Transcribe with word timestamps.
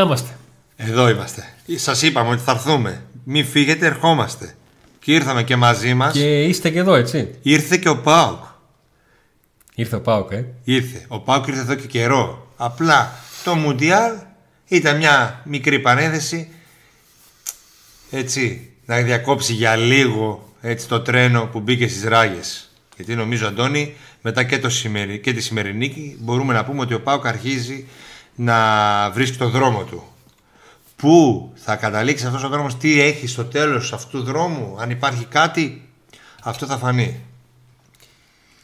Να 0.00 0.06
είμαστε. 0.06 0.36
Εδώ 0.76 1.08
είμαστε. 1.08 1.44
Σας 1.76 2.02
είπαμε 2.02 2.30
ότι 2.30 2.42
θα 2.42 2.52
έρθουμε. 2.52 3.02
Μην 3.24 3.44
φύγετε, 3.44 3.86
ερχόμαστε. 3.86 4.54
Και 4.98 5.12
ήρθαμε 5.12 5.42
και 5.42 5.56
μαζί 5.56 5.94
μας. 5.94 6.12
Και 6.12 6.42
είστε 6.42 6.70
και 6.70 6.78
εδώ, 6.78 6.94
έτσι. 6.94 7.34
Ήρθε 7.42 7.76
και 7.76 7.88
ο 7.88 8.00
Πάουκ. 8.00 8.44
Ήρθε 9.74 9.96
ο 9.96 10.00
Πάουκ, 10.00 10.32
ε. 10.32 10.44
Ήρθε. 10.64 11.04
Ο 11.08 11.20
Πάουκ 11.20 11.46
ήρθε 11.46 11.60
εδώ 11.60 11.74
και 11.74 11.86
καιρό. 11.86 12.52
Απλά 12.56 13.12
το 13.44 13.54
Μουντιάλ 13.54 14.12
ήταν 14.68 14.96
μια 14.96 15.40
μικρή 15.44 15.78
παρένθεση. 15.78 16.48
Έτσι, 18.10 18.70
να 18.84 18.96
διακόψει 18.96 19.52
για 19.52 19.76
λίγο 19.76 20.52
έτσι, 20.60 20.88
το 20.88 21.00
τρένο 21.00 21.48
που 21.52 21.60
μπήκε 21.60 21.88
στις 21.88 22.04
ράγες. 22.04 22.70
Γιατί 22.96 23.14
νομίζω, 23.14 23.46
Αντώνη, 23.46 23.94
μετά 24.22 24.44
και, 24.44 24.58
το 24.58 24.68
και 25.22 25.32
τη 25.32 25.40
σημερινή 25.40 26.16
μπορούμε 26.18 26.52
να 26.52 26.64
πούμε 26.64 26.80
ότι 26.80 26.94
ο 26.94 27.00
Πάουκ 27.00 27.26
αρχίζει 27.26 27.86
να 28.34 29.10
βρίσκει 29.10 29.36
το 29.36 29.48
δρόμο 29.48 29.82
του. 29.82 30.02
Πού 30.96 31.50
θα 31.54 31.76
καταλήξει 31.76 32.26
αυτός 32.26 32.44
ο 32.44 32.48
δρόμος, 32.48 32.76
τι 32.76 33.00
έχει 33.00 33.26
στο 33.26 33.44
τέλος 33.44 33.92
αυτού 33.92 34.18
του 34.18 34.24
δρόμου, 34.24 34.76
αν 34.78 34.90
υπάρχει 34.90 35.24
κάτι, 35.24 35.88
αυτό 36.42 36.66
θα 36.66 36.76
φανεί. 36.76 37.20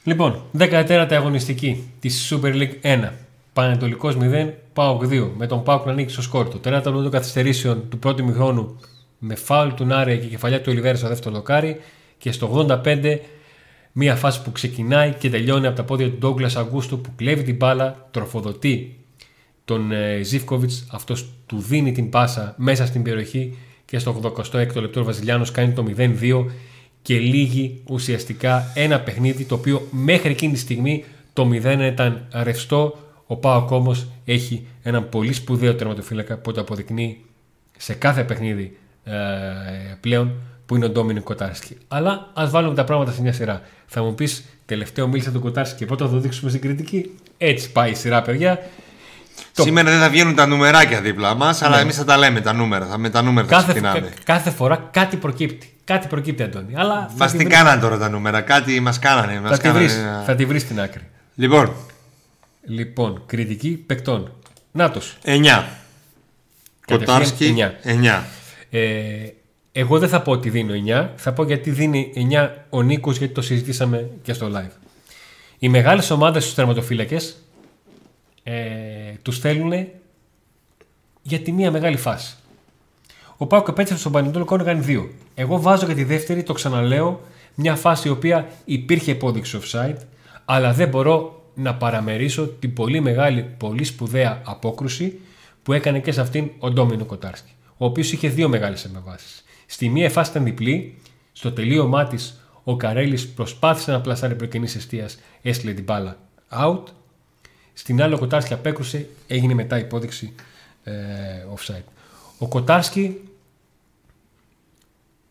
Λοιπόν, 0.04 0.42
14η 0.58 1.12
αγωνιστική 1.12 1.90
της 2.00 2.32
Super 2.32 2.54
League 2.54 2.80
1. 2.82 3.10
Πανετολικός 3.52 4.16
0, 4.20 4.52
Πάοκ 4.72 5.04
2. 5.04 5.30
Με 5.36 5.46
τον 5.46 5.62
Πάοκ 5.62 5.86
να 5.86 5.92
ανοίξει 5.92 6.14
στο 6.14 6.22
σκόρ. 6.22 6.48
Το 6.48 6.58
τέταρτο 6.58 6.92
λεπτό 6.92 7.08
καθυστερήσεων 7.08 7.88
του 7.88 7.98
πρώτου 7.98 8.24
μηχρόνου 8.24 8.80
με 9.18 9.34
φάουλ 9.34 9.70
του 9.70 9.84
Νάρια 9.84 10.16
και 10.16 10.26
κεφαλιά 10.26 10.60
του 10.60 10.68
Ολιβέρα 10.68 10.96
στο 10.96 11.08
δεύτερο 11.08 11.34
δοκάρι. 11.34 11.80
Και 12.18 12.32
στο 12.32 12.66
85 12.84 13.18
μια 13.92 14.16
φάση 14.16 14.42
που 14.42 14.52
ξεκινάει 14.52 15.12
και 15.12 15.30
τελειώνει 15.30 15.66
από 15.66 15.76
τα 15.76 15.84
πόδια 15.84 16.06
του 16.10 16.16
Ντόγκλας 16.18 16.56
Αγκούστου 16.56 17.00
που 17.00 17.10
κλέβει 17.16 17.42
την 17.42 17.56
μπάλα, 17.56 18.08
τροφοδοτεί 18.10 18.96
τον 19.66 19.92
ε, 19.92 20.20
Ζήφκοβιτς. 20.22 20.86
Αυτός 20.90 21.28
του 21.46 21.58
δίνει 21.58 21.92
την 21.92 22.10
πάσα 22.10 22.54
μέσα 22.56 22.86
στην 22.86 23.02
περιοχή 23.02 23.58
και 23.84 23.98
στο 23.98 24.32
86ο 24.34 24.80
λεπτό 24.80 25.00
ο 25.00 25.04
Βασιλιάνος 25.04 25.50
κάνει 25.50 25.72
το 25.72 25.84
0-2 25.96 26.44
και 27.02 27.18
λύγει 27.18 27.82
ουσιαστικά 27.86 28.72
ένα 28.74 29.00
παιχνίδι 29.00 29.44
το 29.44 29.54
οποίο 29.54 29.86
μέχρι 29.90 30.30
εκείνη 30.30 30.52
τη 30.52 30.58
στιγμή 30.58 31.04
το 31.32 31.50
0 31.52 31.78
ήταν 31.92 32.26
ρευστό. 32.32 32.98
Ο 33.26 33.36
Πάοκ 33.36 33.70
όμως 33.70 34.06
έχει 34.24 34.66
έναν 34.82 35.08
πολύ 35.08 35.32
σπουδαίο 35.32 35.74
τερματοφύλακα 35.74 36.36
που 36.36 36.52
το 36.52 36.60
αποδεικνύει 36.60 37.20
σε 37.76 37.94
κάθε 37.94 38.24
παιχνίδι 38.24 38.76
ε, 39.04 39.12
πλέον 40.00 40.32
που 40.66 40.76
είναι 40.76 40.84
ο 40.84 40.88
Ντόμινι 40.88 41.20
Κοτάρσκι. 41.20 41.76
Αλλά 41.88 42.30
ας 42.34 42.50
βάλουμε 42.50 42.74
τα 42.74 42.84
πράγματα 42.84 43.12
σε 43.12 43.22
μια 43.22 43.32
σειρά. 43.32 43.62
Θα 43.86 44.02
μου 44.02 44.14
πεις, 44.14 44.44
τελευταίο 44.66 45.08
μίλησα 45.08 45.32
τον 45.32 45.40
Κοτάρσκι 45.40 45.78
και 45.78 45.86
πότε 45.86 46.04
θα 46.04 46.10
το 46.10 46.18
δείξουμε 46.18 46.50
στην 46.50 46.62
κριτική. 46.62 47.10
Έτσι 47.38 47.72
πάει 47.72 47.90
η 47.90 47.94
σειρά, 47.94 48.22
παιδιά. 48.22 48.58
Σήμερα 49.62 49.90
δεν 49.90 50.00
θα 50.00 50.08
βγαίνουν 50.08 50.34
τα 50.34 50.46
νουμεράκια 50.46 51.00
δίπλα 51.00 51.34
μας, 51.34 51.62
αλλά 51.62 51.76
ναι. 51.76 51.82
εμείς 51.82 51.96
θα 51.96 52.04
τα 52.04 52.16
λέμε 52.16 52.40
τα 52.40 52.52
νούμερα. 52.52 52.86
Θα, 52.86 52.98
με 52.98 53.10
τα 53.10 53.22
νούμερα 53.22 53.46
κάθε, 53.46 53.64
θα 53.64 53.72
ξεκινάμε. 53.72 54.12
κάθε 54.24 54.50
φορά 54.50 54.88
κάτι 54.90 55.16
προκύπτει. 55.16 55.76
Κάτι 55.84 56.06
προκύπτει, 56.06 56.42
Αντώνη. 56.42 56.72
Αλλά 56.76 57.10
μας 57.16 57.32
τι 57.32 57.44
κάνανε 57.44 57.80
τώρα 57.80 57.98
τα 57.98 58.08
νούμερα, 58.08 58.40
κάτι 58.40 58.80
μας 58.80 58.98
κάνανε. 58.98 59.40
Μας 59.40 59.50
θα, 59.50 59.62
κάνανε... 59.62 59.86
Τη 59.86 59.92
βρεις, 59.92 60.04
θα 60.26 60.34
τη 60.34 60.44
βρεις 60.44 60.62
στην 60.62 60.80
άκρη. 60.80 61.02
Λοιπόν. 61.34 61.72
Λοιπόν, 62.62 63.22
κριτική 63.26 63.70
παικτών. 63.70 64.32
Νάτος. 64.72 65.16
9. 65.24 65.64
Κοτάρσκι 66.86 67.54
9. 67.84 68.18
9. 68.18 68.22
Ε, 68.70 68.80
εγώ 69.72 69.98
δεν 69.98 70.08
θα 70.08 70.22
πω 70.22 70.32
ότι 70.32 70.50
δίνω 70.50 70.72
9. 71.04 71.08
Θα 71.16 71.32
πω 71.32 71.44
γιατί 71.44 71.70
δίνει 71.70 72.12
9 72.32 72.48
ο 72.70 72.82
Νίκος, 72.82 73.18
γιατί 73.18 73.34
το 73.34 73.42
συζητήσαμε 73.42 74.10
και 74.22 74.32
στο 74.32 74.50
live. 74.54 74.70
Οι 75.58 75.68
μεγάλες 75.68 76.10
ομάδες 76.10 76.42
στους 76.42 76.54
τερματοφύλακες 76.54 77.36
ε, 78.48 79.14
τους 79.22 79.38
θέλουν 79.38 79.72
για 81.22 81.40
τη 81.40 81.52
μία 81.52 81.70
μεγάλη 81.70 81.96
φάση. 81.96 82.36
Ο 83.36 83.46
Πάο 83.46 83.60
επέτρεψε 83.60 83.96
στον 83.96 84.12
Πανετολικό 84.12 84.56
να 84.56 84.64
κάνει 84.64 84.80
δύο. 84.80 85.10
Εγώ 85.34 85.60
βάζω 85.60 85.86
για 85.86 85.94
τη 85.94 86.04
δεύτερη, 86.04 86.42
το 86.42 86.52
ξαναλέω, 86.52 87.20
μια 87.54 87.76
φάση 87.76 88.08
η 88.08 88.10
οποία 88.10 88.48
υπήρχε 88.64 89.10
υπόδειξη 89.10 89.58
offside, 89.62 89.96
αλλά 90.44 90.72
δεν 90.72 90.88
μπορώ 90.88 91.42
να 91.54 91.74
παραμερίσω 91.74 92.46
την 92.46 92.72
πολύ 92.72 93.00
μεγάλη, 93.00 93.42
πολύ 93.42 93.84
σπουδαία 93.84 94.42
απόκρουση 94.44 95.20
που 95.62 95.72
έκανε 95.72 96.00
και 96.00 96.12
σε 96.12 96.20
αυτήν 96.20 96.50
ο 96.58 96.70
Ντόμινο 96.70 97.04
Κοτάρσκι, 97.04 97.52
ο 97.76 97.84
οποίος 97.84 98.12
είχε 98.12 98.28
δύο 98.28 98.48
μεγάλες 98.48 98.84
εμβάσεις. 98.84 99.44
Στη 99.66 99.88
μία 99.88 100.10
φάση 100.10 100.30
ήταν 100.30 100.44
διπλή, 100.44 100.98
στο 101.32 101.52
τελείωμά 101.52 102.06
της 102.06 102.40
ο 102.64 102.76
Καρέλης 102.76 103.28
προσπάθησε 103.28 103.90
να 103.90 104.00
πλασάρει 104.00 104.34
προκαινής 104.34 104.74
αιστεία, 104.74 105.08
έστειλε 105.42 105.72
την 105.72 105.84
μπάλα 105.84 106.16
out. 106.50 106.82
Στην 107.78 108.02
άλλη 108.02 108.14
ο 108.14 108.18
Κοτάρσκι 108.18 108.52
απέκρουσε, 108.52 109.08
έγινε 109.26 109.54
μετά 109.54 109.78
υπόδειξη 109.78 110.34
ε, 110.84 110.92
offside. 111.54 111.84
Ο 112.38 112.48
Κοτάρσκι 112.48 113.20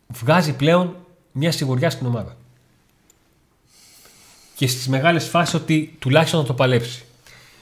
βγάζει 0.07 0.53
πλέον 0.53 0.95
μια 1.31 1.51
σιγουριά 1.51 1.89
στην 1.89 2.07
ομάδα. 2.07 2.37
Και 4.55 4.67
στις 4.67 4.87
μεγάλες 4.87 5.27
φάσεις 5.27 5.53
ότι 5.53 5.95
τουλάχιστον 5.99 6.39
να 6.39 6.45
το 6.45 6.53
παλέψει. 6.53 7.03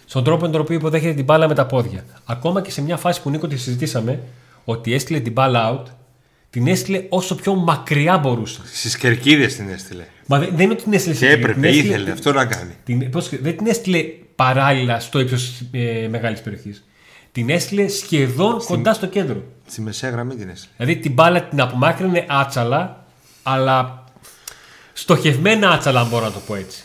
Στον 0.06 0.24
τρόπο 0.24 0.46
με 0.46 0.52
τον 0.52 0.62
οποίο 0.62 0.76
υποδέχεται 0.76 1.14
την 1.14 1.24
μπάλα 1.24 1.48
με 1.48 1.54
τα 1.54 1.66
πόδια. 1.66 2.06
Ακόμα 2.26 2.62
και 2.62 2.72
σε 2.72 2.82
μια 2.82 2.98
φάση 2.98 3.22
που 3.22 3.30
Νίκο 3.30 3.48
τη 3.48 3.58
συζητήσαμε, 3.58 4.24
ότι 4.66 4.94
έστειλε 4.94 5.20
την 5.20 5.32
μπάλα 5.32 5.74
out, 5.74 5.92
την 6.50 6.68
έστειλε 6.68 7.06
όσο 7.10 7.36
πιο 7.36 7.56
μακριά 7.56 8.18
μπορούσε. 8.18 8.62
Στις 8.74 8.98
κερκίδες 8.98 9.56
την 9.56 9.70
έστειλε. 9.70 10.04
Μα 10.26 10.40
δεν, 10.40 10.60
είναι 10.60 10.74
ότι 10.74 10.84
την 10.84 10.94
έστειλε 10.94 11.16
Και 11.16 11.30
έπρεπε, 11.30 11.70
ήθελε 11.70 12.12
αυτό 12.12 12.34
να 12.34 12.46
κάνει. 12.46 12.74
Την, 12.84 13.10
πώς, 13.10 13.30
δεν 13.30 13.58
την 13.58 13.68
έστειλε 13.68 14.06
παράλληλα 14.36 15.00
στο 15.00 15.20
ύψος 15.20 15.62
ε, 15.72 16.08
μεγάλης 16.10 16.42
περιοχής. 16.42 16.84
Την 17.32 17.50
έστειλε 17.50 17.88
σχεδόν 17.88 18.62
Στην... 18.62 18.76
κοντά 18.76 18.94
στο 18.94 19.08
κέντρο. 19.08 19.44
Στη 19.68 19.82
μεσαία 19.82 20.10
γραμμή 20.10 20.36
την 20.36 20.50
έστειλε. 20.50 20.74
Δηλαδή 20.78 20.96
την 20.96 21.14
μπάλα 21.14 21.44
την 21.44 21.62
απομάκρυνε 21.62 22.26
άτσαλα, 22.28 23.06
αλλά 23.44 24.04
στοχευμένα 24.94 25.72
άτσαλα, 25.72 26.00
αν 26.00 26.08
μπορώ 26.08 26.26
να 26.26 26.32
το 26.32 26.40
πω 26.48 26.56
έτσι. 26.56 26.84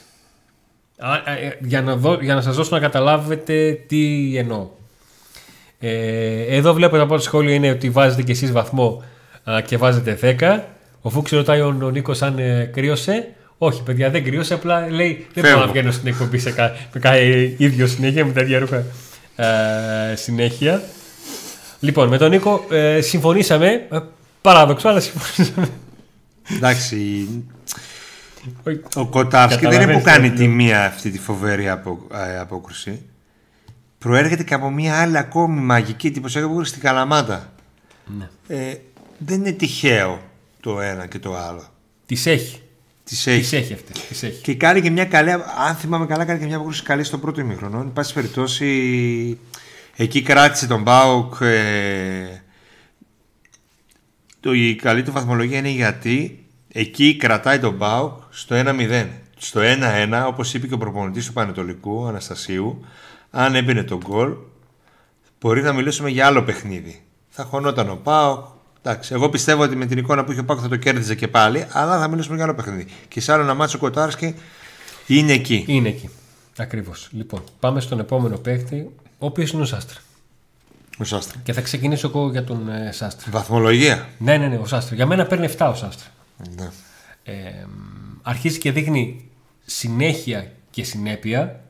Ε, 1.25 1.50
για 1.60 1.82
να, 1.82 1.97
δω, 1.97 2.19
για 2.20 2.34
να 2.34 2.41
σας 2.41 2.56
δώσω 2.56 2.75
να 2.75 2.81
καταλάβετε 2.81 3.72
τι 3.87 4.32
εννοώ. 4.37 4.69
Ε, 5.78 6.56
εδώ 6.56 6.72
βλέπω 6.72 6.97
το 6.97 7.06
πρώτο 7.06 7.22
σχόλιο 7.22 7.53
είναι 7.53 7.70
ότι 7.70 7.91
βάζετε 7.91 8.22
και 8.22 8.32
εσείς 8.32 8.53
βαθμό 8.53 9.03
α, 9.50 9.60
και 9.60 9.76
βάζετε 9.76 10.37
10. 10.41 10.60
Ο 11.00 11.10
Φούξης 11.10 11.37
ρωτάει 11.37 11.60
ο, 11.60 11.78
ο 11.82 11.91
Νίκος 11.91 12.22
αν 12.22 12.38
ε, 12.38 12.64
κρύωσε. 12.64 13.32
Όχι, 13.58 13.82
παιδιά, 13.82 14.10
δεν 14.10 14.24
κρύωσε. 14.24 14.54
Απλά 14.54 14.91
λέει: 14.91 15.26
Δεν 15.34 15.44
μπορώ 15.44 15.66
να 15.66 15.72
βγαίνω 15.72 15.91
στην 15.91 16.08
εκπομπή 16.08 16.38
σε 16.38 16.50
κα, 16.50 16.76
με 16.92 17.54
ίδιο 17.56 17.86
συνέχεια 17.86 18.24
με 18.24 18.32
τα 18.32 18.41
ίδια 18.41 18.58
ρούχα 18.58 18.84
ε, 19.36 20.16
συνέχεια. 20.16 20.82
Λοιπόν, 21.80 22.08
με 22.08 22.19
τον 22.19 22.30
Νίκο 22.30 22.64
ε, 22.70 23.00
συμφωνήσαμε. 23.00 23.86
Ε, 23.91 23.98
παράδοξο, 24.41 24.88
αλλά 24.88 25.00
συμφωνήσαμε. 25.00 25.69
Εντάξει. 26.56 27.28
Ο 28.94 29.06
Κοτάφσκι 29.06 29.66
δεν 29.66 29.80
είναι 29.80 29.92
που 29.92 30.02
κάνει 30.02 30.30
τη 30.30 30.48
μία 30.48 30.84
αυτή 30.84 31.10
τη 31.10 31.19
φοβερή 31.19 31.69
απο, 31.69 32.06
ε, 32.12 32.38
απόκρουση. 32.38 33.02
Προέρχεται 33.98 34.42
και 34.42 34.54
από 34.54 34.70
μία 34.70 35.00
άλλη 35.00 35.19
ακόμη 35.19 35.60
μαγική 35.60 36.10
τύπωση 36.10 36.38
απόκρουση 36.38 36.70
στην 36.70 36.82
Καλαμάτα. 36.82 37.52
Ναι. 38.19 38.28
Ε, 38.46 38.75
δεν 39.19 39.38
είναι 39.38 39.52
τυχαίο 39.52 40.20
το 40.60 40.80
ένα 40.80 41.06
και 41.06 41.19
το 41.19 41.36
άλλο. 41.36 41.64
Τις 42.06 42.26
έχει. 42.26 42.62
Τις 43.08 43.26
έχει. 43.26 43.41
Τις 43.41 43.52
έχει 43.52 43.72
αυτή. 43.72 43.92
Τις 44.08 44.22
έχει. 44.22 44.41
Και 44.41 44.54
κάνει 44.54 44.80
και 44.80 44.91
μια 44.91 45.04
καλή, 45.04 45.30
αν 45.30 45.74
θυμάμαι 45.78 46.06
καλά, 46.06 46.25
κάνει 46.25 46.38
και 46.38 46.44
μια 46.44 46.56
απόκρουση 46.56 46.82
καλή 46.82 47.05
στο 47.05 47.19
πρώτο 47.19 47.40
ημίχρονο. 47.40 47.81
Εν 47.81 47.93
πάση 47.93 48.14
περιπτώσει, 48.14 49.38
εκεί 49.96 50.22
κράτησε 50.22 50.66
τον 50.66 50.82
Μπάουκ. 50.82 51.34
Ε, 51.40 52.43
το, 54.40 54.52
η 54.52 54.76
καλή 54.76 55.02
του 55.02 55.12
βαθμολογία 55.12 55.58
είναι 55.58 55.69
γιατί 55.69 56.46
εκεί 56.72 57.16
κρατάει 57.16 57.58
τον 57.58 57.75
Μπάουκ 57.75 58.22
στο 58.31 58.56
1-0. 58.58 59.06
Στο 59.38 59.61
1-1, 59.64 60.25
όπως 60.26 60.54
είπε 60.54 60.66
και 60.66 60.75
ο 60.75 60.78
προπονητής 60.78 61.26
του 61.26 61.32
Πανετολικού, 61.32 62.06
Αναστασίου, 62.06 62.84
αν 63.31 63.54
έμπαινε 63.54 63.82
τον 63.82 63.99
γκολ, 63.99 64.34
μπορεί 65.40 65.62
να 65.62 65.72
μιλήσουμε 65.72 66.11
για 66.11 66.26
άλλο 66.26 66.43
παιχνίδι. 66.43 67.02
Θα 67.28 67.44
χωνόταν 67.44 67.90
ο 67.90 68.00
Πάουκ, 68.02 68.46
Εντάξει, 68.82 69.14
εγώ 69.14 69.28
πιστεύω 69.28 69.62
ότι 69.62 69.76
με 69.76 69.86
την 69.86 69.98
εικόνα 69.98 70.25
που 70.25 70.32
είχε 70.32 70.40
ο 70.40 70.44
Πάκος 70.44 70.62
θα 70.62 70.69
το 70.69 70.76
κέρδιζε 70.76 71.14
και 71.14 71.28
πάλι, 71.28 71.66
αλλά 71.72 71.98
θα 71.98 72.08
μιλήσουμε 72.08 72.34
για 72.34 72.44
άλλο 72.44 72.54
παιχνίδι. 72.54 72.86
Και 73.08 73.20
σε 73.20 73.32
άλλο 73.32 73.42
ένα 73.42 73.54
μάτσο 73.54 73.78
Κοτάρσκι 73.78 74.34
είναι 75.06 75.32
εκεί. 75.32 75.64
Είναι 75.66 75.88
εκεί. 75.88 76.10
Ακριβώς. 76.56 77.08
Λοιπόν, 77.12 77.42
πάμε 77.60 77.80
στον 77.80 77.98
επόμενο 77.98 78.36
παίκτη, 78.36 78.90
ο 79.19 79.26
οποίος 79.26 79.50
είναι 79.50 79.62
ο 79.62 79.64
Σάστρε. 79.64 79.98
Ο 80.98 81.04
Σάστρε. 81.04 81.38
Και 81.42 81.52
θα 81.52 81.60
ξεκινήσω 81.60 82.08
εγώ 82.08 82.30
για 82.30 82.44
τον 82.44 82.69
ε, 82.69 82.92
Σάστρε. 82.92 83.30
Βαθμολογία. 83.30 84.08
Ναι, 84.19 84.36
ναι, 84.36 84.48
ναι, 84.48 84.56
ο 84.56 84.66
Σάστρε. 84.66 84.94
Για 84.94 85.06
μένα 85.06 85.26
παίρνει 85.26 85.48
7 85.58 85.69
ο 85.72 85.75
Σάστρε. 85.75 86.08
Ναι. 86.56 86.70
Ε, 87.25 87.66
αρχίζει 88.22 88.58
και 88.58 88.72
δείχνει 88.72 89.28
συνέχεια 89.64 90.52
και 90.70 90.84
συνέπεια. 90.84 91.60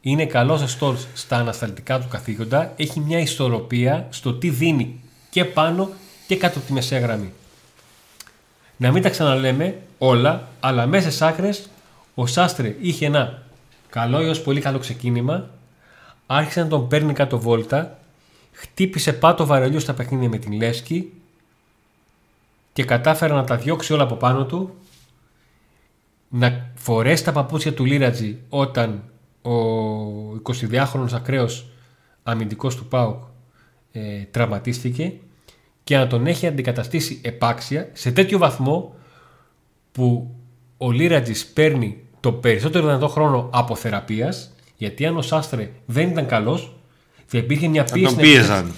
Είναι 0.00 0.26
καλός 0.26 0.76
στα 1.14 1.36
ανασταλτικά 1.36 2.00
του 2.00 2.08
καθήκοντα. 2.08 2.72
Έχει 2.76 3.00
μια 3.00 3.18
ισορροπία 3.18 4.06
στο 4.10 4.34
τι 4.34 4.50
δίνει 4.50 5.00
και 5.30 5.44
πάνω 5.44 5.90
και 6.26 6.36
κάτω 6.36 6.58
από 6.58 6.66
τη 6.66 6.72
μεσαία 6.72 6.98
γραμμή. 6.98 7.32
Να 8.76 8.92
μην 8.92 9.02
τα 9.02 9.10
ξαναλέμε 9.10 9.82
όλα, 9.98 10.48
αλλά 10.60 10.86
μέσα 10.86 11.08
στις 11.08 11.22
άκρες 11.22 11.68
ο 12.14 12.26
Σάστρε 12.26 12.76
είχε 12.80 13.06
ένα 13.06 13.42
καλό 13.90 14.18
έως 14.18 14.42
πολύ 14.42 14.60
καλό 14.60 14.78
ξεκίνημα, 14.78 15.50
άρχισε 16.26 16.62
να 16.62 16.68
τον 16.68 16.88
παίρνει 16.88 17.12
κάτω 17.12 17.38
βόλτα 17.38 17.98
χτύπησε 18.60 19.12
πάτο 19.12 19.46
βαρελιού 19.46 19.80
στα 19.80 19.94
παιχνίδια 19.94 20.28
με 20.28 20.38
την 20.38 20.52
Λέσκη 20.52 21.12
και 22.72 22.84
κατάφερε 22.84 23.32
να 23.32 23.44
τα 23.44 23.56
διώξει 23.56 23.92
όλα 23.92 24.02
από 24.02 24.14
πάνω 24.14 24.44
του 24.44 24.74
να 26.28 26.70
φορέσει 26.74 27.24
τα 27.24 27.32
παπούτσια 27.32 27.74
του 27.74 27.84
Λίρατζη 27.84 28.38
όταν 28.48 29.02
ο 29.42 29.52
22χρονος 30.42 31.12
ακραίος 31.12 31.66
αμυντικός 32.22 32.76
του 32.76 32.86
ΠΑΟΚ 32.86 33.22
ε, 33.92 34.00
τραυματίστηκε 34.30 35.12
και 35.84 35.96
να 35.96 36.06
τον 36.06 36.26
έχει 36.26 36.46
αντικαταστήσει 36.46 37.20
επάξια 37.22 37.88
σε 37.92 38.12
τέτοιο 38.12 38.38
βαθμό 38.38 38.94
που 39.92 40.34
ο 40.76 40.90
Λίρατζης 40.90 41.46
παίρνει 41.46 42.02
το 42.20 42.32
περισσότερο 42.32 42.86
δυνατό 42.86 43.08
χρόνο 43.08 43.48
από 43.52 43.74
θεραπείας 43.74 44.52
γιατί 44.76 45.06
αν 45.06 45.16
ο 45.16 45.22
Σάστρε 45.22 45.70
δεν 45.86 46.08
ήταν 46.08 46.26
καλός 46.26 46.74
θα 47.26 47.38
υπήρχε 47.38 47.68
μια 47.68 47.84
πίεση. 47.84 48.14
τον 48.14 48.22
πίεζαν. 48.22 48.72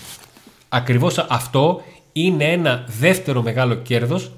Ακριβώς 0.69 1.19
αυτό 1.19 1.83
είναι 2.13 2.45
ένα 2.45 2.85
δεύτερο 2.99 3.43
μεγάλο 3.43 3.75
κέρδος 3.75 4.33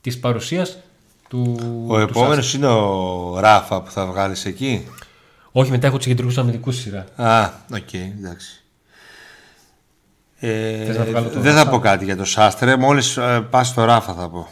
της 0.00 0.18
παρουσίας 0.18 0.78
του 1.28 1.56
Ο 1.86 1.98
επόμενος 1.98 2.54
είναι 2.54 2.66
ο 2.66 3.38
Ράφα 3.40 3.82
που 3.82 3.90
θα 3.90 4.06
βγάλεις 4.06 4.44
εκεί; 4.44 4.86
Όχι, 5.52 5.70
μετά 5.70 5.86
έχω 5.86 5.96
τους 5.96 6.06
κεντρικούς 6.06 6.38
αμυντικούς 6.38 6.76
σειρά. 6.76 7.04
Α, 7.16 7.50
OK, 7.72 7.78
okay, 7.78 8.12
εντάξει. 8.18 8.62
Ε, 10.40 10.94
να 10.98 11.04
βγάλω 11.04 11.28
το 11.28 11.40
δεν 11.40 11.52
θα 11.52 11.58
Ράφα; 11.58 11.70
πω 11.70 11.78
κάτι 11.78 12.04
για 12.04 12.16
το 12.16 12.24
Σάστρε. 12.24 12.76
Μόλις 12.76 13.16
ε, 13.16 13.46
πας 13.50 13.68
στο 13.68 13.84
Ράφα 13.84 14.14
θα 14.14 14.28
πω. 14.28 14.48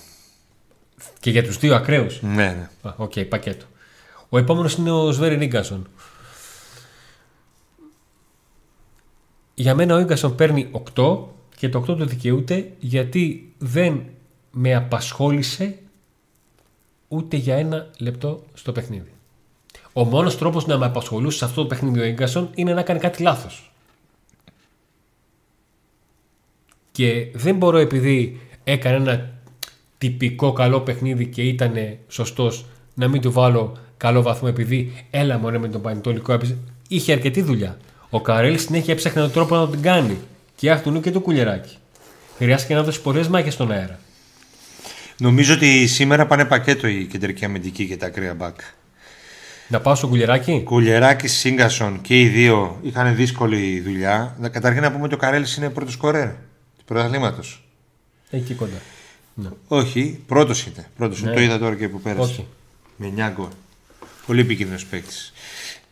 Και 1.21 1.31
για 1.31 1.43
τους 1.43 1.59
δύο 1.59 1.75
ακραίους; 1.75 2.23
Ναι, 2.23 2.69
ναι. 2.83 2.91
Οκ, 2.97 3.21
πακέτο. 3.21 3.65
Ο 4.29 4.39
επόμενος 4.39 4.75
είναι 4.75 4.91
ο 4.91 5.11
Σβέριρ 5.11 5.37
Ίνγκασον. 5.37 5.89
Για 9.55 9.75
μένα 9.75 9.95
ο 9.95 9.99
Ίνγκασον 9.99 10.35
παίρνει 10.35 10.71
8 10.95 11.19
και 11.57 11.69
το 11.69 11.79
8 11.79 11.85
του 11.85 12.07
δικαιούται 12.07 12.71
γιατί 12.79 13.53
δεν 13.59 14.05
με 14.51 14.75
απασχόλησε 14.75 15.79
ούτε 17.09 17.37
για 17.37 17.57
ένα 17.57 17.91
λεπτό 17.99 18.45
στο 18.55 18.73
παιχνίδι. 18.73 19.13
Ο 19.93 20.05
μόνος 20.05 20.39
τρόπος 20.39 20.67
να 20.67 20.79
με 20.79 20.87
απασχολούσε 20.87 21.39
σε 21.39 21.45
αυτό 21.45 21.63
το 21.63 21.67
παιχνίδι 21.67 22.01
ο 22.01 22.05
Νίγκασον 22.05 22.51
είναι 22.55 22.75
να 22.75 22.83
κάνει 22.83 23.01
κάτι 23.01 23.23
λάθος. 23.23 23.71
Και 26.97 27.27
δεν 27.33 27.57
μπορώ 27.57 27.79
επειδή 27.79 28.41
έκανε 28.65 28.97
ένα 28.97 29.31
τυπικό 29.99 30.53
καλό 30.53 30.81
παιχνίδι 30.81 31.27
και 31.27 31.43
ήταν 31.43 31.73
σωστός 32.09 32.67
να 32.95 33.09
μην 33.09 33.21
του 33.21 33.33
βάλω 33.33 33.77
καλό 33.97 34.23
βαθμό 34.23 34.49
επειδή 34.53 35.05
έλα 35.11 35.39
μωρέ 35.39 35.59
με 35.59 35.69
τον 35.69 35.81
Πανετολικό 35.81 36.33
έπαιζε. 36.33 36.57
Είχε 36.89 37.13
αρκετή 37.13 37.43
δουλειά. 37.43 37.77
Ο 38.11 38.21
Καρέλ 38.21 38.59
συνέχεια 38.59 38.93
έψαχνε 38.93 39.21
τον 39.21 39.33
τρόπο 39.33 39.57
να 39.57 39.69
την 39.69 39.83
κάνει. 39.83 40.17
Και 40.57 40.71
αχ 40.71 40.83
του 40.83 40.91
νου 40.91 41.01
και 41.01 41.11
το 41.11 41.21
κουλεράκι. 41.21 41.77
Χρειάστηκε 42.37 42.75
να 42.75 42.83
δώσει 42.83 43.01
πολλές 43.01 43.29
μάχες 43.29 43.53
στον 43.53 43.71
αέρα. 43.73 43.99
Νομίζω 45.19 45.55
ότι 45.55 45.87
σήμερα 45.87 46.27
πάνε 46.27 46.45
πακέτο 46.45 46.87
η 46.89 47.07
κεντρική 47.11 47.45
αμυντική 47.45 47.87
και 47.87 47.97
τα 47.97 48.09
κρύα 48.09 48.35
μπακ. 48.35 48.57
Να 49.69 49.81
πάω 49.81 49.95
στο 49.95 50.07
κουλεράκι; 50.07 50.63
Κουλιεράκη, 50.65 51.29
Σίγκασον 51.29 52.01
και 52.01 52.21
οι 52.21 52.27
δύο 52.29 52.79
είχαν 52.83 53.17
δύσκολη 53.17 53.81
δουλειά. 53.81 54.37
Να- 54.39 54.49
Καταρχήν 54.49 54.83
να 54.83 54.93
πούμε 54.93 55.05
ότι 55.05 55.15
ο 55.15 55.17
Καρέλης 55.17 55.57
είναι 55.57 55.71
πρώτος 55.71 55.93
σκορέρ 55.93 56.29
του 56.29 56.37
πρωταθλήματος. 56.87 57.65
Εκεί 58.31 58.55
κοντά. 58.55 58.81
Ναι. 59.35 59.49
Όχι, 59.69 60.21
πρώτος 60.27 60.67
είναι. 60.67 60.91
Πρώτος 60.97 61.21
είναι. 61.21 61.29
Ναι. 61.31 61.37
Το 61.37 61.43
είδα 61.43 61.59
τώρα 61.59 61.75
και 61.75 61.89
που 61.89 62.01
πέρασε. 62.01 62.23
Όχι. 62.23 62.47
Με 62.97 63.13
9 63.17 63.33
γκολ. 63.35 63.49
Πολύ 64.27 64.41
επικίνδυνος 64.41 64.87
παίκτης. 64.87 65.33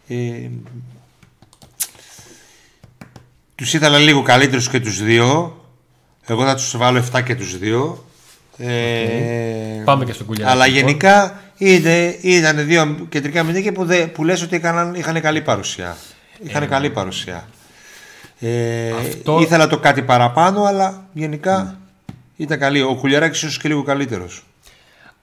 Ε, 0.08 0.48
τους 3.54 3.74
ήθελα 3.74 3.98
λίγο 3.98 4.22
καλύτερους 4.22 4.68
και 4.68 4.80
τους 4.80 5.02
δύο. 5.02 5.58
Εγώ 6.26 6.44
θα 6.44 6.54
τους 6.54 6.76
βάλω 6.76 7.04
7 7.12 7.22
και 7.24 7.34
τους 7.34 7.58
δύο. 7.58 8.04
Ε, 8.56 9.82
Πάμε 9.84 10.04
και 10.04 10.12
στο 10.12 10.24
κουλιαράκι, 10.24 10.56
Αλλά 10.56 10.66
λοιπόν. 10.66 10.80
γενικά 10.88 11.42
είναι, 11.56 12.18
ήταν 12.22 12.66
δύο 12.66 13.06
κεντρικά 13.08 13.40
αμυντικοί 13.40 13.72
που, 13.72 13.84
δε, 13.84 14.06
που 14.06 14.24
λες 14.24 14.42
ότι 14.42 14.56
έκαναν, 14.56 14.94
είχαν 14.94 15.20
καλή 15.20 15.40
παρουσία. 15.42 15.96
Είχαν 16.42 16.68
καλή 16.68 16.90
παρουσία. 16.90 17.48
Ε, 18.40 18.90
Αυτό- 18.92 19.40
Ήθελα 19.40 19.66
το 19.66 19.78
κάτι 19.78 20.02
παραπάνω, 20.02 20.62
αλλά 20.64 21.06
γενικά 21.12 21.78
ήταν 22.36 22.58
καλή. 22.58 22.82
Ο 22.82 22.94
Κουλιαράκης 22.94 23.42
ίσως 23.42 23.58
και 23.58 23.68
λίγο 23.68 23.82
καλύτερος. 23.82 24.44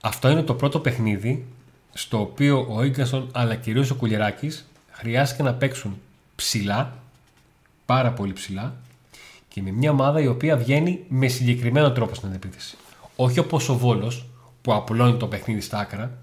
Αυτό 0.00 0.28
είναι 0.28 0.42
το 0.42 0.54
πρώτο 0.54 0.78
παιχνίδι 0.78 1.44
στο 1.92 2.20
οποίο 2.20 2.66
ο 2.70 2.82
Ίγκασον 2.82 3.28
αλλά 3.32 3.54
κυρίως 3.54 3.90
ο 3.90 3.94
Κουλιεράκης 3.94 4.68
χρειάστηκε 4.90 5.42
να 5.42 5.52
παίξουν 5.54 6.00
ψηλά, 6.36 6.98
πάρα 7.86 8.10
πολύ 8.12 8.32
ψηλά 8.32 8.74
και 9.48 9.62
με 9.62 9.70
μια 9.70 9.90
ομάδα 9.90 10.20
η 10.20 10.26
οποία 10.26 10.56
βγαίνει 10.56 11.04
με 11.08 11.28
συγκεκριμένο 11.28 11.92
τρόπο 11.92 12.14
στην 12.14 12.28
αντεπίθεση. 12.28 12.76
Όχι 13.16 13.38
όπως 13.38 13.68
ο 13.68 13.76
Βόλος 13.78 14.26
που 14.62 14.74
απλώνει 14.74 15.16
το 15.16 15.26
παιχνίδι 15.26 15.60
στα 15.60 15.78
άκρα 15.78 16.18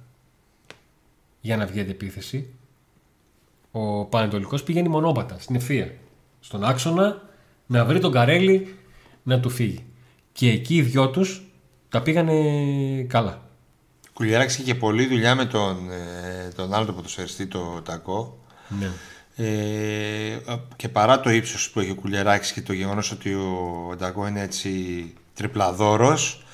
για 1.41 1.57
να 1.57 1.65
βγει 1.65 1.79
αντεπίθεση. 1.79 2.47
Ο 3.71 4.05
Πανετολικός 4.05 4.63
πηγαίνει 4.63 4.87
μονόπατα, 4.89 5.35
στην 5.39 5.55
ευθεία. 5.55 5.93
Στον 6.39 6.63
άξονα 6.63 7.21
να 7.65 7.85
βρει 7.85 7.99
τον 7.99 8.11
Καρέλη 8.11 8.75
να 9.23 9.39
του 9.39 9.49
φύγει. 9.49 9.83
Και 10.31 10.49
εκεί 10.49 10.75
οι 10.75 10.81
δυο 10.81 11.09
τους 11.09 11.41
τα 11.89 12.01
πήγανε 12.01 12.33
καλά. 13.09 13.41
Ο 14.07 14.11
Κουλιαράκης 14.13 14.57
είχε 14.57 14.75
πολλή 14.75 15.07
δουλειά 15.07 15.35
με 15.35 15.45
τον, 15.45 15.91
ε, 15.91 16.47
τον 16.55 16.73
άλλο 16.73 16.85
το 16.85 16.93
ποδοσφαιριστή, 16.93 17.47
το 17.47 17.81
Τακό. 17.81 18.37
Ναι. 18.79 18.91
Ε, 19.45 20.39
και 20.75 20.89
παρά 20.89 21.19
το 21.19 21.29
ύψος 21.29 21.69
που 21.69 21.79
έχει 21.79 21.91
ο 21.91 21.95
Κουλιαράκης 21.95 22.51
και 22.51 22.61
το 22.61 22.73
γεγονός 22.73 23.11
ότι 23.11 23.33
ο 23.33 23.95
Τακό 23.97 24.27
είναι 24.27 24.41
έτσι 24.41 25.13
τριπλαδόρος, 25.33 26.45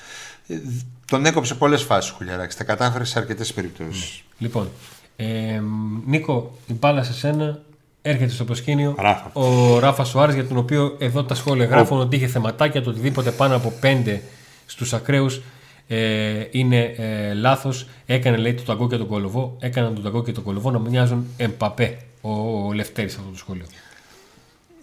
ε, 0.46 0.58
τον 1.06 1.26
έκοψε 1.26 1.54
πολλές 1.54 1.82
φάσεις 1.82 2.10
ο 2.10 2.14
Κουλιαράκης. 2.14 2.56
Τα 2.56 2.64
κατάφερε 2.64 3.04
σε 3.04 3.18
αρκετές 3.18 3.52
περιπτώσεις. 3.52 4.22
Λοιπόν, 4.38 4.70
ε, 5.16 5.60
Νίκο, 6.04 6.58
η 6.66 6.72
μπάλα 6.72 7.02
σε 7.02 7.12
σένα 7.12 7.62
έρχεται 8.06 8.32
στο 8.32 8.44
προσκήνιο. 8.44 8.94
Ράφα. 8.98 9.30
Ο 9.32 9.78
Ράφα 9.78 10.04
Σουάρez, 10.04 10.34
για 10.34 10.46
τον 10.46 10.56
οποίο 10.56 10.96
εδώ 10.98 11.24
τα 11.24 11.34
σχόλια 11.34 11.64
γράφουν 11.64 12.00
ότι 12.00 12.16
είχε 12.16 12.26
θεματάκια, 12.26 12.82
το 12.82 12.90
οτιδήποτε 12.90 13.30
πάνω 13.30 13.56
από 13.56 13.72
πέντε 13.80 14.22
στους 14.66 14.92
ακραίους 14.92 15.40
ε, 15.88 16.44
είναι 16.50 16.94
ε, 16.96 17.32
λάθος. 17.34 17.86
Έκανε 18.06 18.36
λέει 18.36 18.54
το 18.54 18.62
ταγκό 18.62 18.88
και 18.88 18.96
τον 18.96 19.06
κολοβό, 19.06 19.56
έκαναν 19.60 19.94
τον 19.94 20.02
ταγκό 20.02 20.22
και 20.22 20.32
τον 20.32 20.44
κολοβό 20.44 20.70
να 20.70 20.78
μοιάζουν 20.78 21.26
εμπαπέ 21.36 21.98
ο, 22.20 22.30
ο 22.66 22.72
Λευτέρης 22.72 23.16
αυτό 23.16 23.30
το 23.30 23.36
σχόλιο. 23.36 23.66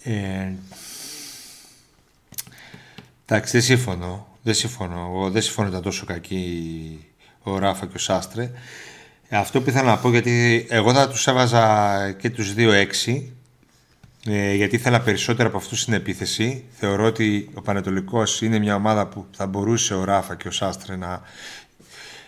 Ε, 0.03 0.51
εντάξει, 3.25 3.51
δεν 3.51 3.61
συμφωνώ. 3.61 4.27
Δεν 4.43 4.53
συμφωνώ. 4.53 4.99
Εγώ 4.99 5.29
δεν 5.29 5.41
συμφωνώ 5.41 5.67
ότι 5.67 5.77
ήταν 5.77 5.91
τόσο 5.91 6.05
κακή 6.05 7.05
ο 7.43 7.57
Ράφα 7.57 7.85
και 7.85 7.95
ο 7.95 7.99
Σάστρε. 7.99 8.51
Ε, 9.33 9.37
Αυτό 9.37 9.61
που 9.61 9.69
ήθελα 9.69 9.89
να 9.89 9.97
πω, 9.97 10.09
γιατί 10.09 10.65
εγώ 10.69 10.93
θα 10.93 11.09
τους 11.09 11.27
έβαζα 11.27 12.11
και 12.11 12.29
τους 12.29 12.53
δύο 12.53 12.71
έξι, 12.71 13.31
ε, 14.25 14.53
γιατί 14.53 14.75
ήθελα 14.75 15.01
περισσότερο 15.01 15.47
από 15.47 15.57
αυτούς 15.57 15.81
στην 15.81 15.93
επίθεση. 15.93 16.63
Θεωρώ 16.71 17.05
ότι 17.05 17.49
ο 17.53 17.61
Πανετολικός 17.61 18.41
είναι 18.41 18.59
μια 18.59 18.75
ομάδα 18.75 19.07
που 19.07 19.25
θα 19.31 19.47
μπορούσε 19.47 19.93
ο 19.93 20.03
Ράφα 20.03 20.35
και 20.35 20.47
ο 20.47 20.51
Σάστρε 20.51 20.95
να 20.95 21.21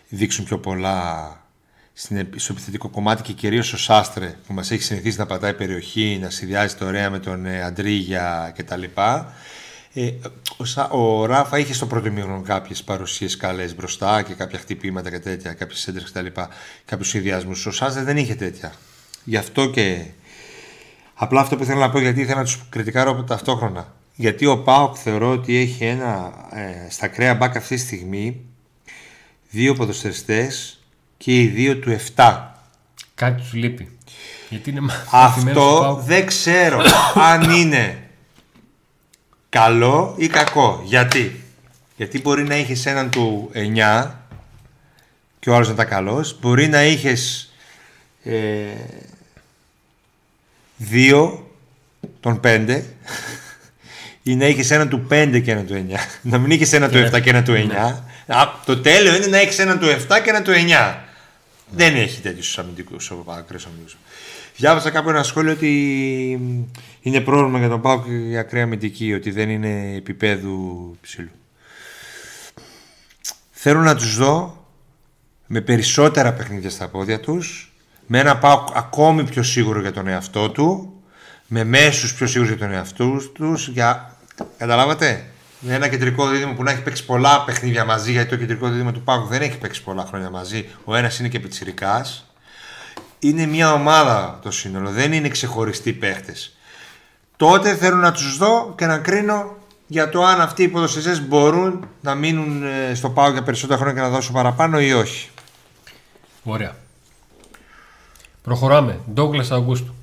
δείξουν 0.09 0.45
πιο 0.45 0.59
πολλά 0.59 1.29
στην, 1.93 2.17
επι- 2.17 2.39
στο 2.39 2.53
επιθετικό 2.53 2.89
κομμάτι 2.89 3.21
και 3.21 3.33
κυρίως 3.33 3.73
ο 3.73 3.77
Σάστρε 3.77 4.35
που 4.47 4.53
μας 4.53 4.71
έχει 4.71 4.83
συνηθίσει 4.83 5.17
να 5.17 5.25
πατάει 5.25 5.53
περιοχή, 5.53 6.17
να 6.21 6.29
συνδυάζεται 6.29 6.85
ωραία 6.85 7.09
με 7.09 7.19
τον 7.19 7.45
ε, 7.45 7.63
Αντρίγια 7.63 8.53
κτλ. 8.57 8.83
Ε, 9.97 10.11
ο, 10.57 10.65
Σα- 10.65 10.89
ο 10.89 11.25
Ράφα 11.25 11.57
είχε 11.59 11.73
στο 11.73 11.85
πρώτο 11.85 12.11
μήχρονο 12.11 12.41
κάποιες 12.41 12.83
παρουσίες 12.83 13.37
καλές 13.37 13.75
μπροστά 13.75 14.21
και 14.21 14.33
κάποια 14.33 14.59
χτυπήματα 14.59 15.09
και 15.09 15.19
τέτοια, 15.19 15.53
κάποιες 15.53 15.87
έντρες 15.87 16.11
κτλ. 16.11 16.25
Κάποιους 16.85 17.07
συνδυασμούς. 17.09 17.65
Ο 17.65 17.71
Σάστρε 17.71 18.03
δεν 18.03 18.17
είχε 18.17 18.35
τέτοια. 18.35 18.73
Γι' 19.23 19.37
αυτό 19.37 19.69
και 19.69 20.05
Απλά 21.17 21.41
αυτό 21.41 21.55
που 21.55 21.63
ήθελα 21.63 21.79
να 21.79 21.89
πω 21.89 21.99
γιατί 21.99 22.21
ήθελα 22.21 22.37
να 22.37 22.43
τους 22.43 22.59
κριτικάρω 22.69 23.11
από 23.11 23.23
ταυτόχρονα. 23.23 23.93
Γιατί 24.15 24.45
ο 24.45 24.57
Πάοκ 24.57 24.95
θεωρώ 25.03 25.31
ότι 25.31 25.55
έχει 25.57 25.83
ένα 25.85 26.31
ε, 26.51 26.89
στα 26.89 27.07
κρέα 27.07 27.35
μπακ 27.35 27.55
αυτή 27.55 27.75
τη 27.75 27.81
στιγμή 27.81 28.41
δύο 29.49 29.73
ποδοσφαιριστές 29.73 30.79
και 31.17 31.41
οι 31.41 31.47
δύο 31.47 31.77
του 31.77 31.97
7. 32.15 32.41
Κάτι 33.15 33.41
τους 33.41 33.53
λείπει. 33.53 33.97
Γιατί 34.49 34.69
είναι 34.69 34.79
μαθημένος 34.79 35.53
του 35.63 35.69
Αυτό 35.69 35.79
ΠΑΟΚ. 35.81 36.01
δεν 36.01 36.25
ξέρω 36.25 36.81
αν 37.15 37.49
είναι 37.49 38.04
καλό 39.59 40.15
ή 40.17 40.27
κακό. 40.27 40.81
Γιατί. 40.85 41.43
Γιατί 41.95 42.21
μπορεί 42.21 42.43
να 42.43 42.55
είχες 42.57 42.85
έναν 42.85 43.09
του 43.09 43.51
9 43.53 44.11
και 45.39 45.49
ο 45.49 45.55
άλλος 45.55 45.67
να 45.67 45.73
ήταν 45.73 45.87
καλός. 45.87 46.39
Μπορεί 46.39 46.67
να 46.67 46.83
είχες 46.83 47.53
ε, 48.23 48.33
δύο 50.77 51.51
των 52.19 52.39
5 52.43 52.81
ή 54.23 54.35
να 54.35 54.45
είχες 54.45 54.71
έναν 54.71 54.89
του 54.89 55.07
5 55.11 55.41
και 55.43 55.51
έναν 55.51 55.65
του 55.65 55.85
9. 55.89 55.95
Να 56.21 56.37
μην 56.37 56.51
είχες 56.51 56.73
έναν 56.73 56.91
του 56.91 57.09
7 57.13 57.21
και 57.21 57.29
έναν 57.29 57.43
του 57.43 57.53
9. 58.27 58.35
Α, 58.35 58.49
το 58.65 58.81
τέλειο 58.81 59.15
είναι 59.15 59.27
να 59.27 59.37
έχεις 59.37 59.59
έναν 59.59 59.79
του 59.79 59.87
7 59.87 60.21
και 60.23 60.29
έναν 60.29 60.43
του 60.43 60.51
9. 60.51 60.95
Δεν 61.69 61.95
έχει 61.95 62.21
τέτοιου 62.21 62.61
αμυντικού 62.61 62.95
ακραίου 63.27 63.59
αμυντικού. 63.65 63.97
Διάβασα 64.57 64.89
κάπου 64.89 65.09
ένα 65.09 65.23
σχόλιο 65.23 65.51
ότι 65.51 65.69
είναι 67.01 67.21
πρόβλημα 67.21 67.59
για 67.59 67.69
τον 67.69 67.81
Πάουκ 67.81 68.05
η 68.07 68.37
ακραία 68.37 68.63
αμυντική, 68.63 69.13
ότι 69.13 69.31
δεν 69.31 69.49
είναι 69.49 69.93
επίπεδου 69.95 70.95
ψηλού. 71.01 71.29
Θέλω 73.51 73.79
να 73.79 73.95
τους 73.95 74.17
δω 74.17 74.65
με 75.47 75.61
περισσότερα 75.61 76.33
παιχνίδια 76.33 76.69
στα 76.69 76.87
πόδια 76.87 77.19
τους, 77.19 77.73
με 78.07 78.19
ένα 78.19 78.37
Πάουκ 78.37 78.67
ακόμη 78.73 79.23
πιο 79.23 79.43
σίγουρο 79.43 79.81
για 79.81 79.91
τον 79.91 80.07
εαυτό 80.07 80.49
του, 80.49 80.93
με 81.47 81.63
μέσους 81.63 82.13
πιο 82.13 82.27
σίγουρους 82.27 82.53
για 82.55 82.65
τον 82.65 82.75
εαυτό 82.75 83.21
τους, 83.33 83.67
για... 83.67 84.17
καταλάβατε, 84.57 85.25
με 85.59 85.73
ένα 85.73 85.87
κεντρικό 85.87 86.27
δίδυμο 86.27 86.53
που 86.53 86.63
να 86.63 86.71
έχει 86.71 86.81
παίξει 86.81 87.05
πολλά 87.05 87.43
παιχνίδια 87.43 87.85
μαζί, 87.85 88.11
γιατί 88.11 88.29
το 88.29 88.35
κεντρικό 88.35 88.69
δίδυμο 88.69 88.91
του 88.91 89.01
Πάουκ 89.01 89.27
δεν 89.27 89.41
έχει 89.41 89.57
παίξει 89.57 89.83
πολλά 89.83 90.05
χρόνια 90.05 90.29
μαζί, 90.29 90.69
ο 90.83 90.95
ένας 90.95 91.19
είναι 91.19 91.27
και 91.27 91.39
πιτσιρικάς, 91.39 92.34
είναι 93.27 93.45
μια 93.45 93.73
ομάδα 93.73 94.39
το 94.41 94.51
σύνολο, 94.51 94.89
δεν 94.89 95.13
είναι 95.13 95.27
ξεχωριστοί 95.27 95.93
παίχτες. 95.93 96.57
Τότε 97.35 97.75
θέλω 97.75 97.95
να 97.95 98.11
τους 98.11 98.37
δω 98.37 98.73
και 98.77 98.85
να 98.85 98.97
κρίνω 98.97 99.57
για 99.87 100.09
το 100.09 100.23
αν 100.23 100.41
αυτοί 100.41 100.63
οι 100.63 100.67
ποδοσφαιριστές 100.67 101.27
μπορούν 101.27 101.87
να 102.01 102.15
μείνουν 102.15 102.63
ε, 102.63 102.93
στο 102.93 103.09
πάω 103.09 103.31
για 103.31 103.43
περισσότερα 103.43 103.79
χρόνια 103.79 104.01
και 104.01 104.07
να 104.07 104.13
δώσουν 104.13 104.33
παραπάνω 104.33 104.79
ή 104.79 104.93
όχι. 104.93 105.29
Ωραία. 106.43 106.75
Προχωράμε. 108.41 108.99
Ντόγκλας 109.13 109.51
Αυγούστου. 109.51 109.95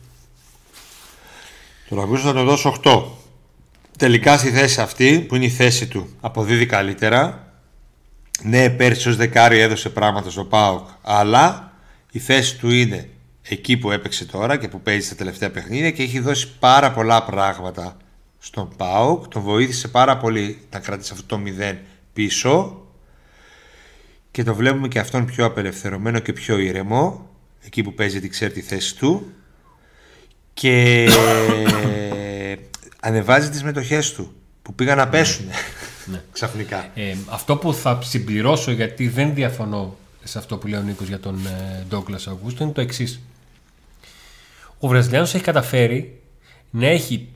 Τον 1.89 2.01
Αυγούστου 2.01 2.27
θα 2.27 2.33
τον 2.33 2.45
δώσω 2.45 2.77
8. 2.85 3.03
Τελικά 3.99 4.39
στη 4.39 4.51
θέση 4.51 4.81
αυτή 4.81 5.25
που 5.29 5.35
είναι 5.35 5.45
η 5.45 5.51
θέση 5.51 5.87
του 5.87 6.09
αποδίδει 6.21 6.67
καλύτερα. 6.67 7.47
Ναι, 8.43 8.71
πέρσι 8.71 9.09
ως 9.09 9.17
δεκάρι 9.17 9.59
έδωσε 9.59 9.89
πράγματα 9.89 10.31
στο 10.31 10.45
ΠΑΟΚ, 10.45 10.89
αλλά 11.03 11.73
η 12.11 12.19
θέση 12.19 12.59
του 12.59 12.71
είναι 12.71 13.09
εκεί 13.49 13.77
που 13.77 13.91
έπαιξε 13.91 14.25
τώρα 14.25 14.57
και 14.57 14.69
που 14.69 14.81
παίζει 14.81 15.07
στα 15.07 15.15
τελευταία 15.15 15.51
παιχνίδια 15.51 15.91
και 15.91 16.03
έχει 16.03 16.21
δώσει 16.21 16.49
πάρα 16.59 16.93
πολλά 16.93 17.25
πράγματα 17.25 17.97
στον 18.39 18.69
ΠΑΟΚ. 18.77 19.29
Τον 19.29 19.43
βοήθησε 19.43 19.89
πάρα 19.89 20.17
πολύ 20.17 20.59
να 20.71 20.79
κρατήσει 20.79 21.13
αυτό 21.13 21.37
το 21.37 21.43
0 21.73 21.77
πίσω 22.13 22.83
και 24.31 24.43
το 24.43 24.55
βλέπουμε 24.55 24.89
και 24.89 24.99
αυτόν 24.99 25.25
πιο 25.25 25.45
απελευθερωμένο 25.45 26.19
και 26.19 26.33
πιο 26.33 26.59
ήρεμο 26.59 27.31
εκεί 27.65 27.83
που 27.83 27.95
παίζει 27.95 28.21
τη 28.21 28.29
ξέρει 28.29 28.53
τη 28.53 28.61
θέση 28.61 28.97
του 28.97 29.33
και 30.55 31.09
ανεβάζει 33.01 33.51
τις 33.51 33.63
μετοχές 33.63 34.13
του 34.13 34.33
που 34.63 34.75
πήγαν 34.75 34.97
να 34.97 35.09
πέσουν 35.09 35.47
ναι. 36.07 36.23
ξαφνικά. 36.33 36.91
Ε, 36.95 37.17
αυτό 37.29 37.57
που 37.57 37.75
θα 37.75 37.99
συμπληρώσω 38.03 38.71
γιατί 38.71 39.09
δεν 39.09 39.35
διαφωνώ 39.35 39.97
σε 40.25 40.39
αυτό 40.39 40.57
που 40.57 40.67
λέει 40.67 40.81
ο 40.81 40.83
Νίκος 40.83 41.09
για 41.09 41.21
τον 41.21 41.47
Ντόγκλας 41.89 42.27
Αυγούστο 42.27 42.65
είναι 42.65 42.73
το 42.73 42.81
εξής. 42.81 43.21
Ο 44.85 44.89
Βραζιλιάνος 44.89 45.35
έχει 45.35 45.45
καταφέρει 45.45 46.21
να 46.71 46.87
έχει 46.87 47.29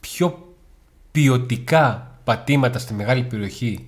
πιο 0.00 0.54
ποιοτικά 1.10 2.16
πατήματα 2.24 2.78
στη 2.78 2.94
μεγάλη 2.94 3.22
περιοχή 3.22 3.86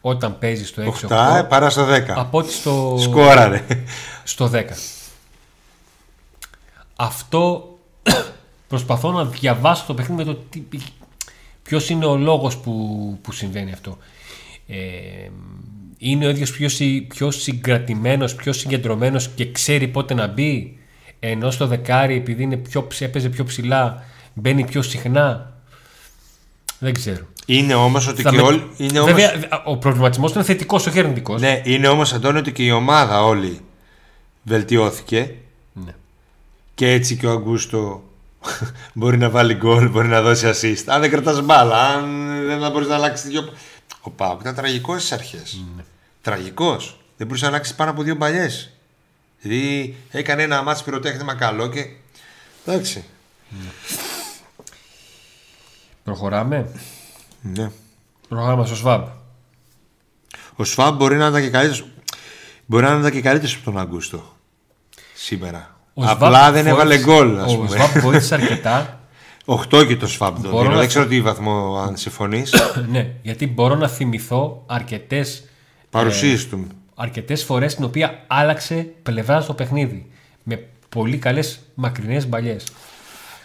όταν 0.00 0.38
παίζει 0.38 0.66
στο 0.66 0.82
6-8 1.08 1.40
8 1.40 1.48
παρά 1.48 1.70
στο 1.70 1.86
10 1.88 2.00
από 2.08 2.38
ότι 2.38 2.52
στο, 2.52 2.96
Σκόραρε. 3.00 3.64
στο 4.24 4.50
10 4.54 4.64
αυτό 6.96 7.78
προσπαθώ 8.68 9.12
να 9.12 9.24
διαβάσω 9.24 9.84
το 9.86 9.94
παιχνίδι 9.94 10.24
με 10.24 10.34
το 10.34 10.40
τι, 10.50 10.62
ποιος 11.62 11.88
είναι 11.88 12.06
ο 12.06 12.16
λόγος 12.16 12.56
που, 12.56 13.18
που 13.22 13.32
συμβαίνει 13.32 13.72
αυτό. 13.72 13.98
Ε, 14.66 14.76
είναι 15.98 16.26
ο 16.26 16.28
ίδιος 16.28 16.50
πιο, 16.50 16.68
πιο 17.08 17.30
συγκρατημένος, 17.30 18.34
πιο 18.34 18.52
συγκεντρωμένος 18.52 19.28
και 19.28 19.52
ξέρει 19.52 19.88
πότε 19.88 20.14
να 20.14 20.26
μπει; 20.26 20.77
Ενώ 21.20 21.50
στο 21.50 21.66
δεκάρι 21.66 22.16
επειδή 22.16 22.42
είναι 22.42 22.56
πιο, 22.56 22.86
έπαιζε 22.98 23.28
πιο 23.28 23.44
ψηλά 23.44 24.04
μπαίνει 24.34 24.64
πιο 24.64 24.82
συχνά 24.82 25.52
δεν 26.78 26.94
ξέρω. 26.94 27.26
Είναι 27.46 27.74
όμως 27.74 28.08
ότι 28.08 28.22
και 28.22 28.36
με... 28.36 28.42
όλοι. 28.42 28.70
Είναι 28.76 28.98
όμως... 28.98 29.12
Βέβαια, 29.12 29.62
ο 29.64 29.76
προβληματισμός 29.76 30.34
είναι 30.34 30.44
θετικός, 30.44 30.86
όχι 30.86 30.98
αρνητικός. 30.98 31.40
Ναι, 31.40 31.62
είναι 31.64 31.88
όμως 31.88 32.12
Αντώνιο 32.12 32.40
ότι 32.40 32.52
και 32.52 32.62
η 32.62 32.70
ομάδα 32.70 33.24
όλη 33.24 33.60
βελτιώθηκε. 34.42 35.34
Ναι. 35.72 35.94
Και 36.74 36.90
έτσι 36.90 37.16
και 37.16 37.26
ο 37.26 37.30
Αγκούστο 37.30 38.02
μπορεί 38.94 39.18
να 39.18 39.30
βάλει 39.30 39.54
γκολ, 39.54 39.88
μπορεί 39.88 40.08
να 40.08 40.22
δώσει 40.22 40.46
assist. 40.46 40.82
Αν 40.86 41.00
δεν 41.00 41.10
κρατάς 41.10 41.42
μπάλα, 41.42 41.88
αν 41.88 42.26
δεν 42.46 42.70
μπορείς 42.70 42.88
να 42.88 42.94
αλλάξεις 42.94 43.30
δύο. 43.30 43.52
Ο 44.00 44.10
Πάουκ 44.10 44.40
ήταν 44.40 44.54
τραγικός 44.54 44.98
στις 44.98 45.12
αρχές. 45.12 45.60
Ναι. 45.76 45.82
Τραγικός. 46.22 46.98
Δεν 47.16 47.26
μπορούσε 47.26 47.44
να 47.44 47.50
αλλάξει 47.50 47.74
πάνω 47.74 47.90
από 47.90 48.02
δύο 48.02 48.16
παλιές. 48.16 48.77
Δηλαδή 49.40 49.96
έκανε 50.10 50.42
ένα 50.42 50.62
μάτσο 50.62 50.84
πυροτέχνημα 50.84 51.34
καλό 51.34 51.68
και. 51.68 51.86
Εντάξει. 52.66 53.04
Ναι. 53.48 53.68
Προχωράμε. 56.04 56.70
Ναι. 57.40 57.70
Προχωράμε 58.28 58.66
στο 58.66 58.74
ΣΒΑΜ. 58.74 59.04
Ο 60.56 60.64
ΣΒΑΜ 60.64 60.96
μπορεί 60.96 61.16
να 61.16 61.26
ήταν 61.26 61.42
και 61.42 61.50
καλύτερο. 61.50 61.86
Μπορεί 62.66 62.84
να 62.84 62.98
ήταν 62.98 63.10
και 63.10 63.20
καλύτερος 63.20 63.54
από 63.54 63.64
τον 63.64 63.78
Αγκούστο 63.78 64.36
σήμερα. 65.14 65.76
Ο 65.94 66.04
Απλά 66.04 66.52
δεν 66.52 66.66
έβαλε 66.66 66.98
γκολ. 66.98 67.38
Ο 67.38 67.66
ΣΒΑΜ 67.68 68.00
βοήθησε 68.00 68.34
αρκετά. 68.34 68.92
8 69.48 69.86
και 69.86 69.96
το 69.96 70.06
ΣΒΑΜ 70.06 70.42
το 70.42 70.62
Δεν 70.62 70.88
ξέρω 70.88 71.06
τι 71.06 71.20
βαθμό 71.20 71.78
αν 71.78 71.96
συμφωνείς. 71.96 72.54
ναι, 72.92 73.10
γιατί 73.22 73.46
μπορώ 73.46 73.74
να 73.74 73.88
θυμηθώ 73.88 74.62
αρκετές. 74.66 75.44
Παρουσίες 75.90 76.44
ε, 76.44 76.46
του. 76.46 76.66
Αρκετές 77.00 77.44
φορές 77.44 77.72
στην 77.72 77.84
οποία 77.84 78.24
άλλαξε 78.26 78.88
πλευράς 79.02 79.44
στο 79.44 79.54
παιχνίδι. 79.54 80.06
Με 80.42 80.64
πολύ 80.88 81.16
καλές 81.16 81.60
μακρινές 81.74 82.26
μπαλιές. 82.28 82.64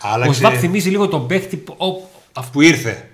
Άλλαξε... 0.01 0.29
Ο 0.29 0.33
ΣΒΑΜ 0.33 0.59
θυμίζει 0.59 0.89
λίγο 0.89 1.07
τον 1.07 1.27
παίχτη 1.27 1.57
που, 1.57 2.07
που 2.51 2.61
ήρθε. 2.61 3.09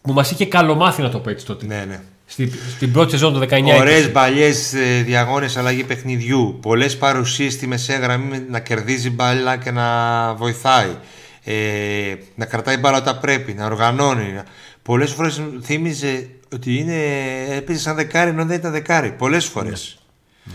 Που 0.00 0.12
μας 0.12 0.30
είχε 0.30 0.46
καλομάθει 0.46 1.02
να 1.02 1.08
το 1.10 1.18
πω 1.18 1.30
έτσι 1.30 1.46
τότε. 1.46 1.66
Ναι, 1.66 1.84
ναι. 1.88 2.00
Στην, 2.26 2.52
στην 2.76 2.92
πρώτη 2.92 3.10
σεζόν 3.10 3.32
του 3.32 3.40
19. 3.40 3.62
Ωραίες 3.78 4.10
παλιέ 4.10 4.52
ε, 4.74 5.02
διαγώνες 5.02 5.56
αλλαγή 5.56 5.84
παιχνιδιού. 5.84 6.58
Πολλές 6.62 6.96
παρουσίες 6.96 7.52
στη 7.52 7.66
μεσαία 7.66 7.98
γραμμή 7.98 8.44
να 8.50 8.60
κερδίζει 8.60 9.10
μπάλα 9.10 9.56
και 9.56 9.70
να 9.70 9.86
βοηθάει. 10.34 10.96
Ε, 11.44 12.14
να 12.34 12.44
κρατάει 12.44 12.76
μπάλα 12.76 12.96
όταν 12.96 13.20
πρέπει, 13.20 13.52
να 13.52 13.66
οργανώνει. 13.66 14.40
Πολλές 14.82 15.12
φορές 15.12 15.42
θύμιζε 15.62 16.28
ότι 16.52 16.78
είναι, 16.78 17.04
έπαιζε 17.50 17.78
σαν 17.78 17.94
δεκάρι 17.96 18.30
ενώ 18.30 18.44
δεν 18.44 18.56
ήταν 18.58 18.72
δεκάρι. 18.72 19.12
Πολλές 19.12 19.44
φορές. 19.44 19.98
Ναι. 20.44 20.52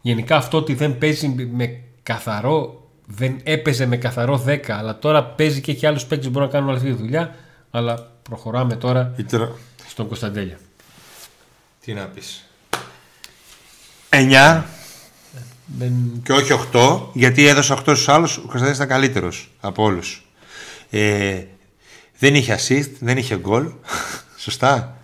Γενικά 0.00 0.36
αυτό 0.36 0.58
ότι 0.58 0.74
δεν 0.74 0.98
παίζει 0.98 1.28
με 1.28 1.80
καθαρό 2.02 2.86
δεν 3.06 3.40
έπαιζε 3.42 3.86
με 3.86 3.96
καθαρό 3.96 4.44
10, 4.46 4.58
αλλά 4.68 4.98
τώρα 4.98 5.24
παίζει 5.24 5.60
και 5.60 5.72
έχει 5.72 5.86
άλλους 5.86 6.04
παίκτες 6.04 6.26
που 6.26 6.32
μπορούν 6.32 6.48
να 6.48 6.54
κάνουν 6.54 6.68
όλη 6.68 6.78
αυτή 6.78 6.90
τη 6.90 6.96
δουλειά. 6.96 7.34
Αλλά 7.70 8.12
προχωράμε 8.22 8.76
τώρα 8.76 9.14
στον 9.88 10.06
Κωνσταντέλια. 10.06 10.58
Τι 11.84 11.92
να 11.92 12.04
πεις. 12.04 12.48
9 14.10 14.62
και 16.22 16.32
όχι 16.32 16.52
8, 16.72 17.00
γιατί 17.12 17.46
έδωσε 17.46 17.72
8 17.72 17.80
στους 17.80 18.08
άλλους. 18.08 18.36
Ο 18.36 18.40
Κωνσταντέλια 18.40 18.74
ήταν 18.74 18.88
καλύτερος 18.88 19.50
από 19.60 19.82
όλους. 19.82 20.26
Ε, 20.90 21.42
δεν 22.18 22.34
είχε 22.34 22.58
assist, 22.58 22.90
δεν 23.00 23.18
είχε 23.18 23.36
γκολ. 23.36 23.72
Σωστά. 24.44 24.95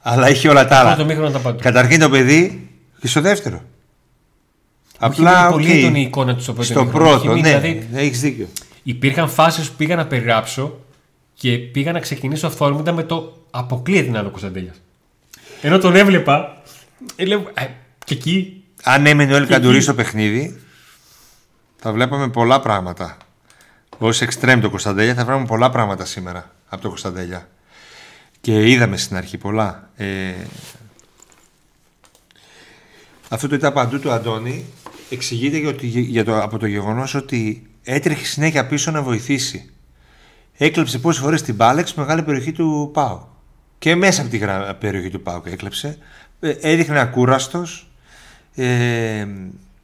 Αλλά 0.00 0.30
είχε 0.30 0.48
όλα 0.48 0.66
τα 0.66 0.76
άλλα. 0.76 1.54
Καταρχήν 1.60 2.00
το 2.00 2.10
παιδί 2.10 2.70
και 3.00 3.08
στο 3.08 3.20
δεύτερο. 3.20 3.62
Απλά 4.98 5.50
πολύ 5.50 5.90
okay. 5.92 5.96
η 5.96 6.00
εικόνα 6.00 6.34
του 6.34 6.42
στο 6.42 6.52
πρώτο. 6.52 6.68
Στο 6.68 6.86
πρώτο, 6.86 7.34
ναι, 7.34 7.40
δηλαδή, 7.40 7.88
έχεις 7.92 8.20
δίκιο. 8.20 8.48
Υπήρχαν 8.82 9.28
φάσεις 9.28 9.68
που 9.68 9.76
πήγα 9.76 9.96
να 9.96 10.06
περιγράψω 10.06 10.78
και 11.34 11.58
πήγα 11.58 11.92
να 11.92 12.00
ξεκινήσω 12.00 12.46
αυθόρμητα 12.46 12.92
με 12.92 13.02
το 13.02 13.46
αποκλείεται 13.50 14.04
την 14.04 14.16
άλλο 14.16 14.30
Κωνσταντέλιας. 14.30 14.80
Ενώ 15.62 15.78
τον 15.78 15.96
έβλεπα. 15.96 16.62
Ε, 17.16 17.24
λέω, 17.24 17.50
ε, 17.54 17.66
και 18.04 18.14
εκεί. 18.14 18.62
Αν 18.82 19.06
έμενε 19.06 19.32
ο 19.32 19.36
Ελκαντουρί 19.36 19.80
στο 19.80 19.94
παιχνίδι, 19.94 20.60
θα 21.76 21.92
βλέπαμε 21.92 22.28
πολλά 22.28 22.60
πράγματα. 22.60 23.16
Ω 23.98 24.08
εξτρέμ 24.08 24.60
το 24.60 24.70
Κωνσταντέλια 24.70 25.14
θα 25.14 25.24
βρούμε 25.24 25.44
πολλά 25.44 25.70
πράγματα 25.70 26.04
σήμερα 26.04 26.50
από 26.68 26.82
το 26.82 26.88
Κωνσταντέλια. 26.88 27.48
Και 28.40 28.70
είδαμε 28.70 28.96
στην 28.96 29.16
αρχή 29.16 29.38
πολλά. 29.38 29.90
Ε, 29.96 30.32
αυτό 33.28 33.48
το 33.48 33.54
ήταν 33.54 33.72
παντού 33.72 34.00
του 34.00 34.10
Αντώνη 34.10 34.64
εξηγείται 35.10 35.76
για 35.90 36.24
το, 36.24 36.42
από 36.42 36.58
το 36.58 36.66
γεγονός 36.66 37.14
ότι 37.14 37.66
έτρεχε 37.82 38.24
συνέχεια 38.24 38.66
πίσω 38.66 38.90
να 38.90 39.02
βοηθήσει. 39.02 39.70
Έκλεψε 40.56 40.98
πόσες 40.98 41.22
φορές 41.22 41.42
την 41.42 41.54
μπάλα 41.54 41.84
μεγάλη 41.94 42.22
περιοχή 42.22 42.52
του 42.52 42.90
Πάου. 42.92 43.28
Και 43.78 43.94
μέσα 43.94 44.20
από 44.22 44.30
την 44.30 44.40
περιοχή 44.78 45.10
του 45.10 45.22
Πάου 45.22 45.42
έκλεψε. 45.44 45.98
Ε, 46.40 46.50
έδειχνε 46.60 47.00
ακούραστος. 47.00 47.90
Ε, 48.54 49.26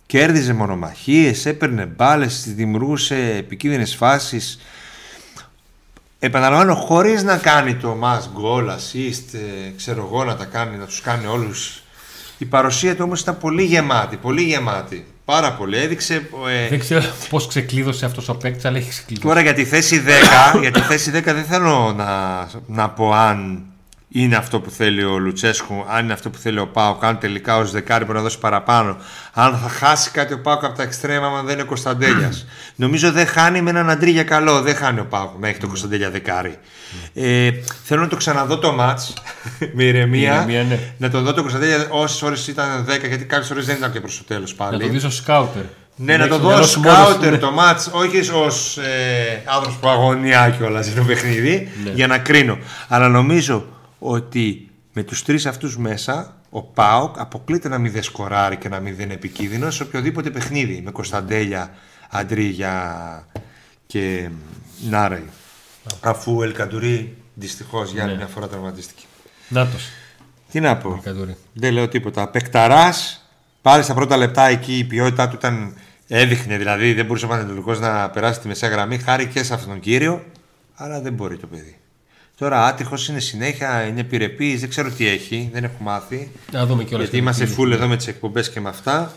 κέρδιζε 0.06 0.52
μονομαχίες, 0.52 1.46
έπαιρνε 1.46 1.86
μπάλες, 1.86 2.54
δημιουργούσε 2.54 3.34
επικίνδυνες 3.36 3.94
φάσεις. 3.94 4.58
Επαναλαμβάνω, 6.24 6.74
χωρίς 6.74 7.22
να 7.22 7.36
κάνει 7.36 7.74
το 7.74 7.96
mass 8.02 8.18
goal, 8.20 8.62
assist, 8.68 9.34
ε, 9.34 9.70
ξέρω 9.76 10.08
εγώ 10.12 10.24
να 10.24 10.36
τα 10.36 10.44
κάνει, 10.44 10.76
να 10.76 10.84
τους 10.84 11.00
κάνει 11.00 11.26
όλους 11.26 11.82
Η 12.38 12.44
παρουσία 12.44 12.94
του 12.94 13.00
όμως 13.04 13.20
ήταν 13.20 13.38
πολύ 13.38 13.62
γεμάτη, 13.64 14.16
πολύ 14.16 14.42
γεμάτη. 14.42 15.06
Πάρα 15.24 15.52
πολύ. 15.52 15.76
Έδειξε. 15.76 16.14
ε, 16.64 16.68
Δεν 16.68 16.78
ξέρω 16.78 17.02
πώς 17.30 17.46
ξεκλείδωσε 17.46 18.04
αυτός 18.04 18.28
ο 18.28 18.34
παίκτης, 18.34 18.64
αλλά 18.64 18.76
έχει 18.76 18.88
ξεκλείδωσει. 18.90 19.26
Τώρα 19.28 19.40
για 19.40 19.54
τη 19.54 19.64
θέση 19.64 20.02
10, 20.54 20.60
για 20.60 20.70
τη 20.70 20.80
θέση 20.80 21.10
10 21.10 21.22
δεν 21.24 21.44
θέλω 21.44 21.92
να, 21.96 22.46
να 22.66 22.90
πω 22.90 23.12
αν 23.12 23.62
είναι 24.16 24.36
αυτό 24.36 24.60
που 24.60 24.70
θέλει 24.70 25.04
ο 25.04 25.18
Λουτσέσκου, 25.18 25.84
αν 25.88 26.04
είναι 26.04 26.12
αυτό 26.12 26.30
που 26.30 26.38
θέλει 26.38 26.58
ο 26.58 26.66
Πάοκ, 26.66 27.04
αν 27.04 27.18
τελικά 27.18 27.56
ο 27.56 27.64
Δεκάρη 27.64 28.04
μπορεί 28.04 28.16
να 28.16 28.22
δώσει 28.22 28.38
παραπάνω, 28.38 28.96
αν 29.32 29.58
θα 29.58 29.68
χάσει 29.68 30.10
κάτι 30.10 30.32
ο 30.32 30.40
Πάοκ 30.40 30.64
από 30.64 30.76
τα 30.76 30.82
εξτρέμα, 30.82 31.26
αν 31.26 31.44
δεν 31.44 31.52
είναι 31.54 31.62
ο 31.62 31.66
Κωνσταντέλιας. 31.66 32.46
Νομίζω 32.76 33.12
δεν 33.12 33.26
χάνει 33.26 33.62
με 33.62 33.70
έναν 33.70 33.90
αντρί 33.90 34.10
για 34.10 34.24
καλό. 34.24 34.60
Δεν 34.60 34.74
χάνει 34.74 35.00
ο 35.00 35.04
Πάοκ 35.04 35.30
να 35.40 35.48
έχει 35.48 35.58
τον 35.58 35.68
Κωνσταντέλια 35.68 36.10
Δεκάρη. 36.10 36.58
Ε, 37.14 37.50
θέλω 37.84 38.00
να 38.00 38.08
το 38.08 38.16
ξαναδώ 38.16 38.58
το 38.58 38.72
ματ 38.72 39.00
με 39.74 39.84
ηρεμία. 39.84 40.34
ηρεμία, 40.34 40.62
ναι. 40.62 40.78
Να 40.98 41.10
το 41.10 41.20
δω 41.20 41.32
το 41.32 41.40
Κωνσταντέλια 41.40 41.86
όσες 41.90 42.22
ώρες 42.22 42.48
ήταν 42.48 42.86
10, 42.88 43.08
γιατί 43.08 43.24
κάποιες 43.24 43.50
ώρες 43.50 43.66
δεν 43.66 43.76
ήταν 43.76 43.92
και 43.92 44.00
προς 44.00 44.16
το 44.18 44.24
τέλος 44.24 44.54
πάλι. 44.54 44.76
Να 44.76 44.84
το 44.84 44.88
δεις 44.88 45.04
ως 45.04 45.16
σκάουτερ. 45.16 45.62
Ναι, 45.96 46.16
να 46.16 46.28
το 46.28 46.34
έχεις 46.34 46.42
δω 46.42 46.48
μυαλό 46.48 46.66
σου 46.66 46.80
μόνος 46.80 46.98
σου, 46.98 47.04
σκάουτερ 47.04 47.30
ναι. 47.30 47.38
το 47.38 47.50
μάτς, 47.50 47.90
όχι 47.92 48.30
ως 48.32 48.76
ε, 48.76 49.42
άνθρωπος 49.44 49.76
που 49.80 49.88
αγωνιά 49.88 50.54
κιόλας 50.58 50.86
για 50.86 51.00
το 51.00 51.06
παιχνίδι, 51.06 51.70
Ναι. 51.84 51.90
για 51.90 52.06
να 52.06 52.18
κρίνω. 52.18 52.58
Αλλά 52.88 53.08
νομίζω 53.08 53.64
ότι 54.06 54.70
με 54.92 55.02
τους 55.02 55.22
τρεις 55.22 55.46
αυτούς 55.46 55.78
μέσα, 55.78 56.36
ο 56.50 56.62
ΠΑΟΚ 56.62 57.18
αποκλείται 57.18 57.68
να 57.68 57.78
μην 57.78 57.92
δεν 57.92 58.02
σκοράρει 58.02 58.56
και 58.56 58.68
να 58.68 58.80
μην 58.80 58.94
δεν 58.96 59.04
είναι 59.04 59.14
επικίνδυνο 59.14 59.70
σε 59.70 59.82
οποιοδήποτε 59.82 60.30
παιχνίδι. 60.30 60.80
Με 60.84 60.90
Κωνσταντέλια, 60.90 61.70
Αντρίγια 62.10 63.26
και 63.86 64.28
Νάρεϊ. 64.88 65.28
Αφού 66.00 66.36
ο 66.36 66.42
Ελκαντουρί 66.42 67.16
δυστυχώς 67.34 67.92
για 67.92 68.02
άλλη 68.02 68.12
Ναι. 68.12 68.16
μια 68.18 68.26
φορά 68.26 68.48
τραυματίστηκε. 68.48 69.02
Νάτος. 69.48 69.88
Τι 70.50 70.60
να 70.60 70.76
πω. 70.76 71.00
Κατούρη. 71.02 71.36
Δεν 71.52 71.72
λέω 71.72 71.88
τίποτα. 71.88 72.28
Πεκταρά, 72.28 72.92
πάλι 73.62 73.82
στα 73.82 73.94
πρώτα 73.94 74.16
λεπτά 74.16 74.46
εκεί 74.46 74.78
η 74.78 74.84
ποιότητά 74.84 75.28
του 75.28 75.34
ήταν. 75.34 75.74
Έδειχνε 76.08 76.56
δηλαδή, 76.56 76.92
δεν 76.92 77.06
μπορούσε 77.06 77.24
ο 77.24 77.28
Πανετολικό 77.28 77.74
να 77.74 78.10
περάσει 78.10 78.40
τη 78.40 78.48
μεσαία 78.48 78.70
γραμμή. 78.70 78.98
Χάρη 78.98 79.26
και 79.26 79.42
σε 79.42 79.54
αυτόν 79.54 79.70
τον 79.70 79.80
κύριο, 79.80 80.24
αλλά 80.74 81.00
δεν 81.00 81.12
μπορεί 81.12 81.36
το 81.36 81.46
παιδί. 81.46 81.78
Τώρα 82.38 82.66
άτυχος 82.66 83.08
είναι 83.08 83.20
συνέχεια, 83.20 83.86
είναι 83.86 84.00
επιρρεπής, 84.00 84.60
δεν 84.60 84.68
ξέρω 84.68 84.90
τι 84.90 85.06
έχει, 85.06 85.50
δεν 85.52 85.64
έχω 85.64 85.76
μάθει. 85.80 86.30
Να 86.52 86.66
δούμε 86.66 86.84
κιόλας. 86.84 87.08
γιατί 87.08 87.22
είμαστε 87.22 87.48
full 87.56 87.70
εδώ 87.70 87.86
με 87.86 87.96
τις 87.96 88.06
εκπομπές 88.06 88.50
και 88.50 88.60
με 88.60 88.68
αυτά. 88.68 89.12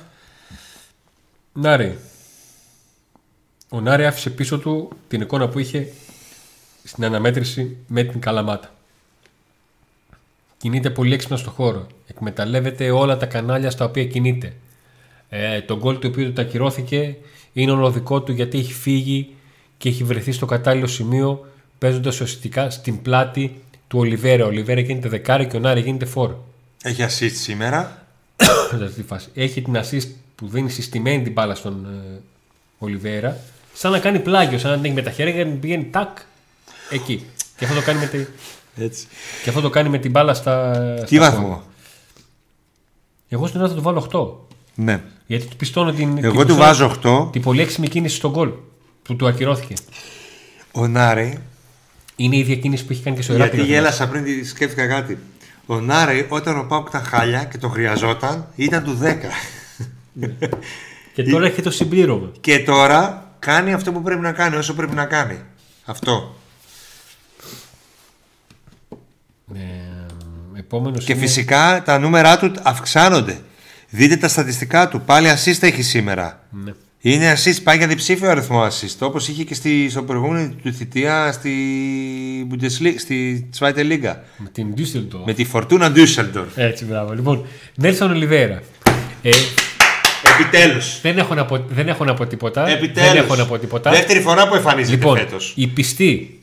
Νάρη. 1.53 1.97
Ο 3.69 3.81
Νάρη 3.81 4.05
άφησε 4.05 4.29
πίσω 4.29 4.59
του 4.59 4.89
την 5.07 5.21
εικόνα 5.21 5.47
που 5.47 5.59
είχε 5.59 5.87
στην 6.83 7.05
αναμέτρηση 7.05 7.77
με 7.87 8.03
την 8.03 8.19
Καλαμάτα. 8.19 8.73
Κινείται 10.57 10.89
πολύ 10.89 11.13
έξυπνα 11.13 11.37
στο 11.37 11.49
χώρο. 11.49 11.87
Εκμεταλλεύεται 12.07 12.91
όλα 12.91 13.17
τα 13.17 13.25
κανάλια 13.25 13.69
στα 13.69 13.85
οποία 13.85 14.05
κινείται. 14.05 14.53
Ε, 15.29 15.61
το 15.61 15.77
γκολ 15.77 15.99
του 15.99 16.07
οποίου 16.11 16.25
του 16.25 16.33
τα 16.33 16.41
ακυρώθηκε 16.41 17.15
είναι 17.53 17.71
ολοδικό 17.71 18.21
του 18.21 18.31
γιατί 18.31 18.57
έχει 18.57 18.73
φύγει 18.73 19.35
και 19.77 19.89
έχει 19.89 20.03
βρεθεί 20.03 20.31
στο 20.31 20.45
κατάλληλο 20.45 20.87
σημείο 20.87 21.45
παίζοντας 21.77 22.13
ουσιαστικά 22.21 22.69
στην 22.69 23.01
πλάτη 23.01 23.61
του 23.87 23.99
Ολιβέρα. 23.99 24.43
Ο 24.43 24.47
Ολιβέρα 24.47 24.79
γίνεται 24.81 25.09
δεκάρι 25.09 25.47
και 25.47 25.57
ο 25.57 25.59
Νάρη 25.59 25.81
γίνεται 25.81 26.05
φόρο. 26.05 26.45
Έχει 26.83 27.03
assist 27.07 27.31
σήμερα. 27.33 28.07
σε 28.77 28.83
αυτή 28.83 29.01
τη 29.01 29.07
φάση. 29.07 29.27
Έχει 29.33 29.61
την 29.61 29.75
assist 29.77 30.07
που 30.35 30.47
δίνει 30.47 30.69
συστημένη 30.69 31.23
την 31.23 31.31
μπάλα 31.31 31.55
στον 31.55 31.85
ε, 31.85 32.19
Ολιβέρα, 32.77 33.37
σαν 33.73 33.91
να 33.91 33.99
κάνει 33.99 34.19
πλάγιο, 34.19 34.57
σαν 34.59 34.69
να 34.71 34.75
την 34.75 34.85
έχει 34.85 34.93
με 34.93 35.01
τα 35.01 35.11
χέρια 35.11 35.33
και 35.33 35.43
να 35.43 35.49
την 35.49 35.59
πηγαίνει 35.59 35.87
τάκ 35.91 36.17
εκεί. 36.89 37.25
Και 37.57 37.65
αυτό 37.65 37.75
το 37.79 37.85
κάνει 37.85 37.99
με, 37.99 38.05
τη, 38.05 38.25
Έτσι. 38.83 39.07
και 39.43 39.49
αυτό 39.49 39.61
το 39.61 39.69
κάνει 39.69 39.89
με 39.89 39.97
την 39.97 40.11
μπάλα 40.11 40.33
στα. 40.33 40.71
Τι 41.07 41.15
στα 41.15 41.19
βαθμό. 41.29 41.47
πόδια. 41.47 41.61
Εγώ 43.29 43.47
στην 43.47 43.59
Ελλάδα 43.59 43.75
θα 43.75 43.81
του 43.81 44.09
βάλω 44.11 44.45
8. 44.75 44.83
Ναι. 44.83 45.01
Γιατί 45.27 45.45
του 45.45 45.55
πιστώνω 45.55 45.91
την. 45.91 46.17
Εγώ 46.17 46.19
την 46.45 46.47
του 46.47 46.55
ποσότητα- 46.55 46.55
βάζω 46.65 47.25
8. 47.25 47.31
Την 47.31 47.41
πολύ 47.41 47.61
έξυπνη 47.61 47.87
κίνηση 47.87 48.15
στον 48.15 48.31
γκολ 48.31 48.51
που 49.03 49.15
του 49.15 49.27
ακυρώθηκε. 49.27 49.73
Ο 50.71 50.87
Νάρη, 50.87 51.39
Είναι 52.19 52.35
η 52.35 52.39
ίδια 52.39 52.55
κίνηση 52.55 52.85
που 52.85 52.91
έχει 52.93 53.03
κάνει 53.03 53.15
και 53.15 53.21
στο 53.21 53.33
γιατί 53.35 53.55
Ηράκλειο. 53.55 53.75
γέλασα 53.75 54.07
πριν 54.07 54.23
τη 54.23 54.43
σκέφτηκα 54.45 54.87
κάτι. 54.87 55.17
Ο 55.65 55.79
Νάρη, 55.79 56.25
όταν 56.29 56.57
ο 56.57 56.63
Πάουκ 56.63 56.87
ήταν 56.87 57.03
χάλια 57.03 57.43
και 57.43 57.57
το 57.57 57.69
χρειαζόταν, 57.69 58.47
ήταν 58.55 58.83
του 58.83 58.99
10. 59.03 59.15
Και 61.13 61.23
τώρα 61.23 61.45
έχει 61.45 61.61
το 61.61 61.71
συμπλήρωμα. 61.71 62.31
Και 62.41 62.59
τώρα 62.59 63.31
κάνει 63.39 63.73
αυτό 63.73 63.91
που 63.91 64.01
πρέπει 64.01 64.21
να 64.21 64.31
κάνει, 64.31 64.55
όσο 64.55 64.73
πρέπει 64.73 64.95
να 64.95 65.05
κάνει. 65.05 65.39
Αυτό. 65.85 66.35
Ε, 69.55 69.59
επόμενος 70.59 71.05
Και 71.05 71.11
είναι- 71.13 71.21
φυσικά 71.21 71.81
τα 71.85 71.99
νούμερά 71.99 72.37
του 72.39 72.51
αυξάνονται. 72.63 73.39
Δείτε 73.89 74.17
τα 74.17 74.27
στατιστικά 74.27 74.87
του. 74.87 75.01
Πάλι 75.01 75.27
assist 75.29 75.57
έχει 75.63 75.81
σήμερα. 75.81 76.43
Ναι. 76.51 76.73
Είναι 77.01 77.33
assist, 77.33 77.63
πάει 77.63 77.77
για 77.77 77.87
διψήφιο 77.87 78.29
αριθμό 78.29 78.67
assist. 78.67 78.95
Όπως 78.99 79.27
είχε 79.27 79.43
και 79.43 79.53
στη, 79.53 79.89
στο 79.89 80.03
προηγούμενη 80.03 80.55
του 80.63 80.73
θητεία 80.73 81.31
στη, 81.31 81.51
Bundesliga, 82.51 82.93
στη 82.97 83.49
Zweite 83.59 83.79
Liga. 83.79 84.15
Με 84.37 84.49
την 84.51 84.73
Düsseldorf. 84.77 85.23
Με 85.25 85.33
τη 85.33 85.45
Fortuna 85.53 85.93
Düsseldorf. 85.95 86.47
Έτσι, 86.55 86.85
μπράβο. 86.85 87.13
Λοιπόν, 87.13 87.45
Νέλσον 87.75 88.11
Ολιβέρα. 88.11 88.61
Ε, 89.21 89.29
Επιτέλους. 90.39 91.01
δεν, 91.01 91.17
έχω 91.17 91.33
να 91.33 91.45
πω, 91.45 91.65
δεν 91.69 91.87
έχω 91.87 92.03
να 92.03 92.13
πω 92.13 92.25
τίποτα. 92.25 92.67
Επιτέλους. 92.67 93.11
Δεν 93.11 93.23
έχω 93.23 93.35
να 93.35 93.45
πω 93.45 93.57
τίποτα. 93.57 93.91
Δεύτερη 93.91 94.19
φορά 94.19 94.47
που 94.47 94.55
εμφανίζεται 94.55 94.95
λοιπόν, 94.95 95.17
φέτος. 95.17 95.53
η 95.55 95.67
πιστή, 95.67 96.39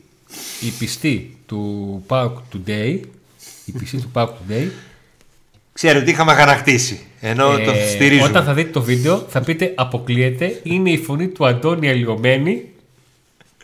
η 0.61 0.69
πιστή 0.79 1.37
του 1.45 2.03
Pauk 2.07 2.31
Today, 2.53 2.99
η 3.65 3.71
πιστή 3.71 3.97
του 3.97 4.11
Pauk 4.13 4.27
Today, 4.27 4.67
Ξέρω 5.75 5.99
ότι 5.99 6.09
είχαμε 6.09 6.31
αγανακτήσει. 6.31 6.99
Ενώ 7.19 7.57
το 7.57 7.71
ε, 7.71 7.87
στηρίζουμε. 7.87 8.27
όταν 8.27 8.43
θα 8.43 8.53
δείτε 8.53 8.69
το 8.69 8.81
βίντεο 8.81 9.25
θα 9.29 9.41
πείτε 9.41 9.73
αποκλείεται, 9.75 10.59
είναι 10.63 10.89
η 10.89 10.97
φωνή 10.97 11.27
του 11.27 11.45
Αντώνη 11.45 11.89
αλλοιωμένη 11.89 12.63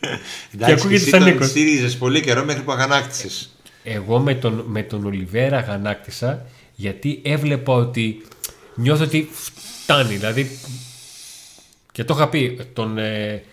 Εντάξει, 0.54 0.74
ακούγεται 0.74 1.02
εσύ 1.02 1.10
σαν 1.10 1.20
τον 1.20 1.30
Νίκος. 1.30 1.48
στήριζες 1.48 1.98
πολύ 1.98 2.22
καιρό 2.22 2.46
μέχρι 2.46 2.62
που 2.62 2.72
αγανάκτησες. 2.72 3.56
Εγώ 3.84 4.20
με 4.20 4.36
τον, 4.36 4.64
με 4.68 4.84
τον 4.84 5.06
Ολιβέρα 5.06 5.58
αγανάκτησα 5.58 6.46
γιατί 6.76 7.22
έβλεπα 7.24 7.74
ότι 7.74 8.22
νιώθω 8.76 9.04
ότι 9.04 9.30
φτάνει. 9.84 10.16
Δηλαδή, 10.16 10.60
και 11.92 12.04
το 12.04 12.14
είχα 12.14 12.30
πει, 12.30 12.68
τον, 12.74 12.98
ε, 12.98 13.44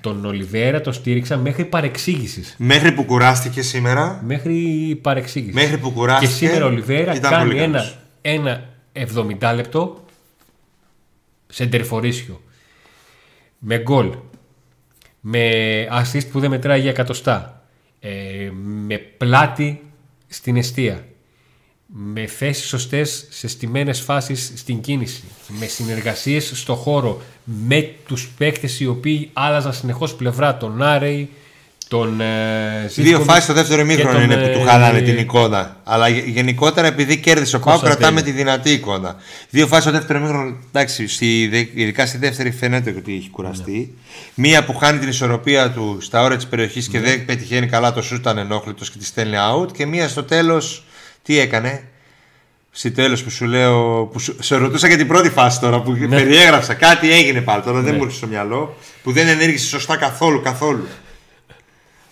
τον 0.00 0.24
Ολιβέρα 0.24 0.80
τον 0.80 0.92
στήριξα 0.92 1.36
μέχρι 1.36 1.64
παρεξήγησης. 1.64 2.54
Μέχρι 2.58 2.92
που 2.92 3.04
κουράστηκε 3.04 3.62
σήμερα. 3.62 4.20
Μέχρι 4.24 4.98
παρεξήγησης. 5.02 5.54
Μέχρι 5.54 5.78
που 5.78 5.88
και 5.88 5.94
κουράστηκε. 5.94 6.32
σήμερα 6.32 6.64
ο 6.64 6.68
Ολιβέρα 6.68 7.14
ήταν 7.14 7.30
κάνει 7.30 7.48
πολύ 7.48 7.62
ένα, 7.62 7.78
καλός. 7.78 7.98
ένα 8.20 8.68
70 8.92 9.52
λεπτό 9.54 10.04
σε 11.46 11.62
εντερφορίσιο. 11.62 12.40
Με 13.58 13.78
γκολ. 13.78 14.16
Με 15.20 15.50
assist 15.90 16.26
που 16.32 16.40
δεν 16.40 16.50
μετράει 16.50 16.80
για 16.80 16.90
εκατοστά. 16.90 17.62
Ε, 18.00 18.50
με 18.52 18.96
πλάτη 18.96 19.82
στην 20.26 20.56
αιστεία. 20.56 21.04
Με 21.94 22.26
θέσεις 22.26 22.66
σωστές 22.66 23.26
σε 23.30 23.48
στιμένες 23.48 24.00
φάσεις 24.00 24.52
στην 24.56 24.80
κίνηση. 24.80 25.22
Με 25.48 25.66
συνεργασίες 25.66 26.50
στο 26.54 26.74
χώρο. 26.74 27.22
Με 27.44 27.90
τους 28.06 28.28
παίκτες 28.38 28.80
οι 28.80 28.86
οποίοι 28.86 29.30
άλλαζαν 29.32 29.72
συνεχώς 29.72 30.14
πλευρά. 30.14 30.56
Τον 30.56 30.82
Άρεϊ, 30.82 31.28
τον 31.88 32.20
ε, 32.20 32.80
Δύο 32.80 32.88
Ζήφκοβιτς 33.04 33.24
φάσεις 33.24 33.44
στο 33.44 33.52
δεύτερο 33.52 33.86
και 33.86 33.92
ημίχρονο 33.92 34.12
τον, 34.18 34.22
είναι 34.30 34.36
που 34.36 34.52
του 34.52 34.58
ε, 34.58 34.70
χαλάνε 34.70 35.00
την 35.00 35.18
εικόνα. 35.18 35.76
Αλλά 35.84 36.08
γε- 36.08 36.26
γενικότερα 36.26 36.86
επειδή 36.86 37.16
κέρδισε 37.16 37.56
ο 37.56 37.58
Πάου, 37.58 37.68
Κωνσταντέλια. 37.68 37.98
κρατάμε 37.98 38.22
τη 38.22 38.30
δυνατή 38.30 38.70
εικόνα. 38.70 39.16
Δύο 39.50 39.66
φάσεις 39.66 39.84
στο 39.84 39.92
δεύτερο 39.92 40.18
ημίχρονο, 40.18 40.56
εντάξει, 40.72 41.08
στη, 41.08 41.48
δε- 41.48 41.80
ειδικά 41.82 42.06
στη 42.06 42.18
δεύτερη 42.18 42.50
φαίνεται 42.50 42.94
ότι 42.98 43.14
έχει 43.16 43.30
κουραστεί. 43.30 43.94
Μία 44.34 44.64
που 44.64 44.74
χάνει 44.76 44.98
την 44.98 45.08
ισορροπία 45.08 45.70
του 45.70 45.98
στα 46.00 46.22
όρια 46.22 46.36
της 46.36 46.46
περιοχής 46.46 46.88
και 46.88 47.00
δεν 47.00 47.24
πετυχαίνει 47.24 47.66
καλά 47.66 47.92
το 47.92 48.02
σούτ, 48.02 48.18
ήταν 48.18 48.38
ενόχλητο 48.38 48.84
και 48.84 48.98
τη 48.98 49.04
στέλνει 49.04 49.36
out. 49.52 49.72
Και 49.72 49.86
μία 49.86 50.08
στο 50.08 50.22
τέλος, 50.22 50.82
τι 51.28 51.38
έκανε; 51.38 51.82
Στο 52.70 52.92
τέλος 52.92 53.22
που 53.22 53.30
σου 53.30 53.44
λέω. 53.44 54.04
που 54.04 54.18
σου, 54.18 54.36
σε 54.40 54.56
ρωτούσα 54.56 54.88
για 54.88 54.96
την 54.96 55.06
πρώτη 55.06 55.30
φάση 55.30 55.60
τώρα 55.60 55.80
που 55.80 55.96
περιέγραψα. 56.10 56.74
Κάτι 56.74 57.12
έγινε 57.12 57.40
πάλι 57.40 57.62
τώρα, 57.62 57.80
δεν 57.80 57.94
μου 57.94 58.00
έρχεται 58.02 58.16
στο 58.16 58.26
μυαλό. 58.26 58.76
Που 59.02 59.12
δεν 59.12 59.28
ενέργησε 59.28 59.66
σωστά 59.66 59.96
καθόλου, 59.96 60.40
καθόλου. 60.42 60.86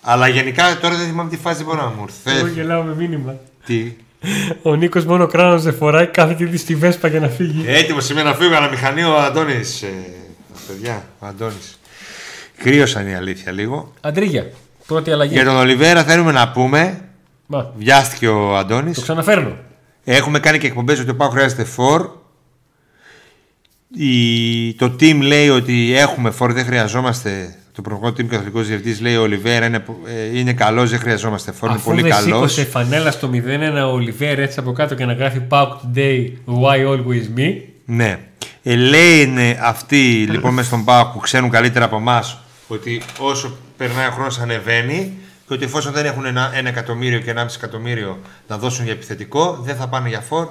Αλλά 0.01 0.29
γενικά 0.29 0.79
τώρα 0.81 0.95
δεν 0.97 1.07
θυμάμαι 1.07 1.31
τι 1.31 1.37
φάση 1.37 1.57
δεν 1.57 1.67
μπορώ 1.67 1.79
να 1.83 1.89
μου 1.89 2.05
Εγώ 2.25 2.37
έρθει. 2.39 2.51
γελάω 2.53 2.83
με 2.83 2.95
μήνυμα. 2.95 3.35
Τι; 3.67 3.93
Ο 4.63 4.75
Νίκος 4.75 5.05
μόνο 5.05 5.27
κράνος 5.27 5.63
δεν 5.63 5.75
φοράει, 5.75 6.07
κάθεται 6.07 6.45
ήδη 6.45 6.57
στη 6.57 6.75
βέσπα 6.75 7.09
για 7.09 7.21
να 7.21 7.29
φύγει. 7.29 7.65
Έτοιμος 7.67 8.11
είμαι 8.11 8.23
να 8.23 8.35
φύγω, 8.35 8.57
αλλά 8.57 8.69
μηχανή 8.71 9.03
ο 9.05 9.17
Αντώνης. 9.19 9.83
Ε, 9.83 9.89
παιδιά, 10.67 11.05
ο 11.19 11.27
Αντώνης. 11.27 11.79
Κρύωσαν 12.59 13.03
είναι 13.03 13.11
η 13.11 13.15
αλήθεια 13.15 13.53
λίγο. 13.53 13.93
Αντρίγια, 14.01 14.51
πρώτη 14.87 15.11
αλλαγή. 15.11 15.33
Για 15.35 15.45
τον 15.45 15.57
Ολιβέρα 15.57 16.05
θέλουμε 16.05 16.33
να 16.33 16.51
πούμε. 16.51 17.01
Μα, 17.47 17.73
Βιάστηκε 17.77 18.29
ο 18.29 18.57
Αντώνης. 18.57 18.95
το 18.97 19.03
ξαναφέρνω. 19.03 19.57
Έχουμε 20.05 20.39
κάνει 20.39 20.59
και 20.59 20.67
εκπομπές 20.67 21.01
ότι 21.01 21.11
ο 21.11 21.17
Πάο 21.17 21.29
χρειάζεται 21.29 21.65
φορ. 21.65 22.11
Η... 23.97 24.75
Το 24.75 24.87
team 25.01 25.19
λέει 25.21 25.49
ότι 25.49 25.95
έχουμε 25.97 26.31
φορ, 26.31 26.53
δεν 26.53 26.65
χρειαζόμαστε 26.65 27.57
το 27.73 27.83
προπονητή 27.83 28.23
μου 28.23 28.29
καθολικός 28.29 28.67
διευθυντής 28.67 29.01
λέει: 29.01 29.17
Ο 29.17 29.23
Ολιβέρα 29.23 29.67
είναι, 29.67 29.85
ε, 30.07 30.39
είναι 30.39 30.53
καλός, 30.53 30.91
δεν 30.91 30.99
χρειαζόμαστε 30.99 31.53
φόρμα. 31.53 31.69
Είναι 31.75 31.81
Αφού 31.81 31.91
πολύ 31.91 32.03
δεν 32.03 32.11
καλός. 32.11 32.53
σήκωσε 32.53 32.71
φανέλα 32.71 33.11
στο 33.11 33.31
0-1 33.33 33.85
ο 33.87 33.93
Ολιβέρ 33.93 34.39
έτσι 34.39 34.59
από 34.59 34.73
κάτω 34.73 34.95
και 34.95 35.05
να 35.05 35.13
γράφει 35.13 35.41
Pauk 35.51 35.69
today, 35.69 36.31
why 36.47 36.87
always 36.87 37.39
me; 37.39 37.57
Ναι. 37.85 38.19
Ε, 38.63 38.75
λένε 38.77 39.59
αυτοί 39.63 40.27
λοιπόν 40.31 40.55
μέσα 40.55 40.67
στον 40.67 40.85
Πάο 40.85 41.07
που 41.13 41.19
ξέρουν 41.19 41.51
καλύτερα 41.51 41.85
από 41.85 41.97
εμάς 41.97 42.39
ότι 42.69 43.03
όσο 43.19 43.57
περνάει 43.77 44.07
ο 44.07 44.11
χρόνος 44.11 44.39
ανεβαίνει 44.41 45.13
και 45.47 45.55
ότι 45.55 45.65
εφόσον 45.65 45.93
δεν 45.93 46.05
έχουν 46.05 46.27
ένα, 46.27 46.51
ένα 46.55 46.69
εκατομμύριο 46.69 47.19
και 47.19 47.31
ένα 47.31 47.45
μισή 47.45 47.57
εκατομμύριο 47.61 48.21
να 48.49 48.59
δώσουν 48.59 48.85
για 48.85 48.93
επιθετικό, 48.93 49.59
δεν 49.63 49.77
θα 49.77 49.89
πάνε 49.89 50.09
για 50.09 50.21
φόρ 50.21 50.49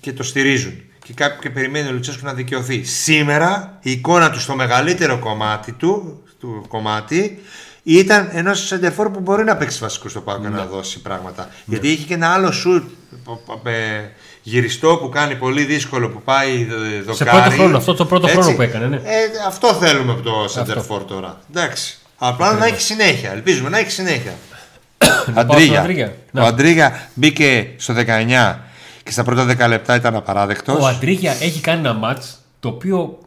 και 0.00 0.12
το 0.12 0.22
στηρίζουν. 0.22 0.82
Και 1.04 1.12
κάποιοι 1.12 1.38
και 1.40 1.50
περιμένει 1.50 1.88
ο 1.88 1.92
Λουτσέσκου 1.92 2.24
να 2.24 2.34
δικαιωθεί. 2.34 2.84
Σήμερα 2.84 3.78
η 3.82 3.90
εικόνα 3.90 4.30
του 4.30 4.40
στο 4.40 4.54
μεγαλύτερο 4.54 5.18
κομμάτι 5.18 5.72
του, 5.72 6.22
του 6.40 6.64
κομμάτι 6.68 7.38
ήταν 7.82 8.28
ενός 8.32 8.66
σεντερφόρ 8.66 9.10
που 9.10 9.20
μπορεί 9.20 9.44
να 9.44 9.56
παίξει 9.56 9.78
βασικό 9.78 10.08
στο 10.08 10.20
Πάο 10.20 10.40
και 10.40 10.48
να 10.48 10.64
δώσει 10.64 11.00
πράγματα. 11.00 11.48
Γιατί 11.64 11.88
είχε 11.88 12.04
και 12.04 12.14
ένα 12.14 12.28
άλλο 12.28 12.52
σουτ 12.52 12.90
ε, 13.64 13.72
γυριστό 14.42 14.96
που 14.96 15.08
κάνει 15.08 15.36
πολύ 15.36 15.64
δύσκολο 15.64 16.08
που 16.08 16.22
πάει 16.22 16.66
ε, 16.70 17.00
δοκάρι. 17.00 17.16
Σε 17.16 17.24
πρώτο 17.24 17.50
χρόνο, 17.50 17.76
αυτό 17.76 17.94
το 17.94 18.06
πρώτο 18.06 18.26
Έτσι. 18.26 18.40
χρόνο 18.40 18.56
που 18.56 18.62
έκανε, 18.62 18.86
ναι. 18.86 18.96
Ε, 18.96 19.00
αυτό 19.46 19.74
θέλουμε 19.74 20.12
από 20.12 20.22
το 20.22 20.48
Σεντερφόρ 20.48 21.04
τώρα. 21.04 21.40
Εντάξει. 21.50 21.98
Απλά 22.26 22.52
να 22.52 22.66
έχει 22.66 22.80
συνέχεια. 22.80 23.30
Ελπίζουμε 23.32 23.68
να 23.68 23.78
έχει 23.78 23.90
συνέχεια. 23.90 24.34
στον 25.22 25.38
Αντρίγια. 25.38 25.80
Αντρίγια. 25.80 26.06
Ο 26.06 26.10
Να. 26.30 26.42
Αντρίγια 26.46 27.08
μπήκε 27.14 27.68
στο 27.76 27.94
19 27.96 28.54
και 29.02 29.10
στα 29.10 29.24
πρώτα 29.24 29.66
10 29.66 29.68
λεπτά 29.68 29.94
ήταν 29.94 30.14
απαράδεκτος. 30.16 30.82
Ο 30.82 30.86
Αντρίγια 30.86 31.36
έχει 31.40 31.60
κάνει 31.60 31.78
ένα 31.78 31.92
μάτς 31.92 32.40
το 32.60 32.68
οποίο. 32.68 33.18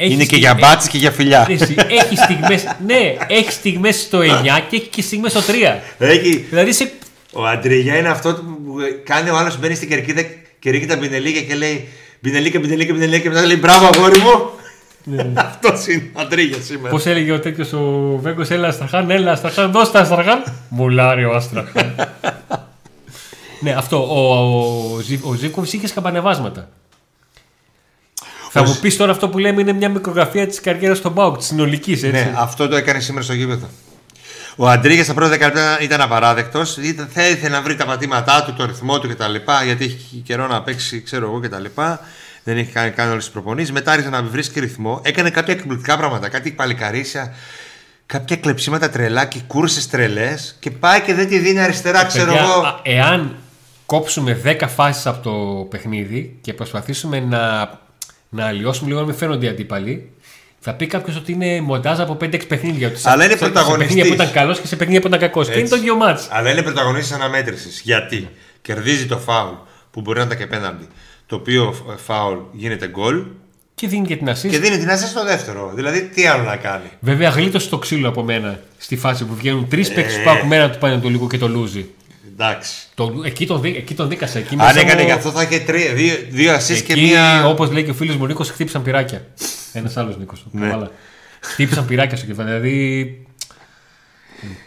Έχει 0.00 0.12
Είναι 0.12 0.18
και 0.22 0.26
στιγ- 0.28 0.40
για 0.40 0.54
μπάτσι 0.54 0.88
και 0.88 0.98
για 0.98 1.10
φιλιά. 1.10 1.46
Εσύ, 1.50 1.74
έχει 1.88 2.16
στιγμές, 2.16 2.64
ναι, 2.86 3.14
έχει 3.28 3.52
στιγμές 3.52 4.00
στο 4.00 4.18
9 4.18 4.22
και 4.68 4.76
έχει 4.76 4.86
και 4.86 5.02
στιγμές 5.02 5.30
στο 5.30 5.40
3. 5.40 5.78
Έχει... 5.98 6.36
Δηλαδή 6.48 6.72
σε, 6.72 6.92
Ο 7.32 7.46
Αντρίγια 7.46 7.96
είναι 7.96 8.08
αυτό 8.08 8.34
που 8.34 8.76
κάνει 9.04 9.30
ο 9.30 9.36
άλλος 9.36 9.58
μπαίνει 9.58 9.74
στην 9.74 9.88
κερκίδα 9.88 10.22
και 10.58 10.70
ρίχνει 10.70 10.86
τα 10.86 10.96
μπινελίκια 10.96 11.42
και 11.42 11.54
λέει 11.54 11.88
Μπινελίκα, 12.20 12.58
μπινελίκα, 12.58 12.92
μπινελίκα 12.92 13.18
και 13.18 13.28
μετά 13.28 13.46
λέει 13.46 13.56
Μπράβο, 13.60 13.86
αγόρι 13.94 14.18
μου. 14.18 14.50
Αυτός 15.34 15.86
είναι 15.86 16.10
ο 16.12 16.20
Αντρίγια 16.20 16.60
σήμερα. 16.60 16.88
Πώς 16.88 17.06
έλεγε 17.06 17.32
ο 17.32 17.40
τέτοιος 17.40 17.72
ο 17.72 18.18
Βέγκος, 18.22 18.50
έλα 18.50 18.68
Αστραχάν, 18.68 19.10
έλα 19.10 19.32
Αστραχάν, 19.32 19.70
δώσ' 19.72 19.90
τα 19.90 20.00
Αστραχάν. 20.00 20.42
Μουλάρει 20.68 21.24
ο 21.24 21.34
Αστραχάν. 21.36 21.94
ναι, 23.60 23.70
αυτό. 23.72 24.06
Ο, 24.10 24.34
ο, 24.94 24.98
Ζι- 25.00 25.24
ο 25.24 25.32
Ζήκοβιτ 25.34 25.72
είχε 25.72 25.86
σκαμπανεβάσματα. 25.86 26.68
Θα 28.50 28.60
Ο 28.60 28.64
μου 28.64 28.72
Ζ- 28.72 28.80
πεις 28.80 28.96
τώρα 28.96 29.12
αυτό 29.12 29.28
που 29.28 29.38
λέμε 29.38 29.60
είναι 29.60 29.72
μια 29.72 29.88
μικρογραφία 29.88 30.46
της 30.46 30.60
καριέρας 30.60 30.98
στον 30.98 31.12
Μπάουκ, 31.12 31.36
της 31.36 31.46
συνολικής 31.46 32.02
έτσι. 32.02 32.10
Ναι, 32.24 32.34
αυτό 32.36 32.68
το 32.68 32.76
έκανε 32.76 33.00
σήμερα 33.00 33.24
στο 33.24 33.32
γήπεδο. 33.34 33.68
Ο 34.56 34.68
Αντρίγια 34.68 35.04
στα 35.04 35.14
πρώτα 35.14 35.34
10 35.36 35.38
λεπτά 35.40 35.80
ήταν 35.80 36.00
απαράδεκτος. 36.00 36.78
Θα 37.12 37.28
ήθελε 37.28 37.54
να 37.54 37.62
βρει 37.62 37.76
τα 37.76 37.84
πατήματά 37.84 38.44
του, 38.44 38.54
το 38.54 38.64
ρυθμό 38.64 38.98
του 39.00 39.08
κτλ. 39.08 39.34
Γιατί 39.64 39.84
έχει 39.84 40.22
καιρό 40.24 40.46
να 40.46 40.62
παίξει, 40.62 41.00
ξέρω 41.02 41.24
εγώ 41.26 41.40
κτλ. 41.40 41.64
Δεν 42.48 42.58
έχει 42.58 42.72
κάνει, 42.72 42.90
κάνει 42.90 43.10
όλες 43.10 43.24
τις 43.24 43.32
προπονήσεις. 43.32 43.72
Μετά 43.72 43.90
άρχισε 43.92 44.10
να 44.10 44.22
βρίσκει 44.22 44.60
ρυθμό. 44.60 45.00
Έκανε 45.04 45.30
κάποια 45.30 45.54
εκπληκτικά 45.54 45.96
πράγματα. 45.96 46.28
Κάτι 46.28 46.50
παλικαρίσια, 46.50 47.34
κάποια 48.06 48.36
κλεψίματα 48.36 48.90
τρελά 48.90 49.24
και 49.24 49.38
κούρσες 49.46 49.88
τρελές. 49.88 50.56
Και 50.60 50.70
πάει 50.70 51.00
και 51.00 51.14
δεν 51.14 51.28
τη 51.28 51.38
δίνει 51.38 51.60
αριστερά, 51.60 52.04
ξέρω 52.04 52.32
Παιδιά, 52.32 52.40
εγώ. 52.40 52.60
α, 52.60 52.80
εάν 52.82 53.36
κόψουμε 53.86 54.40
10 54.44 54.68
φάσεις 54.68 55.06
από 55.06 55.22
το 55.30 55.64
παιχνίδι 55.64 56.38
και 56.40 56.52
προσπαθήσουμε 56.54 57.20
να, 57.20 57.70
να 58.28 58.46
αλλοιώσουμε 58.46 58.88
λίγο 58.88 59.00
να 59.00 59.06
μην 59.06 59.14
φαίνονται 59.16 59.46
οι 59.46 59.48
αντίπαλοι, 59.48 60.10
θα 60.58 60.74
πει 60.74 60.86
κάποιος 60.86 61.16
ότι 61.16 61.32
είναι 61.32 61.60
μοντάζ 61.60 62.00
από 62.00 62.16
5-6 62.20 62.46
παιχνίδια. 62.48 62.88
Ότι 62.88 62.98
σε- 62.98 63.10
Αλλά 63.10 63.24
είναι 63.24 63.32
σε- 63.32 63.38
Σε 63.38 63.44
πρωταγωνιστής. 63.44 63.86
παιχνίδια 63.94 64.16
που 64.16 64.22
ήταν 64.22 64.32
καλός 64.42 64.60
και 64.60 64.66
σε 64.66 64.76
παιχνίδια 64.76 65.00
που 65.00 65.06
ήταν 65.06 65.20
κακός. 65.20 65.48
Και 65.48 65.58
είναι 65.58 65.68
το 65.68 65.76
ίδιο 65.76 65.94
μάτς. 65.96 66.28
Αλλά 66.30 66.50
είναι 66.50 66.62
πρωταγωνιστής 66.62 67.12
αναμέτρησης. 67.12 67.80
Γιατί 67.84 68.28
κερδίζει 68.62 69.06
το 69.06 69.18
φάουλ 69.18 69.54
που 69.90 70.00
μπορεί 70.00 70.18
να 70.18 70.24
ήταν 70.24 70.38
και 70.38 70.46
πέναντι. 70.46 70.88
Το 71.28 71.36
οποίο 71.36 71.74
ε, 71.92 71.96
φάουλ 71.96 72.38
γίνεται 72.52 72.88
γκολ 72.88 73.22
Και 73.74 73.88
δίνει 73.88 74.06
και 74.06 74.16
την 74.16 74.28
assist. 74.28 74.48
και 74.50 74.58
δίνει 74.58 74.78
την 74.78 74.90
άσια 74.90 75.06
στο 75.06 75.24
δεύτερο. 75.24 75.72
Δηλαδή, 75.74 76.02
τι 76.14 76.26
άλλο 76.26 76.42
να 76.42 76.56
κάνει. 76.56 76.86
Βέβαια, 77.00 77.28
γλίτωσε 77.28 77.68
το 77.68 77.78
ξύλο 77.78 78.08
από 78.08 78.22
μένα 78.22 78.60
στη 78.78 78.96
φάση 78.96 79.24
που 79.24 79.34
βγαίνουν 79.34 79.68
τρεις 79.68 79.90
Ε. 79.90 79.94
παίκτες 79.94 80.22
που 80.22 80.28
έχουν 80.28 80.46
μένα 80.48 80.70
του 80.70 80.78
Πανετολικού 80.78 81.26
και 81.26 81.38
το 81.38 81.48
Λούζι. 81.48 81.86
Εντάξει. 82.32 82.72
Το, 82.94 83.22
εκεί, 83.24 83.46
τον, 83.46 83.60
δί- 83.60 83.76
εκεί 83.76 83.94
τον 83.94 84.08
δίκασα. 84.08 84.38
Εκεί 84.38 84.54
Αν 84.58 84.66
μέσα 84.66 84.80
έκανε 84.80 85.00
μου- 85.00 85.06
και 85.06 85.12
αυτό 85.12 85.30
θα 85.30 85.42
είχε 85.42 85.58
τρία, 85.58 85.92
δύο, 85.92 86.14
δύο 86.30 86.54
assist 86.56 86.82
και 86.86 86.92
Εκεί, 86.92 87.00
μία. 87.00 87.46
όπως 87.46 87.70
λέει 87.70 87.84
και 87.84 87.90
ο 87.90 87.94
φίλος 87.94 88.16
μου 88.16 88.26
Νίκος, 88.26 88.50
χτύπησαν 88.50 88.82
πυράκια. 88.82 89.26
Ένας 89.72 89.96
άλλος 89.96 90.18
Νίκος. 90.18 90.46
Ναι. 90.50 90.76
Χτύπησαν 91.40 91.86
πυράκια 91.86 92.16
στο 92.16 92.26
κεφάλι. 92.26 92.48
Δηλαδή. 92.48 93.26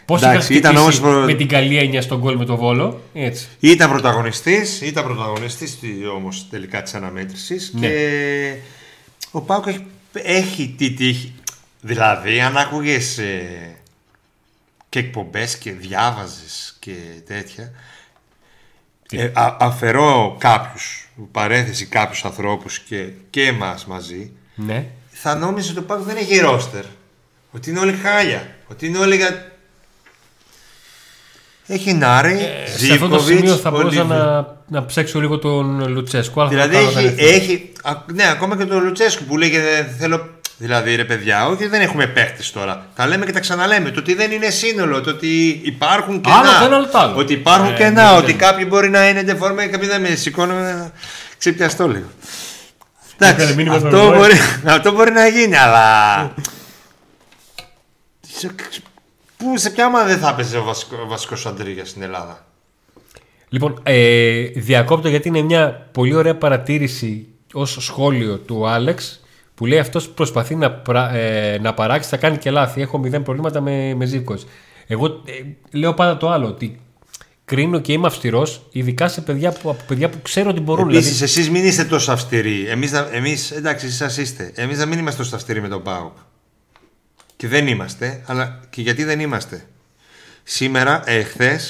Πώς 0.04 0.20
είχα 0.20 0.30
Εντάξει, 0.30 0.54
ήταν 0.54 0.74
χτυπήσει 0.76 1.00
όμως 1.00 1.00
προ- 1.00 1.24
με 1.26 1.34
την 1.34 1.48
καλή 1.48 1.78
έννοια 1.78 2.02
στον 2.02 2.18
γκολ 2.18 2.36
με 2.36 2.44
το 2.44 2.56
βόλο; 2.56 3.00
Έτσι. 3.14 3.48
Ήταν 3.60 3.90
πρωταγωνιστής, 3.90 4.80
ήταν 4.80 5.04
πρωταγωνιστής 5.04 5.78
όμως 6.14 6.46
τελικά 6.50 6.82
της 6.82 6.94
αναμέτρησης. 6.94 7.72
Ναι. 7.74 7.86
Και 7.88 8.54
ο 9.30 9.40
Πάουκ 9.40 9.66
έχει, 9.66 9.86
έχει 10.12 10.74
τι 10.78 10.90
τύχη. 10.92 11.34
Δηλαδή, 11.80 12.40
αν 12.40 12.56
άκουγες 12.56 13.18
ε, 13.18 13.76
και 14.88 14.98
εκπομπές 14.98 15.58
και 15.58 15.72
διάβαζες 15.72 16.76
και 16.78 16.94
τέτοια. 17.26 17.72
Ε, 19.10 19.30
α- 19.34 19.56
αφαιρώ 19.60 20.36
κάποιους, 20.40 21.08
παρένθεση 21.32 21.86
κάποιους 21.86 22.24
ανθρώπους 22.24 22.78
και, 22.78 23.08
και 23.30 23.42
εμάς 23.46 23.86
μαζί, 23.86 24.30
Ναι. 24.54 24.86
θα 25.10 25.34
νόμιζες 25.34 25.70
ότι 25.70 25.78
ο 25.78 25.82
Πάουκ 25.82 26.02
δεν 26.06 26.16
έχει 26.16 26.38
ρόστερ. 26.38 26.84
Ότι 27.50 27.70
είναι 27.70 27.78
όλοι 27.78 27.92
χάλια. 27.92 28.54
Ότι 28.70 28.86
είναι 28.86 28.98
όλοι 28.98 29.16
για. 29.16 29.51
Έχει 31.66 31.92
Νάρη, 31.92 32.32
Ε, 32.32 32.78
Σε 32.78 32.92
αυτό 32.92 33.08
το 33.08 33.18
σημείο 33.18 33.36
Ζήβκοβιτς, 33.36 33.60
θα 33.62 33.70
μπορούσα 33.70 34.00
Ολίβε. 34.02 34.14
να, 34.18 34.46
να 34.68 34.84
ψέξω 34.86 35.20
λίγο 35.20 35.38
τον 35.38 35.88
Λουτσέσκου. 35.88 36.40
αλλά 36.40 36.50
θα 36.50 36.56
το 36.56 36.62
Δηλαδή 36.68 36.84
κάνω 36.86 36.98
έχει, 36.98 37.14
τελευταίο. 37.14 37.28
έχει. 37.42 37.72
α, 37.82 37.92
Ναι, 38.14 38.28
ακόμα 38.30 38.56
και 38.56 38.64
τον 38.64 38.84
Λουτσέσκου 38.84 39.24
που 39.24 39.38
λέει 39.38 39.50
και 39.50 39.60
δεν 39.60 39.86
θέλω. 39.98 40.28
Δηλαδή 40.56 40.94
ρε 40.94 41.04
παιδιά, 41.04 41.46
όχι 41.46 41.66
δεν 41.66 41.80
έχουμε 41.80 42.06
παίχτες 42.06 42.50
τώρα. 42.52 42.86
Τα 42.94 43.06
λέμε 43.06 43.24
και 43.26 43.32
τα 43.32 43.40
ξαναλέμε. 43.40 43.90
Το 43.90 44.00
ότι 44.00 44.14
δεν 44.14 44.30
είναι 44.30 44.50
σύνολο, 44.50 45.00
το 45.00 45.10
ότι 45.10 45.60
υπάρχουν 45.64 46.20
κενά. 46.20 46.36
Άλλο 46.36 46.48
το 46.58 46.64
ένα, 46.64 46.76
άλλο 46.76 46.86
το 46.86 46.98
άλλο. 46.98 47.16
Ότι 47.16 47.32
υπάρχουν 47.32 47.72
Ε, 47.72 47.76
κενά, 47.76 48.04
ναι, 48.04 48.10
ναι. 48.10 48.16
ότι 48.16 48.34
κάποιοι 48.34 48.64
μπορεί 48.68 48.88
να 48.90 49.08
είναι 49.08 49.22
ντεφόρμε, 49.22 49.66
κάποιοι 49.66 49.88
δεν 49.88 50.00
με 50.00 50.14
σηκώνουν. 50.14 50.92
Ξεπιαστώ 51.38 51.88
λίγο. 51.88 52.06
Έκανε 53.18 53.32
Εντάξει, 53.32 53.54
μήνυμα 53.54 53.74
στον 53.78 53.86
αυτό 53.94 54.00
Ρομπόη. 54.02 54.18
μπορεί, 54.18 54.34
αυτό 54.64 54.92
μπορεί 54.92 55.10
να 55.10 55.26
γίνει, 55.26 55.56
αλλά. 55.56 56.30
Σε, 59.42 59.48
που, 59.48 59.58
σε 59.58 59.70
ποια 59.70 59.86
ομάδα 59.86 60.06
δεν 60.06 60.18
θα 60.18 60.28
έπαιζε 60.28 60.58
ο 60.58 60.64
βασικό, 60.64 60.96
ο 61.04 61.08
βασικός 61.08 61.46
Αντρίγιας 61.46 61.88
στην 61.88 62.02
Ελλάδα; 62.02 62.46
Λοιπόν, 63.48 63.80
ε, 63.82 64.42
διακόπτω 64.54 65.08
γιατί 65.08 65.28
είναι 65.28 65.42
μια 65.42 65.88
πολύ 65.92 66.14
ωραία 66.14 66.36
παρατήρηση 66.36 67.26
ως 67.52 67.76
σχόλιο 67.80 68.38
του 68.38 68.68
Άλεξ 68.68 69.20
που 69.54 69.66
λέει 69.66 69.78
αυτός 69.78 70.08
προσπαθεί 70.08 70.54
να, 70.54 70.70
πρα- 70.70 71.14
ε, 71.14 71.58
να 71.58 71.74
παράξει, 71.74 72.08
θα 72.08 72.16
κάνει 72.16 72.36
και 72.36 72.50
λάθη. 72.50 72.80
Έχω 72.80 72.98
μηδέν 72.98 73.22
προβλήματα 73.22 73.60
με, 73.60 73.94
με 73.94 74.04
Ζήβκος. 74.04 74.46
Εγώ 74.86 75.06
ε, 75.06 75.78
λέω 75.78 75.94
πάντα 75.94 76.16
το 76.16 76.30
άλλο, 76.30 76.46
ότι 76.46 76.80
κρίνω 77.44 77.80
και 77.80 77.92
είμαι 77.92 78.06
αυστηρός, 78.06 78.66
ειδικά 78.72 79.08
σε 79.08 79.20
παιδιά 79.20 79.52
που, 79.52 79.70
από 79.70 79.82
παιδιά 79.86 80.08
που 80.08 80.22
ξέρω 80.22 80.50
ότι 80.50 80.60
μπορούν. 80.60 80.88
Επίσης, 80.88 81.04
δηλαδή, 81.04 81.24
εσείς 81.24 81.50
μην 81.50 81.64
είστε 81.64 81.84
τόσο 81.84 82.12
αυστηροί. 82.12 82.66
Εμείς, 82.68 82.92
εμείς, 82.92 83.50
εντάξει, 83.50 83.86
εσείς 83.86 84.16
είστε. 84.16 84.52
Εμείς 84.54 84.78
να 84.78 84.86
μην 84.86 84.98
είμαστε 84.98 85.22
τόσο 85.22 85.36
αυστηροί 85.36 85.60
με 85.60 85.68
τον 85.68 85.82
Πάοκ. 85.82 86.16
Και 87.42 87.48
δεν 87.48 87.66
είμαστε, 87.66 88.22
αλλά 88.26 88.60
και 88.70 88.82
γιατί 88.82 89.04
δεν 89.04 89.20
είμαστε. 89.20 89.66
Σήμερα, 90.42 91.02
εχθέ, 91.06 91.60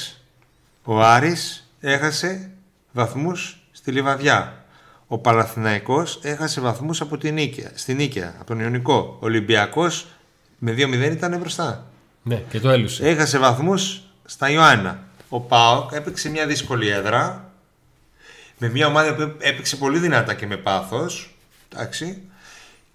ο 0.83 1.01
Άρης 1.01 1.69
έχασε 1.79 2.51
βαθμούς 2.91 3.65
στη 3.71 3.91
Λιβαδιά. 3.91 4.65
Ο 5.07 5.17
Παλαθηναϊκός 5.17 6.19
έχασε 6.23 6.61
βαθμούς 6.61 7.01
από 7.01 7.17
την 7.17 7.33
Νίκαια, 7.33 7.71
στην 7.73 7.95
Νίκαια, 7.95 8.33
από 8.35 8.45
τον 8.45 8.59
Ιωνικό. 8.59 9.17
Ο 9.19 9.25
Ολυμπιακός 9.25 10.07
με 10.57 10.71
2-0 10.71 11.11
ήταν 11.11 11.37
μπροστά. 11.39 11.87
ναι, 12.23 12.35
και 12.35 12.59
το 12.59 12.69
έλουσε. 12.69 13.09
Έχασε 13.09 13.37
βαθμούς 13.37 14.01
στα 14.25 14.49
Ιωάννα. 14.49 15.03
Ο 15.29 15.39
ΠΑΟΚ 15.39 15.91
έπαιξε 15.91 16.29
μια 16.29 16.45
δύσκολη 16.45 16.87
έδρα 16.87 17.51
με 18.57 18.69
μια 18.69 18.87
ομάδα 18.87 19.15
που 19.15 19.21
έπαιξε 19.39 19.75
πολύ 19.75 19.99
δυνατά 19.99 20.33
και 20.33 20.47
με 20.47 20.57
πάθος. 20.57 21.35
Εντάξει. 21.73 22.21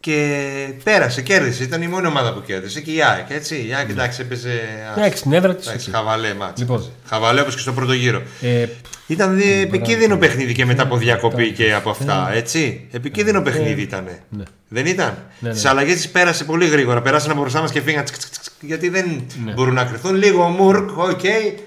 Και 0.01 0.73
πέρασε, 0.85 1.23
κέρδισε. 1.23 1.63
Ήταν 1.63 1.83
η 1.83 1.89
μόνη 1.89 2.07
ομάδα 2.07 2.33
που 2.33 2.43
κέρδισε 2.43 2.81
και 2.81 2.93
η 2.93 3.03
ΑΕΚ. 3.03 3.31
Έτσι. 3.31 3.67
Η 3.69 3.75
ΑΕΚ 3.75 3.89
εντάξει 3.91 4.21
έπαιζε. 4.21 4.61
Ναι, 4.97 5.11
στην 5.11 5.33
έδρα 5.33 5.55
της, 5.55 5.67
εντάξει, 5.67 5.89
εκεί. 5.89 5.97
χαβαλέ 5.97 6.35
μάτς. 6.35 6.61
Λοιπόν. 6.61 6.79
έπαιζε. 6.79 6.93
Χαβαλέ 7.07 7.41
όπως 7.41 7.55
και 7.55 7.61
στο 7.61 7.73
πρώτο 7.73 7.93
γύρο. 7.93 8.23
Ε, 8.41 8.67
Ήταν 9.11 9.37
δι- 9.37 9.63
επικίνδυνο 9.65 10.17
παιχνίδι 10.17 10.53
και 10.53 10.65
μετά 10.65 10.83
από 10.83 10.97
διακοπή 10.97 11.53
και 11.53 11.75
από 11.75 11.91
αυτά, 11.91 12.31
έτσι. 12.35 12.87
Επικίνδυνο 12.93 13.43
παιχνίδι 13.43 13.83
ήταν. 13.83 14.05
Ναι. 14.29 14.43
Δεν 14.69 14.87
ήταν; 14.87 15.17
Ναι, 15.39 15.51
Τις 15.51 15.63
ναι. 15.63 15.69
αλλαγές 15.69 15.95
τις 15.95 16.09
πέρασε 16.09 16.45
πολύ 16.45 16.67
γρήγορα. 16.67 17.03
Περάσανε 17.03 17.33
από 17.33 17.41
μπροστά 17.41 17.61
μας 17.61 17.71
και 17.71 17.81
φύγαν. 17.81 18.05
τσικ, 18.05 18.17
τσικ, 18.19 18.31
τσικ, 18.31 18.53
Γιατί 18.61 18.89
δεν 18.89 19.23
μπορούν 19.55 19.75
να 19.75 19.85
κρυθούν. 19.85 20.15
Λίγο 20.15 20.45
ο 20.45 20.49
Μουρκ, 20.49 20.99
οκ, 20.99 21.21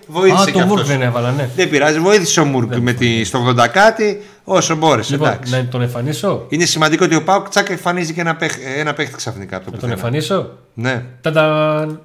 βοήθησε 0.07 0.41
Α, 0.41 0.45
και 0.45 0.51
το 0.51 0.59
Μουρκ 0.59 0.71
αυτός. 0.79 0.87
δεν 0.87 1.01
έβαλα, 1.01 1.31
ναι. 1.31 1.49
Δεν 1.55 1.69
πειράζει, 1.69 1.99
βοήθησε 1.99 2.39
ο 2.39 2.45
Μουρκ 2.45 2.75
με 2.75 2.93
τη, 2.93 3.23
στο 3.23 3.45
80 3.47 3.67
κάτι 3.67 4.21
όσο 4.43 4.75
μπόρεσε. 4.75 5.11
Λοιπόν, 5.11 5.27
εντάξει. 5.27 5.51
να 5.53 5.65
τον 5.65 5.81
εμφανίσω; 5.81 6.45
Είναι 6.49 6.65
σημαντικό 6.65 7.05
ότι 7.05 7.15
ο 7.15 7.23
Πάουκ 7.23 7.49
τσακ 7.49 7.69
εμφανίζει 7.69 8.13
και 8.13 8.21
ένα, 8.21 8.35
παίχ, 8.35 8.51
ένα 8.77 8.93
παίχτη 8.93 9.15
ξαφνικά 9.15 9.55
από 9.55 9.65
το 9.65 9.71
Να 9.71 9.77
τον 9.77 9.89
πουθενά. 9.89 10.07
εμφανίσω; 10.07 10.49
Ναι, 10.73 11.03
Τανταν. 11.21 11.99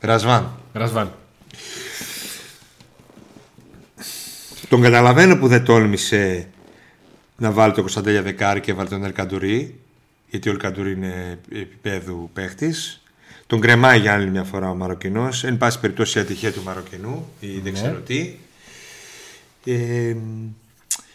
Ρασβάν. 0.00 0.50
Ρασβάν. 0.72 1.12
Τον 4.72 4.82
καταλαβαίνω 4.82 5.36
που 5.38 5.48
δεν 5.48 5.64
τόλμησε 5.64 6.48
να 7.36 7.50
βάλει 7.50 7.72
τον 7.72 7.82
Κωνσταντέλια 7.82 8.22
Δεκάρη 8.22 8.60
και 8.60 8.72
βάλει 8.72 8.88
τον 8.88 9.04
Ελκαντουρί. 9.04 9.80
Γιατί 10.30 10.48
ο 10.48 10.52
Ελκαντουρί 10.52 10.92
είναι 10.92 11.38
επίπεδου 11.52 12.30
παίχτης. 12.32 13.02
Τον 13.46 13.60
κρεμάει 13.60 13.98
για 14.00 14.12
άλλη 14.12 14.30
μια 14.30 14.44
φορά 14.44 14.70
ο 14.70 14.74
Μαροκινός. 14.74 15.44
Εν 15.44 15.56
πάση 15.56 15.80
περιπτώσει 15.80 16.18
η 16.18 16.20
ατυχία 16.20 16.52
του 16.52 16.62
Μαροκινού 16.62 17.28
ή 17.40 17.46
δεν 17.46 17.62
Ναι. 17.62 17.70
ξέρω 17.70 17.98
τι. 17.98 18.34
Ε, 19.64 20.16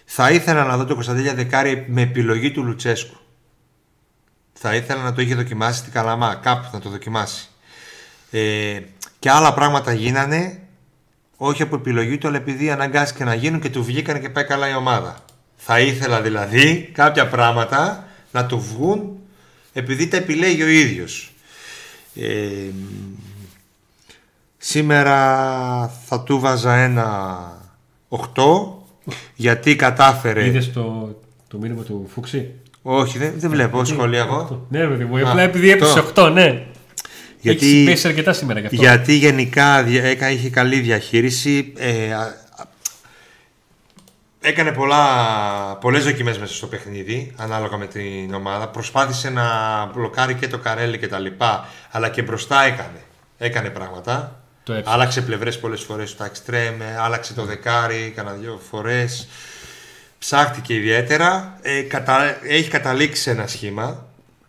θα 0.05 0.31
ήθελα 0.31 0.63
να 0.63 0.77
δω 0.77 0.85
τον 0.85 0.95
Κωνσταντέλια 0.95 1.33
Δεκάρη 1.33 1.85
με 1.87 2.01
επιλογή 2.01 2.51
του 2.51 2.63
Λουτσέσκου. 2.63 3.17
Θα 4.53 4.75
ήθελα 4.75 5.03
να 5.03 5.13
το 5.13 5.21
είχε 5.21 5.35
δοκιμάσει 5.35 5.79
στην 5.79 5.91
Καλαμά, 5.91 6.35
κάπου 6.35 6.69
να 6.73 6.79
το 6.79 6.89
δοκιμάσει. 6.89 7.47
Ε, 8.31 8.79
και 9.19 9.29
άλλα 9.29 9.53
πράγματα 9.53 9.93
γίνανε 9.93 10.61
όχι 11.37 11.61
από 11.61 11.75
επιλογή 11.75 12.17
του, 12.17 12.27
αλλά 12.27 12.37
επειδή 12.37 12.69
αναγκάστηκε 12.69 13.23
να 13.23 13.33
γίνουν 13.33 13.59
και 13.59 13.69
του 13.69 13.83
βγήκαν 13.83 14.21
και 14.21 14.29
πάει 14.29 14.43
καλά 14.43 14.69
η 14.69 14.75
ομάδα. 14.75 15.15
Θα 15.55 15.79
ήθελα 15.79 16.21
δηλαδή 16.21 16.89
κάποια 16.93 17.27
πράγματα 17.27 18.07
να 18.31 18.45
του 18.45 18.59
βγουν 18.59 19.17
επειδή 19.73 20.07
τα 20.07 20.17
επιλέγει 20.17 20.63
ο 20.63 20.67
ίδιος. 20.67 21.31
Ε, 22.15 22.69
σήμερα 24.57 25.17
θα 26.05 26.21
του 26.21 26.39
βάζα 26.39 26.75
ένα 26.75 27.37
8 28.09 28.19
γιατί 29.35 29.75
κατάφερε... 29.75 30.45
Είδες 30.45 30.71
το, 30.71 31.15
το 31.47 31.57
μήνυμα 31.57 31.83
του 31.83 32.07
Φούξη; 32.13 32.51
Όχι, 32.81 33.17
δεν, 33.17 33.33
δεν 33.37 33.49
βλέπω 33.49 33.85
σχόλια 33.85 34.19
εγώ. 34.19 34.65
Ναι, 34.69 34.79
ρε 34.79 34.87
παιδί 34.87 35.05
μου. 35.05 35.17
Α, 35.17 35.29
Απλά 35.29 35.41
επειδή 35.41 35.71
έπεσε 35.71 35.99
αυτό. 35.99 36.25
8, 36.25 36.31
ναι. 36.31 36.65
Γιατί- 37.39 37.65
Έχεις 37.65 37.85
πέσει 37.85 38.07
αρκετά 38.07 38.33
σήμερα 38.33 38.59
γι' 38.59 38.65
αυτό. 38.65 38.77
Γιατί 38.81 39.13
γενικά 39.13 39.83
δια- 39.83 40.03
έκα- 40.03 40.29
είχε 40.31 40.49
καλή 40.49 40.79
διαχείριση. 40.79 41.73
ε, 41.77 42.13
α- 42.13 42.19
α- 42.19 42.65
έκανε 44.41 44.71
πολλά, 44.71 45.05
πολλές 45.81 46.03
δοκιμές 46.03 46.37
μέσα 46.37 46.53
στο 46.53 46.67
παιχνίδι, 46.67 47.33
ανάλογα 47.37 47.77
με 47.77 47.85
την 47.87 48.33
ομάδα. 48.33 48.67
Προσπάθησε 48.67 49.29
να 49.29 49.45
μπλοκάρει 49.93 50.33
και 50.33 50.47
το 50.47 50.57
Καρέλι 50.57 50.97
και 50.97 51.07
τα 51.07 51.19
λοιπά, 51.19 51.67
αλλά 51.91 52.09
και 52.09 52.21
μπροστά 52.21 52.63
έκανε. 52.63 53.01
Έκανε 53.37 53.69
πράγματα. 53.69 54.41
Το 54.63 54.73
έψαξε. 54.73 54.93
άλλαξε 54.93 55.21
πλευρές 55.21 55.59
πολλές 55.59 55.81
φορές 55.81 56.09
στο 56.09 56.23
εξτρέμ, 56.23 56.75
άλλαξε 57.01 57.33
το 57.33 57.43
δεκάρι, 57.45 58.13
κάνα 58.15 58.31
δύο 58.31 58.61
φορές. 58.69 59.27
Ψάχτηκε 60.19 60.73
ιδιαίτερα. 60.73 61.57
Ε, 61.61 61.81
κατα... 61.81 62.37
Έχει 62.47 62.69
καταλήξει 62.69 63.21
σε 63.21 63.31
ένα 63.31 63.47
σχήμα. 63.47 64.06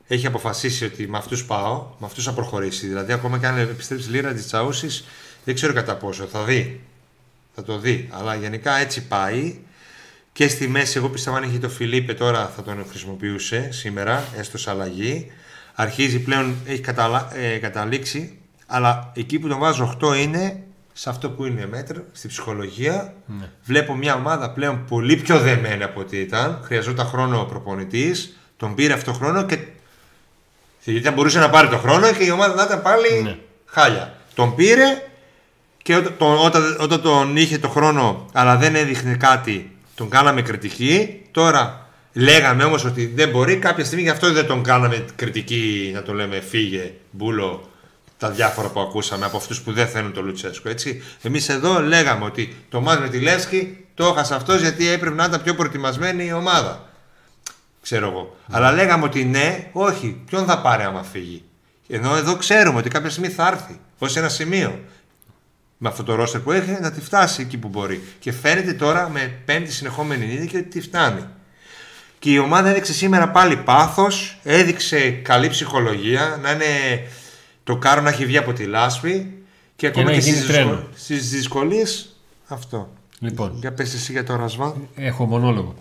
Έχει 0.09 0.27
αποφασίσει 0.27 0.85
ότι 0.85 1.09
με 1.09 1.19
αυτούς 1.19 1.45
πάω, 1.45 1.87
με 1.99 2.07
αυτούς 2.07 2.25
θα 2.25 2.33
προχωρήσει. 2.33 2.87
Δηλαδή, 2.87 3.13
ακόμα 3.13 3.39
και 3.39 3.47
αν 3.47 3.59
επιστρέψει 3.59 4.11
λίρα 4.11 4.33
της 4.33 4.47
Τσαούσης, 4.47 5.05
δεν 5.45 5.55
ξέρω 5.55 5.73
κατά 5.73 5.97
πόσο. 5.97 6.25
Θα 6.25 6.45
δει. 6.45 6.81
Θα 7.55 7.63
το 7.63 7.79
δει. 7.79 8.09
Αλλά 8.13 8.35
γενικά 8.35 8.77
έτσι 8.77 9.07
πάει. 9.07 9.59
Και 10.33 10.49
στη 10.49 10.69
μέση, 10.69 10.99
εγώ 10.99 11.09
πιστεύω 11.09 11.37
αν 11.37 11.43
είχε 11.43 11.59
το 11.59 11.69
Φιλίπε 11.69 12.15
τώρα 12.15 12.53
θα 12.57 12.63
τον 12.63 12.87
χρησιμοποιούσε 12.89 13.69
σήμερα, 13.73 14.25
έστω 14.37 14.59
σε 14.59 14.71
αλλαγή. 14.71 15.31
Αρχίζει 15.75 16.19
πλέον, 16.19 16.55
έχει 16.67 16.81
καταλα... 16.81 17.37
ε, 17.37 17.59
καταλήξει. 17.59 18.39
Αλλά 18.67 19.13
εκεί 19.15 19.39
που 19.39 19.49
τον 19.49 19.59
βάζω 19.59 19.99
8 20.03 20.17
είναι 20.17 20.63
σε 20.93 21.11
αυτό 21.11 21.31
που 21.31 21.45
είναι 21.45 21.67
μέτρο, 21.67 22.03
στη 22.13 22.29
ψυχολογία. 22.29 23.15
Βλέπω 23.65 23.95
μια 23.95 24.15
ομάδα 24.15 24.51
πλέον 24.51 24.85
πολύ 24.85 25.17
πιο 25.17 25.39
δεμένη 25.41 25.83
από 25.83 26.01
ό,τι 26.01 26.17
ήταν. 26.17 26.61
Χρειαζόταν 26.65 27.07
χρόνο 27.07 27.41
ο 27.41 27.45
προπονητής. 27.45 28.39
Τον 28.57 28.75
πήρε 28.75 28.93
αυτό 28.93 29.11
το 29.11 29.17
χρόνο 29.17 29.45
και 29.45 29.59
γιατί 30.91 31.07
θα 31.07 31.13
μπορούσε 31.13 31.39
να 31.39 31.51
πάρει 31.51 31.69
το 31.69 31.77
χρόνο 31.79 32.13
και 32.13 32.25
η 32.25 32.31
ομάδα 32.31 32.55
να 32.55 32.63
ήταν 32.63 32.83
πάλι 32.83 33.23
Ναι. 33.23 33.37
χάλια. 33.67 34.15
Τον 34.35 34.55
πήρε 34.55 35.03
και 35.83 35.95
όταν, 35.95 36.15
τον- 36.19 36.39
όταν, 36.45 36.77
όταν 36.81 37.03
τον 37.03 37.37
είχε 37.37 37.59
το 37.59 37.69
χρόνο 37.69 38.27
αλλά 38.33 38.57
δεν 38.57 38.75
έδειχνε 38.75 39.15
κάτι, 39.15 39.71
τον 39.95 40.09
κάναμε 40.09 40.43
κριτική. 40.43 41.23
Τώρα 41.31 41.87
λέγαμε 42.13 42.65
όμως 42.65 42.85
ότι 42.85 43.07
δεν 43.15 43.29
μπορεί. 43.29 43.57
Κάποια 43.57 43.85
στιγμή 43.85 44.03
γι' 44.05 44.11
αυτό 44.11 44.33
δεν 44.33 44.47
τον 44.47 44.63
κάναμε 44.63 45.05
κριτική, 45.17 45.91
να 45.95 46.03
το 46.03 46.13
λέμε 46.13 46.41
φύγε, 46.41 46.93
μπούλο, 47.11 47.69
τα 48.19 48.31
διάφορα 48.31 48.69
που 48.69 48.81
ακούσαμε 48.81 49.25
από 49.25 49.37
αυτούς 49.37 49.61
που 49.61 49.73
δεν 49.73 49.87
θέλουν 49.87 50.13
τον 50.13 50.25
Λουτσέσκο. 50.25 50.69
Έτσι. 50.69 51.03
Εμείς 51.23 51.49
εδώ 51.49 51.81
λέγαμε 51.81 52.25
ότι 52.25 52.57
το 52.69 52.81
μάτς 52.81 53.01
με 53.01 53.09
τη 53.09 53.21
Λέσχη 53.21 53.85
το 53.95 54.07
έχασε 54.07 54.35
αυτός 54.35 54.61
γιατί 54.61 54.89
έπρεπε 54.89 55.15
να 55.15 55.25
ήταν 55.25 55.43
πιο 55.43 55.55
προετοιμασμένη 55.55 56.25
η 56.27 56.33
ομάδα 56.33 56.88
ξέρω 57.83 58.09
εγώ. 58.09 58.37
Αλλά 58.51 58.73
λέγαμε 58.73 59.05
ότι 59.05 59.25
ναι, 59.25 59.69
όχι, 59.73 60.23
ποιον 60.27 60.45
θα 60.45 60.61
πάρει 60.61 60.83
άμα 60.83 61.03
φύγει; 61.03 61.45
Ενώ 61.89 62.17
εδώ 62.17 62.37
ξέρουμε 62.37 62.79
ότι 62.79 62.89
κάποια 62.89 63.11
στιγμή 63.11 63.29
θα 63.29 63.47
έρθει 63.47 63.81
ως 63.99 64.17
ένα 64.17 64.29
σημείο. 64.29 64.81
Με 65.81 65.89
αυτό 65.89 66.03
το 66.05 66.15
ρόστερ 66.15 66.41
που 66.41 66.53
έχει 66.53 66.77
να 66.81 66.91
τη 66.91 67.01
φτάσει 67.01 67.43
εκεί 67.43 67.59
που 67.59 67.69
μπορεί. 67.69 68.03
Και 68.19 68.33
φαίνεται 68.33 68.73
τώρα 68.73 69.09
με 69.09 69.41
πέμπτη 69.45 69.73
συνεχόμενη 69.73 70.27
νίκη 70.27 70.57
ότι 70.57 70.69
τη 70.69 70.81
φτάνει. 70.81 71.25
Και 72.19 72.31
η 72.31 72.39
ομάδα 72.39 72.69
έδειξε 72.69 72.93
σήμερα 72.93 73.29
πάλι 73.29 73.57
πάθος, 73.57 74.39
έδειξε 74.43 75.11
καλή 75.11 75.49
ψυχολογία, 75.49 76.39
να 76.43 76.51
είναι 76.51 76.65
το 77.65 77.77
κάρο 77.77 78.01
να 78.01 78.09
έχει 78.09 78.27
βγει 78.27 78.37
από 78.37 78.53
τη 78.53 78.65
λάσπη 78.65 79.43
και 79.77 79.87
ακόμα 79.87 80.05
να 80.05 80.13
και, 80.13 80.19
γίνει 80.19 80.37
στις, 80.37 80.49
τρένο. 80.49 80.71
δυσκολ... 80.71 80.89
στις 80.95 81.31
δυσκολίες 81.31 82.17
αυτό. 82.47 82.93
Λοιπόν, 83.19 83.53
Για 83.55 83.73
πες 83.73 83.95
εσύ 83.95 84.13
για 84.13 84.25
το 84.25 84.37
Ρασβάν. 84.37 84.89
έχω 84.97 85.25
μονόλογο. 85.27 85.75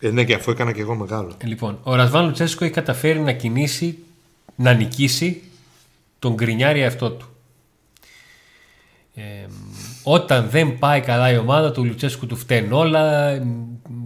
Ε, 0.00 0.10
ναι, 0.10 0.24
και 0.24 0.34
αφού 0.34 0.50
έκανα 0.50 0.72
και 0.72 0.80
εγώ 0.80 0.94
μεγάλο. 0.94 1.36
Λοιπόν, 1.44 1.78
ο 1.82 1.94
Ρασβάν 1.94 2.24
Λουτσέσκο 2.24 2.64
έχει 2.64 2.72
καταφέρει 2.72 3.20
να 3.20 3.32
κινήσει, 3.32 3.98
να 4.54 4.72
νικήσει 4.72 5.42
τον 6.18 6.34
γκρινιάρη 6.34 6.84
αυτό 6.84 7.10
του. 7.10 7.26
Ε, 9.14 9.46
όταν 10.02 10.48
δεν 10.50 10.78
πάει 10.78 11.00
καλά 11.00 11.32
η 11.32 11.36
ομάδα 11.36 11.72
του, 11.72 11.80
ο 11.82 11.84
Λουτσέσκου 11.84 12.26
του 12.26 12.36
φταίνουν 12.36 12.72
όλα, 12.72 13.32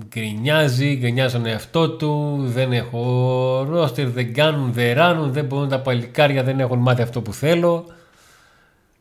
γκρινιάζει, 0.09 0.97
γκρινιάζει 0.97 1.35
τον 1.35 1.47
εαυτό 1.47 1.91
του, 1.91 2.43
δεν 2.47 2.73
έχω 2.73 3.67
ρόστερ, 3.71 4.09
δεν 4.09 4.35
κάνουν, 4.35 4.73
δεν 4.73 4.95
ράνουν, 4.95 5.33
δεν 5.33 5.45
μπορούν 5.45 5.69
τα 5.69 5.81
παλικάρια, 5.81 6.43
δεν 6.43 6.61
έχουν 6.61 6.79
μάθει 6.79 7.03
αυτό 7.03 7.21
που 7.21 7.33
θέλω. 7.33 7.85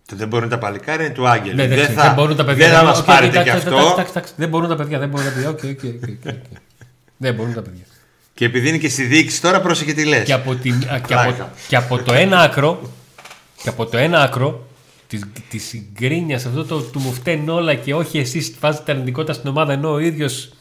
Το 0.05 0.15
δεν 0.15 0.27
μπορούν 0.27 0.49
τα 0.49 0.57
παλικάρια 0.57 1.05
είναι 1.05 1.13
του 1.13 1.27
Άγγελου. 1.27 1.55
Ναι, 1.55 1.67
δεν, 1.67 1.77
δεν, 1.77 1.89
θα, 1.89 2.03
δεν 2.03 2.13
μπορούν 2.13 2.35
τα 2.35 2.45
παιδιά. 2.45 2.67
δεν 2.67 2.75
θα 2.75 2.81
Οκ, 2.81 2.87
μας 2.87 2.99
οκ, 2.99 3.05
πάρετε 3.05 3.39
εντάξει, 3.39 3.43
κι 3.43 3.67
εντάξει, 3.67 3.77
αυτό. 3.77 3.91
εντάξει, 3.91 4.11
εντάξει, 4.15 4.33
Δεν 4.37 4.49
μπορούν 4.49 4.69
τα 4.69 4.75
παιδιά, 4.75 4.99
δεν 4.99 5.09
μπορούν 5.09 5.25
τα 5.25 5.33
παιδιά. 5.33 6.41
Δεν 7.21 7.33
μπορούν 7.33 7.53
τα 7.53 7.61
παιδιά. 7.61 7.83
Και 8.33 8.45
επειδή 8.45 8.69
είναι 8.69 8.77
και 8.77 8.89
στη 8.89 9.03
διοίκηση 9.03 9.41
τώρα, 9.41 9.61
πρόσεχε 9.61 9.93
τι 9.93 10.05
λες. 10.05 10.23
και 10.23 10.33
από, 10.33 10.55
την, 10.55 10.73
α, 10.73 10.99
και, 10.99 11.13
από, 11.13 11.23
Πλάκα. 11.23 11.51
και 11.67 11.75
από 11.75 11.97
το 12.03 12.13
ένα 12.13 12.39
άκρο 12.39 12.91
και 13.63 13.69
από 13.69 13.85
το 13.85 13.97
ένα 13.97 14.21
άκρο 14.21 14.67
της, 15.07 15.25
της 15.49 15.75
γκρίνιας 15.93 16.45
αυτό 16.45 16.65
το 16.65 16.81
του 16.81 16.99
μου 16.99 17.13
φταίνουν 17.13 17.49
όλα 17.49 17.75
και 17.75 17.93
όχι 17.93 18.19
εσείς 18.19 18.55
βάζετε 18.59 18.91
αρνητικότητα 18.91 19.33
στην 19.33 19.49
ομάδα 19.49 19.73
ενώ 19.73 19.91
ο 19.91 19.99
ίδιος 19.99 20.51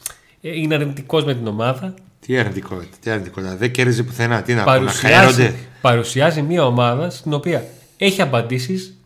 ε, 0.40 0.59
είναι 0.61 0.75
αρνητικός 0.75 1.25
με 1.25 1.35
την 1.35 1.46
ομάδα 1.46 1.94
Τι 2.27 2.38
αρνητικότητα, 2.38 2.96
τι 3.01 3.11
αρνητικότητα. 3.11 3.57
Δεν 3.57 3.70
κέρδιζε 3.70 4.03
πουθενά. 4.03 4.42
Τι 4.42 4.55
να 4.55 4.64
πω, 4.64 4.70
να 4.70 4.77
παρουσιάζει, 4.77 5.35
χαίρονται. 5.35 5.55
παρουσιάζει 5.81 6.42
μια 6.42 6.66
ομάδα 6.66 7.11
στην 7.11 7.33
οποία 7.33 7.64
έχει 7.96 8.23
απαντήσεις 8.23 8.96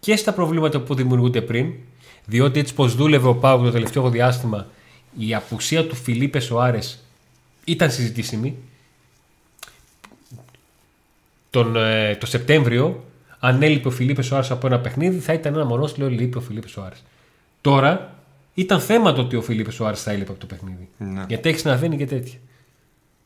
και 0.00 0.16
στα 0.16 0.32
προβλήματα 0.32 0.80
που 0.80 0.94
δημιουργούνται 0.94 1.40
πριν 1.40 1.72
διότι 2.24 2.60
έτσι 2.60 2.74
πως 2.74 2.94
δούλευε 2.94 3.28
ο 3.28 3.34
Πάου 3.34 3.64
το 3.64 3.70
τελευταίο 3.70 4.10
διάστημα 4.10 4.66
η 5.18 5.34
απουσία 5.34 5.86
του 5.86 5.94
Φιλίπε 5.94 6.40
Σοάρες 6.40 7.04
ήταν 7.64 7.90
συζητήσιμη. 7.90 8.56
Τον, 11.50 11.76
ε, 11.76 12.16
το 12.16 12.26
Σεπτέμβριο 12.26 13.04
αν 13.38 13.62
έλειπε 13.62 13.88
ο 13.88 13.90
Φιλίπε 13.90 14.22
Σοάρες 14.22 14.50
από 14.50 14.66
ένα 14.66 14.80
παιχνίδι 14.80 15.18
θα 15.18 15.32
ήταν 15.32 15.54
ένα 15.54 15.64
μονόσυλλο 15.64 16.08
λείπει 16.08 16.38
ο 16.38 16.40
Φιλίπε 16.40 16.68
Σοάρες. 16.68 17.02
Τώρα 17.60 18.14
ήταν 18.54 18.80
θέμα 18.80 19.12
το 19.12 19.20
ότι 19.20 19.36
ο 19.36 19.42
Φιλίπε 19.42 19.70
Σοάρες 19.70 20.02
θα 20.02 20.10
έλειπε 20.10 20.30
από 20.30 20.40
το 20.40 20.46
παιχνίδι. 20.46 20.88
Ναι. 20.98 21.24
γιατί 21.28 21.48
έχεις 21.48 21.64
να 21.64 21.76
δίνει 21.76 21.96
και 21.96 22.06
τέτοια. 22.06 22.38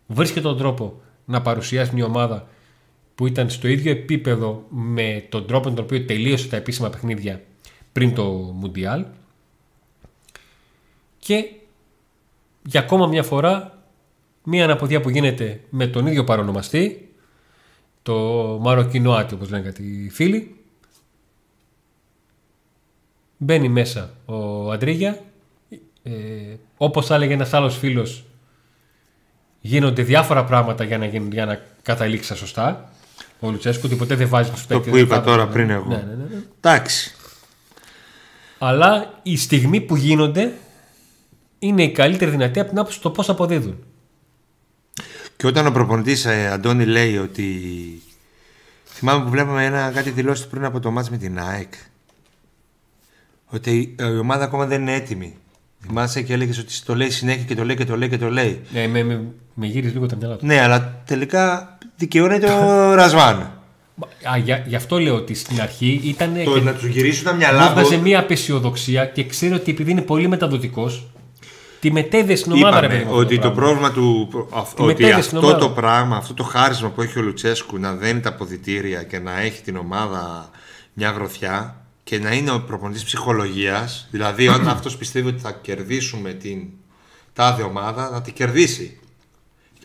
Βρίσκει 0.07 0.40
τον 0.40 0.59
τρόπο 0.59 1.01
να 1.25 1.42
παρουσιάσει 1.42 1.94
μια 1.94 2.05
ομάδα 2.05 2.49
που 3.14 3.27
ήταν 3.27 3.51
στο 3.51 3.68
ίδιο 3.68 3.90
επίπεδο 3.90 4.64
με 4.68 5.27
τον 5.29 5.47
τρόπο 5.47 5.68
με 5.68 5.75
τον 5.75 5.85
οποίο 5.85 6.05
τελείωσε 6.05 6.49
τα 6.49 6.57
επίσημα 6.57 6.90
παιχνίδια 6.90 7.42
πριν 7.92 8.14
το 8.14 8.25
Μουντιάλ. 8.33 9.05
Και 11.18 11.44
για 12.66 12.81
ακόμα 12.81 13.07
μια 13.07 13.22
φορά 13.22 13.83
μια 14.42 14.64
αναποδιά 14.64 15.00
που 15.00 15.11
γίνεται 15.11 15.61
με 15.70 15.87
τον 15.87 16.07
ίδιο 16.07 16.24
παρονομαστή 16.24 17.14
το 18.03 18.14
Μαροκινόάτι 18.61 19.35
όπως 19.35 19.50
λένε 19.50 19.62
κάτι 19.62 20.09
φίλοι 20.12 20.57
μπαίνει 23.37 23.68
μέσα 23.68 24.11
ο 24.24 24.70
Αντρίγια 24.70 25.20
ε, 26.03 26.12
όπως 26.77 27.07
θα 27.07 27.14
έλεγε 27.14 27.33
ένας 27.33 27.53
άλλος 27.53 27.79
φίλος 27.79 28.24
γίνονται 29.66 30.03
διάφορα 30.03 30.44
πράγματα 30.44 30.85
για 30.85 30.98
να, 30.98 31.07
γίνουν, 31.07 31.33
για 31.33 31.46
να 31.46 31.61
καταλήξει 31.83 32.24
στα 32.24 32.35
σωστά. 32.35 32.92
Ο 33.40 33.50
Λουτσέσκου 33.50 33.83
ότι 33.85 33.96
ποτέ 33.96 34.14
δεν 34.14 34.29
βάζει 34.29 34.50
του 34.50 34.59
Το 34.68 34.81
που 34.81 34.96
είπα 34.96 35.22
τώρα 35.22 35.46
πριν 35.46 35.70
εγώ. 35.70 35.88
Ναι, 35.88 35.96
ναι, 35.96 36.14
ναι, 36.14 36.24
ναι. 36.35 36.42
Εντάξει. 36.61 37.14
Αλλά 38.59 39.20
η 39.22 39.37
στιγμή 39.37 39.81
που 39.81 39.96
γίνονται 39.96 40.53
είναι 41.66 41.83
η 41.83 41.90
καλύτερη 41.92 42.31
δυνατή 42.31 42.61
από 42.61 42.68
την 42.68 42.79
άποψη 42.79 43.00
το 43.00 43.11
πώς 43.11 43.29
αποδίδουν. 43.29 43.77
Και 45.37 45.46
όταν 45.46 45.66
ο 45.66 45.70
προπονητής 45.70 46.24
ε, 46.24 46.48
Αντώνη 46.53 46.85
λέει 46.85 47.16
ότι. 47.18 47.44
Θυμάμαι 48.85 49.24
που 49.24 49.31
βλέπαμε 49.31 49.64
ένα, 49.64 49.90
κάτι 49.94 50.11
δηλώσεις 50.11 50.46
πριν 50.46 50.64
από 50.64 50.81
το 50.81 50.90
μάτς 50.90 51.11
με 51.11 51.16
την 51.16 51.38
ΑΕΚ. 51.40 51.72
Ότι 53.46 53.94
η 53.98 54.18
ομάδα 54.18 54.44
ακόμα 54.44 54.66
δεν 54.66 54.81
είναι 54.81 54.94
έτοιμη. 54.94 55.35
Θυμάσαι 55.87 56.22
και 56.22 56.33
έλεγες 56.33 56.59
ότι 56.59 56.72
το 56.85 56.94
λέει 56.94 57.11
συνέχεια 57.11 57.42
και 57.44 57.55
το 57.55 57.64
λέει 57.64 57.77
και 57.77 57.85
το 57.85 57.96
λέει 57.96 58.09
και 58.09 58.18
το 58.18 58.31
λέει. 58.31 58.61
Ναι, 58.72 58.87
με, 58.87 59.03
με, 59.03 59.22
με 59.55 59.66
γύρισε 59.66 59.92
λίγο 59.92 60.07
τα 60.07 60.16
μυαλά 60.16 60.37
του. 60.37 60.46
Ναι, 60.46 60.61
αλλά 60.61 61.03
τελικά 61.07 61.79
δικαιώνεται 61.96 62.50
ο 62.50 62.94
Ρασβάν. 63.00 63.37
Α, 64.33 64.37
για, 64.37 64.64
γι' 64.66 64.77
αυτό 64.77 64.98
λέω 64.98 65.14
ότι 65.14 65.35
στην 65.35 65.61
αρχή 65.61 66.00
ήταν. 66.05 66.35
Το 66.44 66.61
να 66.61 66.72
τους 66.74 66.85
γυρίσουν 66.87 67.24
τα 67.24 67.33
μυαλά 67.33 67.62
Μου 67.62 67.68
έβγαζε 67.70 67.96
του. 67.96 68.03
μία 68.03 68.18
απεσιοδοξία 68.18 69.07
και 69.07 69.24
ξέρει 69.24 69.55
ότι 69.55 69.70
επειδή 69.70 69.90
είναι 69.90 70.03
πολύ 70.03 70.29
μεταδοτικός, 70.29 71.07
τη 71.85 71.92
μετέδε 71.92 72.35
στην 72.37 72.53
ομάδα. 72.53 72.81
ρε 72.81 72.87
Είπαμε 72.87 72.94
παιδί 73.01 73.05
μου, 73.05 73.11
αυτό 73.11 73.25
ότι 73.25 73.35
το 73.38 73.51
πράγμα. 73.51 73.61
πρόβλημα 73.61 73.90
του. 73.92 74.49
αυ- 74.55 74.75
Τη 74.77 74.83
ότι 74.83 75.03
μετέβη 75.03 75.23
στην 75.23 75.37
αυτό 75.37 75.49
ομάδα. 75.49 75.59
το 75.66 75.70
πράγμα, 75.70 76.16
αυτό 76.16 76.35
το 76.35 76.42
χάρισμα 76.42 76.88
που 76.88 77.03
έχει 77.03 77.18
ο 77.18 77.23
Λουτσέσκου 77.23 77.79
να 77.79 77.94
δένει 77.94 78.20
τα 78.20 78.29
αποδητήρια 78.29 79.03
και 79.03 79.18
να 79.18 79.40
έχει 79.40 79.62
την 79.62 79.77
ομάδα 79.77 80.51
μια 80.92 81.11
γροθιά 81.11 81.77
και 82.05 82.18
να 82.18 82.33
είναι 82.33 82.51
ο 82.51 82.61
προπονητής 82.61 83.05
ψυχολογίας. 83.05 84.09
Δηλαδή, 84.11 84.49
όταν 84.49 84.68
αυτός 84.77 84.97
πιστεύει 84.97 85.29
ότι 85.29 85.40
θα 85.40 85.53
κερδίσουμε 85.62 86.33
την 86.33 86.59
τάδε 87.33 87.62
ομάδα, 87.62 88.11
να 88.11 88.23
την 88.23 88.33
κερδίσει. 88.33 88.99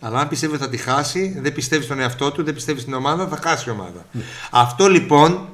Αλλά 0.01 0.19
αν 0.19 0.27
πιστεύει 0.27 0.53
ότι 0.53 0.63
θα 0.63 0.69
τη 0.69 0.77
χάσει, 0.77 1.39
δεν 1.41 1.53
πιστεύει 1.53 1.83
στον 1.83 1.99
εαυτό 1.99 2.31
του, 2.31 2.43
δεν 2.43 2.53
πιστεύει 2.53 2.79
στην 2.79 2.93
ομάδα, 2.93 3.27
θα 3.27 3.39
χάσει 3.43 3.69
η 3.69 3.71
ομάδα. 3.71 4.05
Ναι. 4.11 4.21
Αυτό 4.51 4.87
λοιπόν 4.87 5.49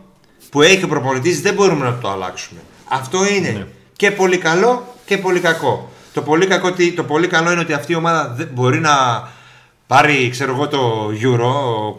που 0.50 0.62
έχει 0.62 0.84
ο 0.84 0.88
προπονητής 0.88 1.42
δεν 1.42 1.54
μπορούμε 1.54 1.86
να 1.86 1.98
το 1.98 2.10
αλλάξουμε. 2.10 2.60
Αυτό 2.90 3.26
είναι 3.28 3.50
Ναι. 3.50 3.66
και 3.96 4.12
πολύ 4.12 4.38
καλό 4.38 4.96
και 5.06 5.18
πολύ 5.18 5.40
κακό. 5.40 5.92
Το 6.16 6.22
πολύ, 6.22 6.46
κακό, 6.48 6.72
τι- 6.72 6.92
το 6.94 7.04
πολύ 7.04 7.28
καλό 7.28 7.52
είναι 7.52 7.62
ότι 7.62 7.74
αυτή 7.74 7.92
η 7.92 7.96
ομάδα 7.96 8.34
δεν 8.38 8.50
μπορεί 8.54 8.80
να 8.80 8.94
πάρει 9.88 10.30
ξέρω 10.30 10.52
εγώ, 10.54 10.68
το 10.68 11.10
Euro 11.22 11.50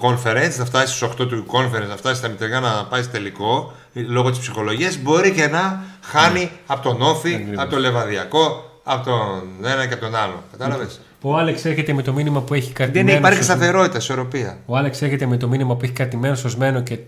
Conference, 0.08 0.54
να 0.58 0.64
φτάσει 0.64 0.86
στους 0.94 1.02
8 1.08 1.26
του 1.28 1.46
Conference, 1.52 1.88
να 1.88 1.96
φτάσει 1.96 2.16
στα 2.18 2.28
μητρικά 2.28 2.60
να 2.60 2.84
πάει 2.90 3.02
στο 3.02 3.12
τελικό 3.12 3.72
λόγω 3.92 4.30
της 4.30 4.38
ψυχολογίας. 4.38 4.96
Μπορεί 4.98 5.30
και 5.32 5.46
να 5.46 5.82
χάνει 6.02 6.50
από 6.66 6.82
τον 6.88 7.02
Όφη, 7.02 7.28
Ναι. 7.28 7.34
Ακριβώς. 7.36 7.62
από 7.62 7.70
τον 7.70 7.80
Λεβαδιακό, 7.80 8.70
από 8.84 9.04
τον 9.04 9.70
ένα 9.70 9.86
και 9.86 9.94
από 9.94 10.02
τον 10.04 10.14
άλλο. 10.14 10.42
Κατάλαβες; 10.52 11.00
Ο 11.20 11.36
Άλεξ 11.36 11.64
έρχεται 11.64 11.92
με 11.92 12.02
το 12.02 12.12
μήνυμα 12.12 12.40
που 12.40 12.54
έχει 12.54 12.64
Δεν 12.64 12.74
κρατημένος. 12.74 13.18
υπάρχει 13.18 13.42
στο- 13.42 13.52
σταθερότητα, 13.52 13.96
ισορροπία. 13.98 14.58
Ο 14.66 14.76
Άλεξ 14.76 15.02
έρχεται 15.02 15.26
με 15.26 15.36
το 15.36 15.48
μήνυμα 15.48 15.76
που 15.76 15.84
έχει 15.84 15.92
κρατημένος 15.92 16.38
σωσμένο 16.38 16.80
και 16.82 16.98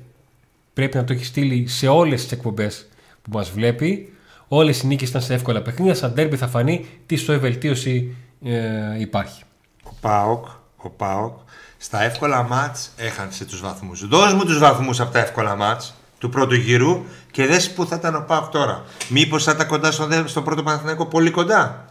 πρέπει 0.75 0.97
να 0.97 1.05
το 1.05 1.13
έχει 1.13 1.25
στείλει 1.25 1.67
σε 1.69 1.87
όλες 1.89 2.23
τις 2.23 2.33
εκπομπές 2.33 2.87
που 3.23 3.31
μας 3.33 3.51
βλέπει. 3.51 4.13
Όλες 4.49 4.83
οι 4.83 4.87
νίκες 4.87 5.09
ήταν 5.09 5.23
σε 5.23 5.35
εύκολα 5.35 5.63
παιχνίδια. 5.63 5.95
Σαν 5.95 6.15
τέρμπι 6.15 6.37
θα 6.37 6.49
φανεί 6.49 6.87
τι 7.07 7.17
στο 7.17 7.41
βελτίωση 7.41 8.15
ε, 8.45 9.01
υπάρχει. 9.01 9.43
Ο 9.83 9.91
Πάοκ, 10.01 10.47
ο 10.77 10.89
Πάοκ 10.91 11.39
στα 11.79 12.03
εύκολα 12.03 12.43
μάτς 12.43 12.91
έχανσε 12.97 13.45
τους 13.45 13.61
βαθμούς. 13.61 14.09
Δώσ' 14.09 14.33
μου 14.35 14.45
τους 14.45 14.59
βαθμούς 14.59 15.01
από 15.01 15.13
τα 15.13 15.19
εύκολα 15.19 15.57
μάτς 15.57 15.95
του 16.19 16.29
πρώτου 16.29 16.55
γύρου 16.55 17.03
και 17.31 17.47
δες 17.47 17.71
που 17.73 17.87
θα 17.87 17.97
ήταν 17.97 18.15
ο 18.15 18.25
Πάοκ 18.27 18.51
τώρα. 18.51 18.85
Μήπως 19.09 19.45
θα 19.45 19.53
ήταν 19.53 19.67
κοντά 19.67 19.91
στο, 19.91 20.07
δε- 20.07 20.27
στο 20.27 20.43
πρώτο 20.43 20.63
Παναθηναϊκό 20.63 21.07
πολύ 21.07 21.31
κοντά. 21.31 21.85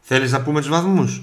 Θέλεις 0.00 0.32
να 0.32 0.40
πούμε 0.42 0.60
τους 0.60 0.68
βαθμούς; 0.68 1.22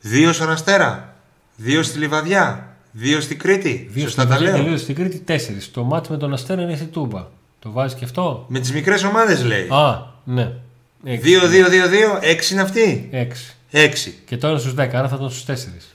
Δύο 0.00 0.32
στον 0.32 0.50
Αστέρα, 0.50 1.14
δύο 1.56 1.82
στη 1.82 1.98
Λιβαδιά, 1.98 2.66
δύο 2.92 3.20
στη 3.20 3.34
Κρήτη. 3.36 3.88
Δύο 3.92 4.02
Σωστά 4.04 4.22
στην 4.22 4.34
τα 4.34 4.40
λέω. 4.42 4.52
τελείωσε 4.56 4.82
στην 4.82 4.94
Κρήτη, 4.94 5.18
τέσσερις. 5.18 5.70
Το 5.70 5.84
μάτι 5.84 6.10
με 6.10 6.16
τον 6.16 6.32
Αστέρα 6.32 6.62
είναι 6.62 6.76
στη 6.76 6.84
Τούμπα. 6.84 7.26
Το 7.62 7.70
βάζεις 7.70 7.98
και 7.98 8.04
αυτό; 8.04 8.44
Με 8.48 8.58
τις 8.60 8.72
μικρές 8.72 9.02
ομάδες 9.04 9.44
λέει. 9.44 9.68
Α, 9.70 10.02
ναι. 10.24 10.52
Έξι. 11.04 11.28
Δύο, 11.28 11.48
δύο, 11.48 11.68
δύο, 11.68 11.88
δύο, 11.88 12.18
έξι 12.20 12.52
είναι 12.52 12.62
αυτοί. 12.62 13.08
Έξι. 13.12 13.56
Έξι. 13.70 14.18
Και 14.26 14.36
τώρα 14.36 14.58
στους 14.58 14.74
10, 14.74 14.98
άρα 14.98 15.08
θα 15.08 15.16
ήταν 15.16 15.30
στους 15.30 15.44
4. 15.44 15.90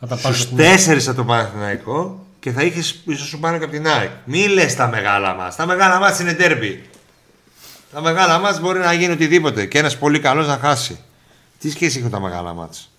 Θα 0.00 0.06
τα 0.06 0.16
πάρει 0.16 0.34
Στους 0.34 0.46
από 0.46 0.56
την- 0.56 0.64
τέσσερις 0.64 1.08
από 1.08 1.16
το 1.16 1.24
Παναθηναϊκό 1.24 2.24
και 2.40 2.50
θα 2.52 2.62
είχες 2.62 3.00
ίσως 3.06 3.26
σου 3.28 3.38
πάνω 3.38 3.58
και 3.58 3.64
από 3.64 3.72
την 3.72 3.86
ΑΕΚ. 3.88 4.10
Μη 4.24 4.46
λες 4.48 4.74
τα 4.74 4.88
μεγάλα 4.88 5.34
μας. 5.34 5.56
Τα 5.56 5.66
μεγάλα 5.66 5.98
μας 5.98 6.18
είναι 6.20 6.32
τέρμπι. 6.32 6.88
Τα 7.92 8.00
μεγάλα 8.00 8.38
μας 8.38 8.60
μπορεί 8.60 8.78
να 8.78 8.92
γίνει 8.92 9.12
οτιδήποτε 9.12 9.66
και 9.66 9.78
ένας 9.78 9.96
πολύ 9.98 10.18
καλός 10.20 10.46
να 10.46 10.56
χάσει. 10.58 10.98
Τι 11.60 11.70
σχέση 11.70 11.94
έχει 11.96 12.04
με 12.04 12.10
τα 12.10 12.20
μεγάλα 12.20 12.52
μας; 12.52 12.90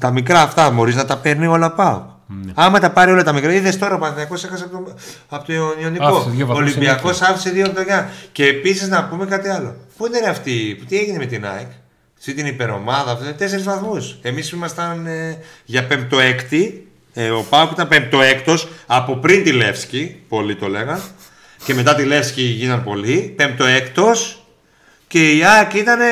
Τα 0.00 0.10
μικρά 0.10 0.42
αυτά 0.42 0.70
μπορείς 0.70 0.94
να 0.94 1.04
τα 1.04 1.16
παίρνει 1.16 1.46
όλα 1.46 1.70
πάω. 1.72 2.02
Ναι. 2.26 2.52
Άμα 2.54 2.78
τα 2.78 2.90
πάρει 2.90 3.10
όλα 3.10 3.22
τα 3.22 3.32
μικρά, 3.32 3.52
είδες 3.52 3.78
τώρα 3.78 3.94
ο 3.94 3.98
Παναθηναϊκός 3.98 4.44
έχασε 4.44 4.64
από 4.64 4.84
το, 4.84 4.94
από 5.28 5.46
το 5.46 5.52
Ιωνικό. 5.82 6.04
Άφησε 6.04 6.30
δύο 6.30 6.44
Ο 6.44 6.48
βαθμούς 6.48 6.70
Ολυμπιακός 6.70 7.16
συνέχεια. 7.16 7.34
άφησε 7.34 7.50
δύο 7.50 7.66
από 7.66 7.74
το 7.74 7.82
Γιάννη. 7.82 8.10
Και 8.32 8.46
επίσης 8.46 8.88
να 8.88 9.04
πούμε 9.04 9.26
κάτι 9.26 9.48
άλλο. 9.48 9.76
Πού 9.96 10.06
είναι 10.06 10.18
ρε 10.18 10.28
αυτή, 10.28 10.84
τι 10.88 10.98
έγινε 10.98 11.18
με 11.18 11.26
την 11.26 11.46
ΑΕΚ; 11.46 11.66
Σε 12.18 12.32
την 12.32 12.46
υπερομάδα, 12.46 13.10
αυτό 13.12 13.32
τέσσερις 13.32 13.64
βαθμούς. 13.64 14.18
Εμείς 14.22 14.50
ήμασταν 14.50 15.06
ε, 15.06 15.38
για 15.64 15.84
πέμπτο-έκτη. 15.86 16.86
Ε, 17.14 17.28
ο 17.30 17.42
Πάουκ 17.50 17.70
ήταν 17.72 17.88
πέμπτο-έκτος 17.88 18.68
από 18.86 19.16
πριν 19.16 19.44
τη 19.44 19.52
Λεύσκη. 19.52 20.20
Πολλοί 20.28 20.56
το 20.56 20.68
λέγαν. 20.68 21.00
Και 21.64 21.74
μετά 21.74 21.94
τη 21.94 22.04
Λεύσκη 22.04 22.42
γίναν 22.42 22.84
πολλοί. 22.84 23.32
Πέμπτο-έκτος. 23.36 24.40
Και 25.08 25.32
η 25.32 25.44
ΑΕΚ 25.44 25.74
ήταν 25.74 26.00
ε, 26.00 26.04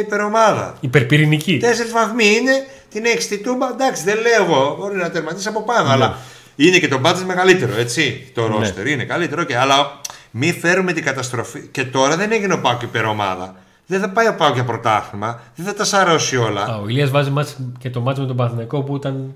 υπερομάδα. 0.00 0.76
Υπερπυρηνική. 0.80 1.56
Τέσσερις 1.56 1.92
βαθμοί 1.92 2.26
είναι. 2.26 2.66
Την 2.90 3.04
έχεις 3.04 3.24
στη 3.24 3.38
τούμπα; 3.38 3.68
Εντάξει, 3.68 4.02
δεν 4.02 4.16
λέω 4.20 4.44
εγώ. 4.44 4.76
Μπορεί 4.78 4.96
να 4.96 5.10
τερματίσει 5.10 5.48
από 5.48 5.62
πάνω. 5.62 5.90
Αλλά 5.90 6.16
είναι 6.56 6.78
και 6.78 6.88
το 6.88 6.98
μπάτζετ 6.98 7.26
μεγαλύτερο. 7.26 7.72
Έτσι. 7.78 8.30
Το 8.34 8.48
Ναι. 8.48 8.54
ρόστερ 8.56 8.86
είναι 8.86 9.04
καλύτερο. 9.04 9.44
Και, 9.44 9.56
αλλά 9.58 10.00
μη 10.30 10.52
φέρουμε 10.52 10.92
την 10.92 11.04
καταστροφή. 11.04 11.60
Και 11.70 11.84
τώρα 11.84 12.16
δεν 12.16 12.32
έγινε 12.32 12.52
ο 12.54 12.60
Πάουκ 12.60 12.82
υπερομάδα. 12.82 13.54
Δεν 13.86 14.00
θα 14.00 14.08
πάει 14.10 14.28
ο 14.28 14.34
Πάουκ 14.34 14.54
για 14.54 14.64
πρωτάθλημα. 14.64 15.40
Δεν 15.54 15.66
θα 15.66 15.74
τα 15.74 15.84
σαρώσει 15.84 16.36
όλα. 16.36 16.62
Α, 16.62 16.76
ο 16.76 16.88
Ηλίας 16.88 17.10
βάζει 17.10 17.30
μάτς 17.30 17.56
και 17.78 17.90
το 17.90 18.00
μάτσο 18.00 18.20
με 18.20 18.26
τον 18.26 18.36
Παναθηναϊκό 18.36 18.82
που 18.82 18.96
ήταν 18.96 19.34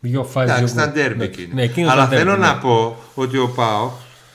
δύο 0.00 0.24
φάσεις. 0.24 0.50
Εντάξει, 0.56 0.74
δύο 0.74 0.82
ήταν 0.82 0.92
γκολ. 0.94 1.02
ντέρμπι 1.02 1.18
Ναι, 1.18 1.24
εκείνος. 1.24 1.54
Ναι, 1.54 1.62
εκείνος 1.62 1.92
Αλλά 1.92 2.02
ήταν 2.04 2.18
θέλω 2.18 2.30
ντέρμπι, 2.30 2.40
να 2.46 2.54
ναι. 2.54 2.60
πω 2.60 2.96
ότι 3.14 3.38
ο 3.38 3.48
Πάο 3.48 3.90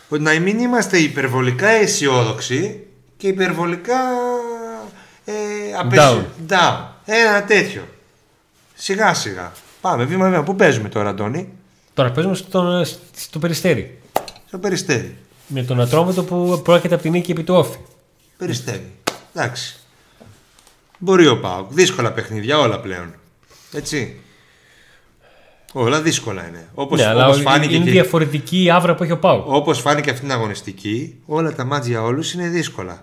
ότι 0.09 0.21
να 0.21 0.39
μην 0.39 0.59
είμαστε 0.59 0.97
υπερβολικά 0.97 1.67
αισιόδοξοι 1.67 2.83
και 3.17 3.27
υπερβολικά 3.27 3.97
ε, 5.25 5.33
απεσι- 5.79 6.01
Down. 6.07 6.51
down. 6.53 6.75
Ένα 7.05 7.43
τέτοιο. 7.43 7.81
Σιγά 8.77 9.13
σιγά. 9.13 9.51
Πάμε 9.81 10.03
βήμα 10.03 10.29
βήμα. 10.29 10.43
Πού 10.43 10.55
παίζουμε 10.55 10.89
τώρα, 10.89 11.09
Αντώνη; 11.09 11.49
Τώρα 11.93 12.11
παίζουμε 12.11 12.35
στο, 12.35 12.85
στο 13.15 13.39
περιστέρι. 13.39 13.99
Στο 14.47 14.57
περιστέρι. 14.57 15.15
Με 15.47 15.63
τον 15.63 15.81
Ατρόμητο 15.81 16.23
που 16.23 16.61
πρόκειται 16.63 16.93
από 16.93 17.03
την 17.03 17.11
νίκη 17.11 17.31
επί 17.31 17.43
του 17.43 17.53
Όφη. 17.55 17.77
Περιστέρι. 18.37 18.91
Εντάξει. 19.33 19.79
Μπορεί 20.97 21.27
ο 21.27 21.39
Πάοκ. 21.39 21.73
Δύσκολα 21.73 22.11
παιχνίδια 22.11 22.59
όλα 22.59 22.79
πλέον. 22.79 23.13
Έτσι. 23.71 24.19
Όλα 25.73 26.01
δύσκολα 26.01 26.47
είναι. 26.47 26.67
Όπως, 26.73 26.99
ναι, 26.99 27.05
αλλά 27.05 27.25
όπως 27.25 27.39
είναι 27.39 27.49
φάνηκε 27.49 27.77
και- 27.77 27.91
διαφορετική 27.91 28.63
η 28.63 28.69
άβρα 28.69 28.95
που 28.95 29.03
έχει 29.03 29.11
ο 29.11 29.17
Πάου. 29.19 29.43
Όπως 29.47 29.79
φάνηκε 29.79 30.09
αυτή 30.09 30.21
την 30.21 30.31
αγωνιστική, 30.31 31.15
όλα 31.25 31.53
τα 31.55 31.63
μάτια 31.63 31.89
για 31.89 32.01
όλους 32.03 32.33
είναι 32.33 32.47
δύσκολα. 32.47 33.01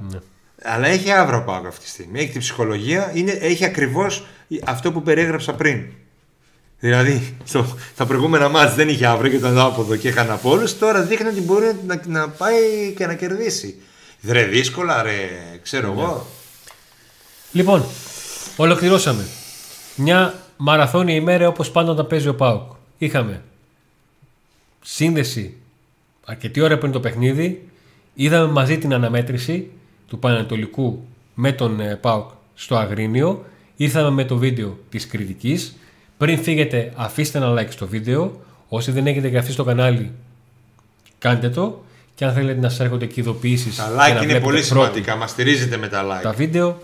Αλλά 0.64 0.86
έχει 0.86 1.10
άβρα 1.10 1.36
ο 1.36 1.42
Πάοκ 1.42 1.66
αυτή 1.66 1.84
τη 1.84 1.90
στιγμή. 1.90 2.18
Έχει 2.18 2.30
την 2.30 2.40
ψυχολογία, 2.40 3.10
είναι, 3.14 3.30
έχει 3.30 3.64
ακριβώς 3.64 4.26
αυτό 4.64 4.92
που 4.92 5.02
περιέγραψα 5.02 5.52
πριν. 5.52 5.84
Δηλαδή, 6.78 7.36
στο, 7.44 7.76
τα 7.96 8.06
προηγούμενα 8.06 8.48
μάτια 8.48 8.74
δεν 8.74 8.88
είχε 8.88 9.06
άβρα 9.06 9.28
και 9.28 9.36
ήταν 9.36 9.58
άποδο 9.58 9.96
και 9.96 10.08
είχαν 10.08 10.30
από 10.30 10.50
όλους. 10.50 10.78
Τώρα 10.78 11.02
δείχνει 11.02 11.28
ότι 11.28 11.40
μπορεί 11.40 11.76
να, 11.86 12.02
να 12.06 12.28
πάει 12.28 12.92
και 12.96 13.06
να 13.06 13.14
κερδίσει. 13.14 13.80
Ρε, 14.28 14.44
δύσκολα, 14.44 15.02
ρε, 15.02 15.28
ξέρω 15.62 15.92
εγώ. 15.92 16.26
Λοιπόν, 17.52 17.84
ολοκληρώσαμε. 18.56 19.26
Μια 19.96 20.34
μαραθώνια 20.56 21.14
ημέρα 21.14 21.48
όπως 21.48 21.70
πάντα 21.70 21.94
τα 21.94 22.04
παίζει 22.04 22.28
ο 22.28 22.34
Πάουκ. 22.34 22.72
Είχαμε 22.98 23.42
σύνδεση 24.80 25.56
αρκετή 26.24 26.60
ώρα 26.60 26.78
πριν 26.78 26.92
το 26.92 27.00
παιχνίδι. 27.00 27.68
Είδαμε 28.14 28.52
μαζί 28.52 28.78
την 28.78 28.94
αναμέτρηση 28.94 29.70
του 30.14 30.20
Πανατολικού 30.20 31.04
με 31.34 31.52
τον 31.52 31.80
ε, 31.80 31.94
ΠΑΟΚ 32.00 32.30
στο 32.54 32.76
Αγρίνιο. 32.76 33.44
Ήρθαμε 33.76 34.10
με 34.10 34.24
το 34.24 34.36
βίντεο 34.36 34.78
της 34.88 35.06
κριτικής. 35.06 35.76
Πριν 36.16 36.38
φύγετε 36.42 36.92
αφήστε 36.96 37.38
ένα 37.38 37.54
like 37.62 37.70
στο 37.70 37.86
βίντεο. 37.86 38.40
Όσοι 38.68 38.90
δεν 38.90 39.06
έχετε 39.06 39.26
εγγραφεί 39.26 39.52
στο 39.52 39.64
κανάλι 39.64 40.12
κάντε 41.18 41.48
το. 41.48 41.84
Και 42.14 42.24
αν 42.24 42.32
θέλετε 42.32 42.60
να 42.60 42.68
σας 42.68 42.80
έρχονται 42.80 43.06
και 43.06 43.20
ειδοποιήσεις 43.20 43.76
Τα 43.76 43.82
και 43.84 43.90
like 43.92 43.96
να 43.96 44.08
είναι 44.08 44.18
βλέπετε 44.18 44.40
πολύ 44.40 44.62
πρώτοι 44.62 44.66
σημαντικά. 44.84 45.16
Μας 45.16 45.30
στηρίζετε 45.30 45.76
με 45.76 45.88
τα 45.88 46.04
like. 46.04 46.22
τα 46.22 46.32
βίντεο, 46.32 46.78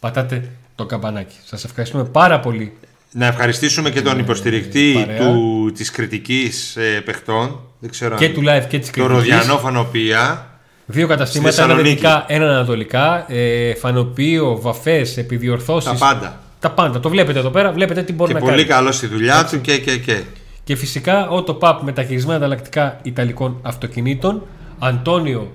πατάτε 0.00 0.50
το 0.74 0.86
καμπανάκι. 0.86 1.36
Σας 1.44 1.64
ευχαριστούμε 1.64 2.04
πάρα 2.04 2.40
πολύ. 2.40 2.72
Να 3.12 3.26
ευχαριστήσουμε 3.26 3.90
και 3.90 4.02
τον 4.02 4.18
υποστηρικτή 4.18 4.94
Ε, 4.98 5.00
παρέα. 5.04 5.18
του, 5.18 5.72
της 5.74 5.90
κριτικής 5.90 6.76
ε, 6.76 7.00
παιχτών. 7.04 7.60
Δεν 7.78 7.90
ξέρω 7.90 8.16
Και 8.16 8.24
αν- 8.24 8.32
του 8.32 8.40
live 8.40 8.64
και 8.68 8.78
της 8.78 8.90
Το 8.90 8.92
κριτικής. 8.92 9.16
Ροδιανό 9.16 9.58
Φανοπία. 9.58 10.46
Δύο 10.90 11.06
καταστήματα, 11.06 11.50
Στη 11.52 11.60
ένα 11.62 11.68
Θεσσαλονίκη. 11.70 12.00
δυτικά, 12.00 12.24
ένα 12.28 12.44
ανατολικά. 12.50 13.32
Ε, 13.32 13.74
φανοποιείο, 13.74 14.60
βαφές, 14.60 15.16
επιδιορθώσεις. 15.16 15.90
Τα 15.90 15.96
πάντα. 16.06 16.40
Τα 16.60 16.70
πάντα. 16.70 17.00
Το 17.00 17.08
βλέπετε 17.08 17.38
εδώ 17.38 17.50
πέρα, 17.50 17.72
βλέπετε 17.72 18.02
τι 18.02 18.12
μπορεί 18.12 18.32
Και 18.32 18.38
να 18.38 18.44
πολύ 18.44 18.64
κάνει. 18.64 18.68
καλό 18.68 18.92
στη 18.92 19.06
δουλειά 19.06 19.44
του 19.50 19.60
και, 19.60 19.78
και, 19.78 19.98
και. 19.98 20.22
Και 20.64 20.76
φυσικά 20.76 21.28
ο 21.28 21.44
Pub 21.60 21.78
μεταχειρισμένα 21.82 22.36
ανταλλακτικά 22.38 22.98
Ιταλικών 23.02 23.58
αυτοκινήτων. 23.62 24.42
Αντώνιο 24.78 25.52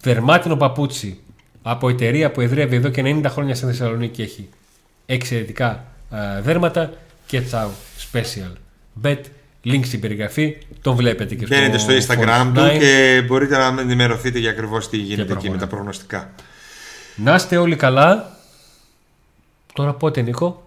Δερμάτινο 0.00 0.56
Παπούτσι 0.56 1.20
από 1.62 1.88
εταιρεία 1.88 2.30
που 2.30 2.40
εδρεύει 2.40 2.76
εδώ 2.76 2.88
και 2.88 3.02
90 3.04 3.22
χρόνια 3.28 3.54
στη 3.54 3.66
Θεσσαλονίκη 3.66 4.22
έχει 4.22 4.48
εξαιρετικά 5.06 5.84
α, 6.10 6.40
δέρματα 6.42 6.90
και 7.26 7.40
τσάου 7.40 7.70
special 8.12 8.52
bet 9.02 9.18
link 9.66 9.80
στην 9.84 10.00
περιγραφή 10.00 10.56
τον 10.82 10.94
βλέπετε 10.96 11.34
και 11.34 11.46
Μπαίνετε 11.46 11.78
στο 11.78 11.92
Instagram 11.92 12.50
του 12.54 12.78
και 12.78 13.22
μπορείτε 13.26 13.56
να 13.58 13.80
ενημερωθείτε 13.80 14.38
για 14.38 14.50
ακριβώς 14.50 14.88
τι 14.88 14.96
γίνεται 14.96 15.22
εκεί 15.22 15.30
προχωρά. 15.32 15.52
με 15.52 15.58
τα 15.58 15.66
προγνωστικά. 15.66 16.30
να 17.16 17.34
είστε 17.34 17.56
όλοι 17.56 17.76
καλά 17.76 18.36
τώρα 19.72 19.92
πότε 19.94 20.20
Νίκο; 20.20 20.64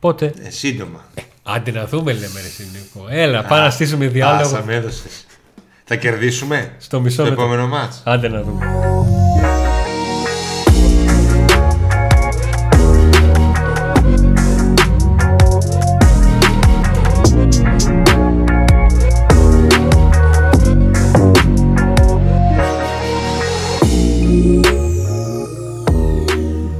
Πότε; 0.00 0.32
Ε, 0.42 0.50
σύντομα. 0.50 1.04
άντε 1.42 1.70
να 1.70 1.86
δούμε 1.86 2.12
λέμε 2.12 2.40
ρε 2.40 2.46
εσύ, 2.46 2.68
Νίκο 2.72 3.06
έλα 3.10 3.42
πάμε 3.44 3.62
να 3.62 3.70
στήσουμε 3.70 4.06
διάλογο 4.06 4.42
Άσα 4.56 4.62
με 4.66 4.74
έδωσες. 4.74 5.26
Θα 5.84 5.96
κερδίσουμε 5.96 6.72
στο 6.78 7.00
μισό 7.00 7.16
το 7.22 7.28
λεπτό 7.28 7.42
επόμενο 7.42 7.68
μάτς. 7.68 8.02
άντε 8.04 8.28
να 8.28 8.42
δούμε 8.42 8.66